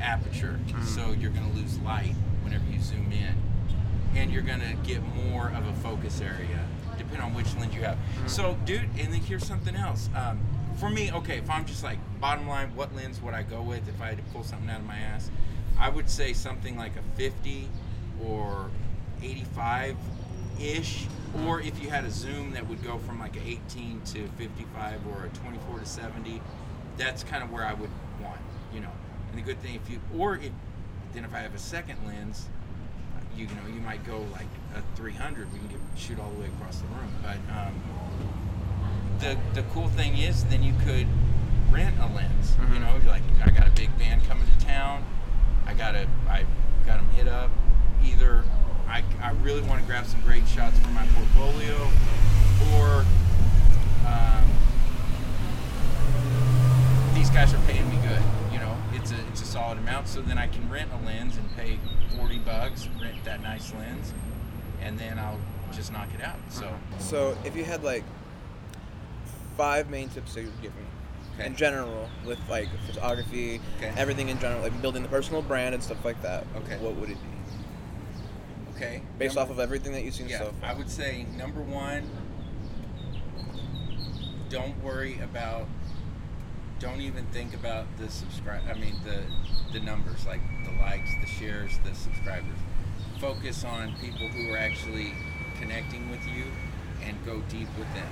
aperture. 0.00 0.58
So 0.84 1.12
you're 1.12 1.30
going 1.30 1.50
to 1.50 1.56
lose 1.56 1.78
light 1.80 2.14
whenever 2.42 2.64
you 2.70 2.80
zoom 2.80 3.10
in. 3.12 3.34
And 4.16 4.32
you're 4.32 4.42
going 4.42 4.60
to 4.60 4.76
get 4.84 5.02
more 5.30 5.48
of 5.50 5.66
a 5.66 5.72
focus 5.74 6.20
area, 6.20 6.66
depending 6.98 7.22
on 7.22 7.34
which 7.34 7.54
lens 7.56 7.74
you 7.74 7.82
have. 7.82 7.98
So, 8.26 8.56
dude, 8.64 8.88
and 8.98 9.12
then 9.12 9.20
here's 9.20 9.46
something 9.46 9.74
else. 9.76 10.08
Um, 10.14 10.40
for 10.80 10.88
me, 10.88 11.12
okay, 11.12 11.36
if 11.36 11.50
I'm 11.50 11.66
just 11.66 11.84
like, 11.84 11.98
bottom 12.20 12.48
line, 12.48 12.74
what 12.74 12.96
lens 12.96 13.20
would 13.20 13.34
I 13.34 13.42
go 13.42 13.60
with 13.60 13.86
if 13.86 14.00
I 14.00 14.06
had 14.06 14.16
to 14.16 14.22
pull 14.32 14.42
something 14.42 14.70
out 14.70 14.80
of 14.80 14.86
my 14.86 14.96
ass? 14.96 15.30
I 15.78 15.90
would 15.90 16.08
say 16.08 16.32
something 16.32 16.76
like 16.76 16.92
a 16.96 17.02
50 17.16 17.68
or 18.26 18.70
85 19.22 19.96
ish 20.58 21.06
or 21.44 21.60
if 21.60 21.82
you 21.82 21.88
had 21.88 22.04
a 22.04 22.10
zoom 22.10 22.52
that 22.52 22.66
would 22.66 22.82
go 22.82 22.98
from 22.98 23.18
like 23.18 23.36
an 23.36 23.42
18 23.46 24.00
to 24.04 24.28
55 24.36 25.00
or 25.06 25.24
a 25.24 25.28
24 25.38 25.78
to 25.78 25.86
70 25.86 26.42
that's 26.98 27.24
kind 27.24 27.42
of 27.42 27.50
where 27.50 27.64
i 27.64 27.72
would 27.72 27.88
want 28.22 28.38
you 28.74 28.80
know 28.80 28.90
and 29.30 29.38
the 29.38 29.42
good 29.42 29.58
thing 29.62 29.74
if 29.74 29.90
you 29.90 29.98
or 30.18 30.36
if 30.36 30.52
then 31.14 31.24
if 31.24 31.32
i 31.32 31.38
have 31.38 31.54
a 31.54 31.58
second 31.58 31.96
lens 32.06 32.48
you 33.34 33.46
know 33.46 33.74
you 33.74 33.80
might 33.80 34.04
go 34.04 34.18
like 34.32 34.48
a 34.74 34.96
300 34.96 35.50
we 35.50 35.58
can 35.60 35.68
get 35.68 35.78
shoot 35.96 36.18
all 36.18 36.28
the 36.30 36.40
way 36.40 36.46
across 36.48 36.78
the 36.78 36.86
room 36.88 37.12
but 37.22 37.38
um, 37.56 37.74
the 39.20 39.36
the 39.54 39.62
cool 39.74 39.88
thing 39.88 40.16
is 40.18 40.44
then 40.44 40.62
you 40.62 40.72
could 40.84 41.06
rent 41.70 41.94
a 42.00 42.06
lens. 42.14 42.56
You 42.60 42.66
Mhm. 42.66 42.80
know 42.80 42.96
you're 43.02 43.12
like 43.12 43.22
i 43.44 43.50
got 43.50 43.66
a 43.66 43.70
big 43.70 43.96
band 43.98 44.26
coming 44.26 44.46
to 44.46 44.66
town. 44.66 45.04
I 45.66 45.74
gotta 45.74 46.06
i 46.28 46.44
got 46.86 46.96
them 46.98 47.08
hit 47.14 47.28
up. 47.28 47.50
Either 48.04 48.44
I, 48.88 49.04
I 49.22 49.30
really 49.42 49.60
want 49.62 49.80
to 49.80 49.86
grab 49.86 50.04
some 50.06 50.20
great 50.22 50.48
shots 50.48 50.78
for 50.80 50.88
my 50.88 51.06
portfolio 51.14 51.76
or 52.74 53.04
um, 54.06 54.44
these 57.14 57.30
guys 57.30 57.52
are 57.54 57.58
paying 57.68 57.88
me 57.88 57.96
good 58.02 58.22
you 58.52 58.58
know? 58.58 58.76
It's 58.94 59.12
a 59.12 59.16
it's 59.28 59.42
a 59.42 59.46
solid 59.46 59.78
amount. 59.78 60.08
So 60.08 60.20
then 60.22 60.38
I 60.38 60.46
can 60.46 60.68
rent 60.68 60.90
a 60.92 61.06
lens 61.06 61.36
and 61.36 61.56
pay 61.56 61.78
40 62.16 62.38
bucks 62.38 62.88
rent 63.00 63.22
that 63.24 63.42
nice 63.42 63.72
lens 63.74 64.12
and 64.82 64.98
then 64.98 65.18
I'll 65.18 65.38
just 65.72 65.92
knock 65.92 66.08
it 66.18 66.24
out. 66.24 66.38
So 66.48 66.74
So 66.98 67.36
if 67.44 67.54
you 67.54 67.64
had 67.64 67.84
like 67.84 68.02
five 69.60 69.90
main 69.90 70.08
tips 70.08 70.32
that 70.32 70.40
you 70.40 70.46
would 70.46 70.62
give 70.62 70.74
me 70.74 70.80
Okay. 71.34 71.44
in 71.46 71.54
general 71.54 72.08
with 72.24 72.38
like 72.48 72.66
photography, 72.86 73.60
Okay. 73.76 73.92
everything 73.94 74.30
in 74.30 74.38
general, 74.40 74.62
like 74.62 74.80
building 74.80 75.02
the 75.02 75.08
personal 75.10 75.42
brand 75.42 75.74
and 75.74 75.84
stuff 75.84 76.02
like 76.02 76.20
that, 76.22 76.46
Okay. 76.56 76.78
what 76.78 76.94
would 76.96 77.10
it 77.10 77.18
be? 77.20 77.28
okay 78.74 79.02
Based 79.18 79.36
Number- 79.36 79.50
off 79.52 79.58
of 79.58 79.60
everything 79.60 79.92
that 79.92 80.02
you've 80.02 80.14
seen 80.14 80.30
yeah, 80.30 80.38
so 80.38 80.54
far. 80.58 80.70
I 80.70 80.72
would 80.72 80.88
say 80.88 81.26
number 81.36 81.60
one, 81.60 82.08
don't 84.48 84.82
worry 84.82 85.20
about, 85.20 85.66
don't 86.78 87.02
even 87.02 87.26
think 87.26 87.52
about 87.52 87.84
the 87.98 88.08
subscribe. 88.08 88.62
I 88.66 88.72
mean 88.78 88.94
the 89.04 89.20
the 89.78 89.80
numbers, 89.84 90.24
like 90.26 90.40
the 90.64 90.72
likes, 90.82 91.10
the 91.20 91.26
shares, 91.26 91.72
the 91.84 91.94
subscribers. 91.94 92.58
Focus 93.20 93.62
on 93.64 93.94
people 94.00 94.26
who 94.28 94.50
are 94.54 94.56
actually 94.56 95.12
connecting 95.60 96.10
with 96.10 96.26
you, 96.26 96.44
and 97.04 97.14
go 97.26 97.40
deep 97.50 97.68
with 97.78 97.92
them. 97.94 98.08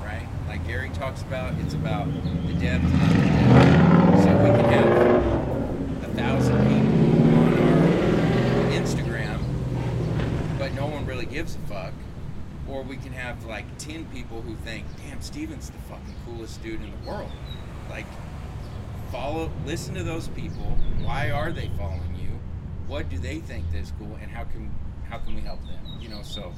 Right? 0.00 0.26
Like 0.48 0.66
Gary 0.66 0.90
talks 0.90 1.22
about, 1.22 1.54
it's 1.60 1.74
about 1.74 2.06
the 2.06 2.54
depth, 2.54 2.84
not 2.84 3.08
the 3.08 3.22
depth. 3.22 4.22
So 4.22 4.30
we 4.42 4.50
can 4.50 4.64
have 4.72 6.04
a 6.04 6.14
thousand 6.14 6.58
people 6.68 7.38
on 7.38 7.52
our 7.54 8.70
Instagram 8.70 9.42
but 10.62 10.72
no 10.74 10.86
one 10.86 11.04
really 11.06 11.26
gives 11.26 11.56
a 11.56 11.58
fuck. 11.60 11.92
Or 12.68 12.84
we 12.84 12.96
can 12.96 13.12
have 13.12 13.44
like 13.46 13.64
10 13.78 14.04
people 14.14 14.42
who 14.42 14.54
think, 14.64 14.86
damn, 14.96 15.20
Steven's 15.20 15.70
the 15.70 15.78
fucking 15.88 16.14
coolest 16.24 16.62
dude 16.62 16.80
in 16.80 16.88
the 16.88 17.10
world. 17.10 17.32
Like, 17.90 18.06
follow, 19.10 19.50
listen 19.66 19.92
to 19.94 20.04
those 20.04 20.28
people. 20.28 20.78
Why 21.02 21.32
are 21.32 21.50
they 21.50 21.68
following 21.76 22.14
you? 22.14 22.38
What 22.86 23.08
do 23.08 23.18
they 23.18 23.40
think 23.40 23.64
that's 23.72 23.90
cool? 23.98 24.16
And 24.22 24.30
how 24.30 24.44
can, 24.44 24.72
how 25.08 25.18
can 25.18 25.34
we 25.34 25.40
help 25.40 25.60
them? 25.62 25.80
You 26.00 26.10
know, 26.10 26.22
so, 26.22 26.52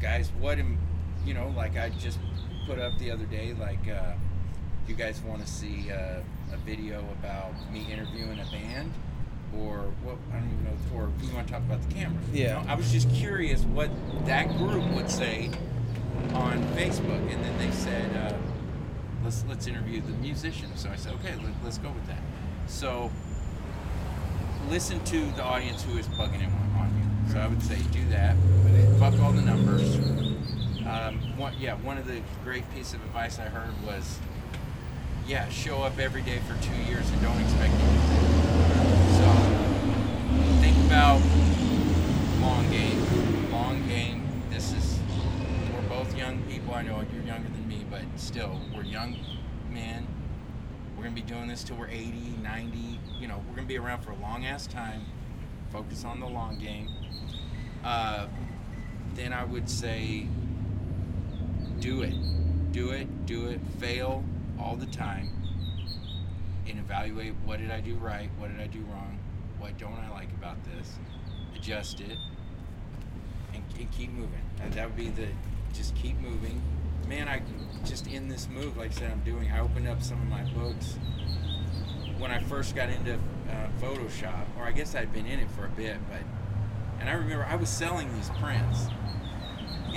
guys, 0.00 0.32
what 0.40 0.58
am, 0.58 0.78
you 1.28 1.34
know, 1.34 1.52
like 1.54 1.76
I 1.76 1.90
just 1.90 2.18
put 2.66 2.78
up 2.78 2.98
the 2.98 3.10
other 3.10 3.26
day, 3.26 3.54
like, 3.60 3.86
uh, 3.86 4.14
you 4.88 4.94
guys 4.94 5.20
want 5.20 5.42
to 5.44 5.46
see 5.46 5.90
uh, 5.92 6.20
a 6.52 6.56
video 6.64 7.00
about 7.20 7.52
me 7.70 7.86
interviewing 7.92 8.40
a 8.40 8.50
band? 8.50 8.92
or 9.56 9.78
what 10.04 10.18
I 10.30 10.40
don't 10.40 10.50
even 10.52 10.64
know, 10.64 10.72
or 10.94 11.10
you 11.22 11.34
want 11.34 11.46
to 11.46 11.52
talk 11.54 11.62
about 11.62 11.80
the 11.88 11.94
camera. 11.94 12.20
you 12.34 12.44
Yeah. 12.44 12.62
know? 12.62 12.68
I 12.68 12.74
was 12.74 12.92
just 12.92 13.10
curious 13.10 13.62
what 13.62 13.88
that 14.26 14.54
group 14.58 14.84
would 14.92 15.08
say 15.08 15.50
on 16.34 16.62
Facebook, 16.76 17.32
and 17.32 17.42
then 17.42 17.56
they 17.56 17.70
said, 17.70 18.14
uh, 18.14 18.36
"Let's 19.24 19.46
let's 19.48 19.66
interview 19.66 20.02
the 20.02 20.12
musician." 20.12 20.68
So 20.76 20.90
I 20.90 20.96
said, 20.96 21.14
"Okay, 21.14 21.34
let, 21.36 21.54
let's 21.64 21.78
go 21.78 21.88
with 21.88 22.06
that." 22.08 22.20
So 22.66 23.10
listen 24.68 25.02
to 25.04 25.24
the 25.30 25.42
audience 25.42 25.82
who 25.82 25.96
is 25.96 26.06
plugging 26.08 26.42
in 26.42 26.50
on 26.76 26.92
you. 26.98 27.32
So 27.32 27.40
I 27.40 27.46
would 27.46 27.62
say 27.62 27.78
do 27.90 28.04
that. 28.10 28.36
Fuck 28.98 29.18
all 29.20 29.32
the 29.32 29.40
numbers. 29.40 29.96
Um, 30.88 31.18
one, 31.36 31.54
yeah, 31.58 31.74
one 31.74 31.98
of 31.98 32.06
the 32.06 32.22
great 32.44 32.64
piece 32.74 32.94
of 32.94 33.02
advice 33.04 33.38
I 33.38 33.44
heard 33.44 33.74
was, 33.86 34.18
yeah, 35.26 35.46
show 35.50 35.82
up 35.82 35.98
every 35.98 36.22
day 36.22 36.38
for 36.48 36.54
two 36.64 36.74
years 36.90 37.10
and 37.10 37.20
don't 37.20 37.38
expect 37.38 37.74
anything. 37.74 38.28
So 39.18 39.28
think 40.62 40.76
about 40.86 41.20
long 42.40 42.70
game. 42.70 43.50
Long 43.52 43.86
game. 43.86 44.26
This 44.48 44.72
is 44.72 44.98
we're 45.74 45.88
both 45.90 46.16
young 46.16 46.40
people. 46.44 46.72
I 46.72 46.80
know 46.80 47.04
you're 47.12 47.22
younger 47.22 47.50
than 47.50 47.68
me, 47.68 47.84
but 47.90 48.02
still, 48.16 48.58
we're 48.74 48.82
young 48.82 49.18
men. 49.70 50.06
We're 50.96 51.02
gonna 51.02 51.14
be 51.14 51.20
doing 51.20 51.48
this 51.48 51.64
till 51.64 51.76
we're 51.76 51.88
80, 51.88 52.38
90. 52.42 52.98
You 53.20 53.28
know, 53.28 53.42
we're 53.46 53.56
gonna 53.56 53.68
be 53.68 53.76
around 53.76 54.00
for 54.00 54.12
a 54.12 54.16
long 54.16 54.46
ass 54.46 54.66
time. 54.66 55.02
Focus 55.70 56.06
on 56.06 56.18
the 56.18 56.26
long 56.26 56.58
game. 56.58 56.88
Uh, 57.84 58.28
then 59.14 59.34
I 59.34 59.44
would 59.44 59.68
say 59.68 60.26
do 61.80 62.02
it. 62.02 62.14
Do 62.72 62.90
it, 62.90 63.26
do 63.26 63.46
it, 63.46 63.60
fail 63.78 64.24
all 64.58 64.76
the 64.76 64.86
time 64.86 65.30
and 66.68 66.78
evaluate 66.78 67.34
what 67.44 67.58
did 67.58 67.70
I 67.70 67.80
do 67.80 67.94
right, 67.94 68.30
what 68.38 68.50
did 68.50 68.60
I 68.60 68.66
do 68.66 68.80
wrong, 68.90 69.18
what 69.58 69.78
don't 69.78 69.94
I 69.94 70.10
like 70.10 70.30
about 70.32 70.56
this, 70.64 70.92
adjust 71.56 72.00
it, 72.00 72.18
and, 73.54 73.62
and 73.78 73.90
keep 73.90 74.10
moving. 74.12 74.42
And 74.62 74.72
that 74.74 74.86
would 74.86 74.96
be 74.96 75.08
the 75.08 75.28
just 75.72 75.94
keep 75.94 76.18
moving. 76.20 76.60
Man, 77.08 77.28
I 77.28 77.42
just 77.84 78.06
in 78.06 78.28
this 78.28 78.48
move, 78.48 78.76
like 78.76 78.90
I 78.90 78.94
said, 78.94 79.10
I'm 79.10 79.20
doing. 79.20 79.50
I 79.50 79.60
opened 79.60 79.88
up 79.88 80.02
some 80.02 80.20
of 80.20 80.28
my 80.28 80.42
books 80.52 80.98
when 82.18 82.30
I 82.30 82.40
first 82.42 82.74
got 82.74 82.90
into 82.90 83.14
uh, 83.14 83.68
Photoshop, 83.80 84.44
or 84.58 84.64
I 84.64 84.72
guess 84.72 84.94
I'd 84.94 85.12
been 85.12 85.26
in 85.26 85.38
it 85.38 85.50
for 85.50 85.64
a 85.64 85.70
bit, 85.70 85.96
but 86.10 86.20
and 87.00 87.08
I 87.08 87.12
remember 87.12 87.44
I 87.44 87.56
was 87.56 87.68
selling 87.68 88.12
these 88.14 88.30
prints, 88.40 88.88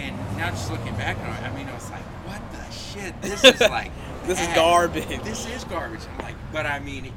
and 0.01 0.37
now 0.37 0.49
just 0.49 0.71
looking 0.71 0.93
back 0.95 1.17
on 1.17 1.29
it, 1.35 1.43
I 1.43 1.55
mean, 1.55 1.67
I 1.67 1.73
was 1.73 1.89
like, 1.89 2.03
what 2.25 2.41
the 2.51 2.71
shit? 2.71 3.21
This 3.21 3.43
is 3.43 3.59
like 3.69 3.91
This 4.25 4.41
is 4.41 4.47
garbage. 4.55 5.07
This 5.23 5.47
is 5.47 5.63
garbage. 5.65 6.01
I'm 6.13 6.25
like, 6.25 6.35
but 6.51 6.65
I 6.65 6.79
mean, 6.79 7.11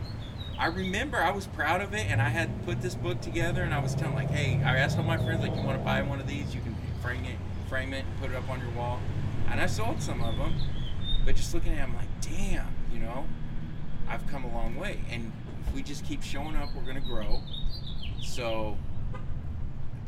I 0.58 0.66
remember 0.66 1.18
I 1.18 1.30
was 1.30 1.46
proud 1.46 1.80
of 1.80 1.94
it, 1.94 2.06
and 2.08 2.22
I 2.22 2.28
had 2.28 2.64
put 2.64 2.80
this 2.80 2.94
book 2.94 3.20
together, 3.20 3.62
and 3.62 3.74
I 3.74 3.80
was 3.80 3.94
telling 3.94 4.14
like, 4.14 4.30
hey, 4.30 4.62
I 4.64 4.76
asked 4.78 4.96
all 4.98 5.04
my 5.04 5.16
friends 5.16 5.42
like, 5.42 5.54
you 5.54 5.62
want 5.62 5.78
to 5.78 5.84
buy 5.84 6.02
one 6.02 6.20
of 6.20 6.26
these? 6.26 6.54
You 6.54 6.60
can 6.60 6.76
frame 7.02 7.24
it, 7.24 7.36
frame 7.68 7.92
it, 7.92 8.04
put 8.20 8.30
it 8.30 8.36
up 8.36 8.48
on 8.48 8.60
your 8.60 8.70
wall, 8.70 9.00
and 9.50 9.60
I 9.60 9.66
sold 9.66 10.00
some 10.00 10.22
of 10.22 10.36
them. 10.36 10.54
But 11.24 11.36
just 11.36 11.54
looking 11.54 11.72
at 11.72 11.78
it, 11.78 11.82
I'm 11.82 11.94
like, 11.96 12.08
damn, 12.20 12.68
you 12.92 13.00
know, 13.00 13.24
I've 14.08 14.26
come 14.28 14.44
a 14.44 14.52
long 14.52 14.76
way, 14.76 15.00
and 15.10 15.32
if 15.66 15.74
we 15.74 15.82
just 15.82 16.04
keep 16.04 16.22
showing 16.22 16.56
up, 16.56 16.68
we're 16.74 16.86
gonna 16.86 17.00
grow. 17.00 17.40
So, 18.22 18.76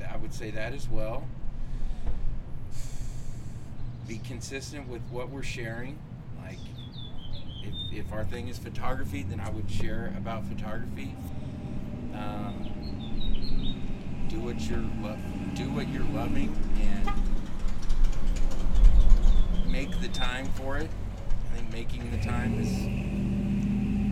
I 0.08 0.16
would 0.16 0.32
say 0.32 0.50
that 0.52 0.72
as 0.72 0.88
well. 0.88 1.26
Be 4.06 4.18
consistent 4.18 4.88
with 4.88 5.02
what 5.10 5.30
we're 5.30 5.42
sharing. 5.42 5.98
Like, 6.42 6.58
if, 7.62 7.74
if 7.92 8.12
our 8.12 8.24
thing 8.24 8.48
is 8.48 8.58
photography, 8.58 9.22
then 9.24 9.40
I 9.40 9.50
would 9.50 9.70
share 9.70 10.14
about 10.16 10.44
photography. 10.44 11.14
Um, 12.14 12.72
do 14.28 14.40
what 14.40 14.60
you're 14.60 14.84
lo- 15.02 15.18
do 15.54 15.64
what 15.70 15.88
you're 15.88 16.04
loving 16.04 16.54
and 16.80 17.10
make 19.70 20.00
the 20.00 20.08
time 20.08 20.46
for 20.54 20.78
it. 20.78 20.88
I 21.52 21.56
think 21.56 21.72
making 21.72 22.10
the 22.10 22.18
time 22.18 22.60
is 22.60 22.70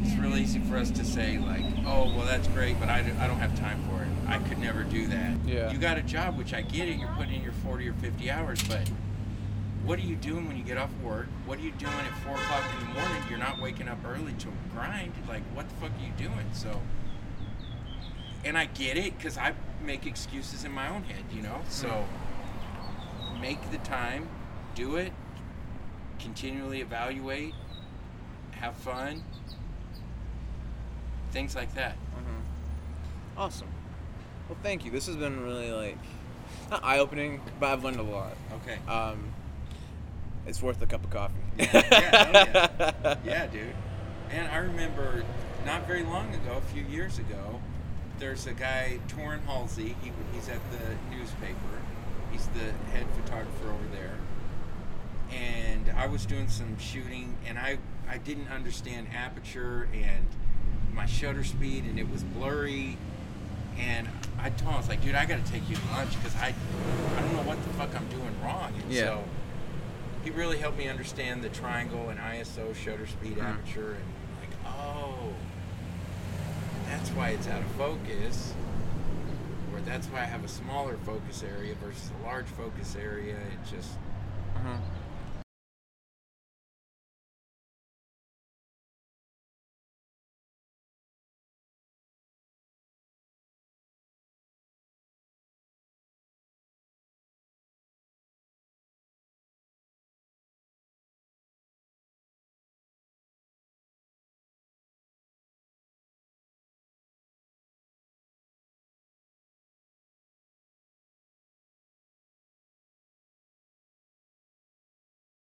it's 0.07 0.19
real 0.19 0.37
easy 0.37 0.61
for 0.61 0.77
us 0.77 0.91
to 0.91 1.05
say 1.05 1.39
like, 1.39 1.65
oh 1.87 2.13
well 2.17 2.27
that's 2.27 2.49
great, 2.49 2.79
but 2.81 2.89
I, 2.89 3.03
do, 3.03 3.13
I 3.21 3.27
don't 3.27 3.39
have 3.39 3.59
time 3.59 3.83
for 3.89 4.03
it. 4.03 4.09
I 4.27 4.39
could 4.39 4.59
never 4.59 4.83
do 4.83 5.07
that. 5.09 5.37
Yeah. 5.47 5.71
You 5.71 5.79
got 5.79 5.99
a 5.99 6.03
job, 6.03 6.37
which 6.39 6.53
I 6.55 6.63
get 6.63 6.89
it. 6.89 6.97
You're 6.99 7.13
putting 7.17 7.35
in 7.35 7.43
your 7.43 7.53
40 7.53 7.89
or 7.89 7.95
50 7.95 8.31
hours, 8.31 8.63
but 8.65 8.89
what 9.85 9.99
are 9.99 10.03
you 10.03 10.17
doing 10.17 10.49
when 10.49 10.57
you 10.57 10.65
get 10.65 10.79
off 10.79 10.91
work? 11.03 11.27
What 11.45 11.59
are 11.59 11.63
you 11.63 11.73
doing 11.73 11.93
at 11.93 12.19
four 12.25 12.35
o'clock 12.35 12.65
in 12.73 12.89
the 12.89 12.95
morning? 12.95 13.23
You're 13.29 13.39
not 13.39 13.61
waking 13.61 13.89
up 13.89 13.99
early 14.07 14.33
to 14.33 14.49
grind. 14.73 15.13
Like, 15.29 15.43
what 15.55 15.69
the 15.69 15.75
fuck 15.75 15.91
are 15.91 16.03
you 16.03 16.13
doing? 16.17 16.47
So, 16.53 16.81
and 18.45 18.57
I 18.57 18.65
get 18.67 18.97
it 18.97 19.17
because 19.17 19.37
I 19.37 19.53
make 19.85 20.07
excuses 20.07 20.65
in 20.65 20.73
my 20.73 20.89
own 20.89 21.03
head, 21.03 21.25
you 21.35 21.43
know. 21.43 21.61
So, 21.69 22.07
make 23.41 23.71
the 23.71 23.79
time, 23.79 24.29
do 24.75 24.97
it, 24.97 25.13
continually 26.19 26.81
evaluate, 26.81 27.53
have 28.53 28.75
fun, 28.77 29.23
things 31.31 31.55
like 31.55 31.75
that. 31.75 31.93
Mm-hmm. 31.93 33.39
Awesome. 33.39 33.69
Well, 34.49 34.59
thank 34.63 34.87
you. 34.87 34.91
This 34.91 35.07
has 35.09 35.17
been 35.17 35.43
really 35.43 35.73
like 35.73 35.99
not 36.71 36.83
eye 36.83 36.99
opening, 37.01 37.43
but 37.61 37.71
I've 37.71 37.85
learned 37.85 37.99
a 37.99 38.03
lot. 38.03 38.33
Okay. 38.63 38.79
Um, 38.91 39.33
it's 40.47 40.63
worth 40.63 40.81
a 40.83 40.87
cup 40.87 41.05
of 41.05 41.11
coffee. 41.11 41.35
Yeah, 41.59 41.73
oh, 42.75 42.93
hell 43.03 43.19
yeah, 43.25 43.47
dude. 43.47 43.75
And 44.31 44.49
I 44.49 44.57
remember 44.59 45.25
not 45.65 45.87
very 45.87 46.03
long 46.03 46.35
ago, 46.35 46.57
a 46.59 46.73
few 46.73 46.83
years 46.85 47.19
ago, 47.19 47.61
there's 48.19 48.47
a 48.47 48.53
guy, 48.53 48.99
Torin 49.09 49.45
Halsey. 49.45 49.97
He, 50.03 50.13
he's 50.33 50.49
at 50.49 50.61
the 50.73 51.15
newspaper. 51.17 51.57
He's 52.33 52.47
the 52.49 52.73
head 52.93 53.07
photographer 53.23 53.71
over 53.71 53.85
there. 53.93 54.15
And 55.33 55.91
I 55.97 56.07
was 56.07 56.27
doing 56.27 56.49
some 56.49 56.79
shooting, 56.79 57.37
and 57.47 57.59
I 57.59 57.79
I 58.09 58.19
didn't 58.19 58.49
understand 58.49 59.09
aperture 59.15 59.89
and 59.95 60.27
my 60.93 61.07
shutter 61.07 61.43
speed, 61.45 61.85
and 61.85 61.99
it 61.99 62.09
was 62.11 62.23
blurry. 62.23 62.97
And 63.79 64.07
I 64.39 64.51
told 64.51 64.63
him, 64.71 64.75
I 64.75 64.77
was 64.77 64.89
like, 64.89 65.03
dude, 65.03 65.15
I 65.17 65.25
got 65.27 65.45
to 65.45 65.51
take 65.51 65.69
you 65.69 65.75
to 65.77 65.83
lunch 65.93 66.15
because 66.17 66.37
I 66.37 66.55
I 67.17 67.21
don't 67.21 67.33
know 67.33 67.43
what 67.43 67.61
the 67.65 67.71
fuck 67.71 67.95
I'm 67.97 68.07
doing 68.09 68.35
wrong. 68.45 68.73
And 68.83 68.93
Yeah. 68.93 69.03
so 69.05 69.25
he 70.25 70.31
really 70.31 70.57
helped 70.59 70.79
me 70.79 70.89
understand 70.89 71.43
the 71.43 71.51
triangle 71.51 72.09
and 72.09 72.19
ISO, 72.19 72.75
shutter 72.75 73.07
speed, 73.07 73.37
Mhm. 73.37 73.45
aperture, 73.45 73.95
and 73.95 74.05
like, 74.41 74.59
oh, 74.67 75.35
that's 76.89 77.11
why 77.11 77.29
it's 77.31 77.47
out 77.47 77.61
of 77.61 77.69
focus. 77.73 78.55
Or 79.73 79.81
that's 79.81 80.07
why 80.07 80.21
I 80.21 80.25
have 80.25 80.43
a 80.45 80.49
smaller 80.49 80.97
focus 81.05 81.43
area 81.43 81.75
versus 81.75 82.11
a 82.21 82.27
large 82.27 82.47
focus 82.47 82.97
area. 82.97 83.35
It 83.37 83.65
just, 83.71 83.99
Mhm. 84.57 84.81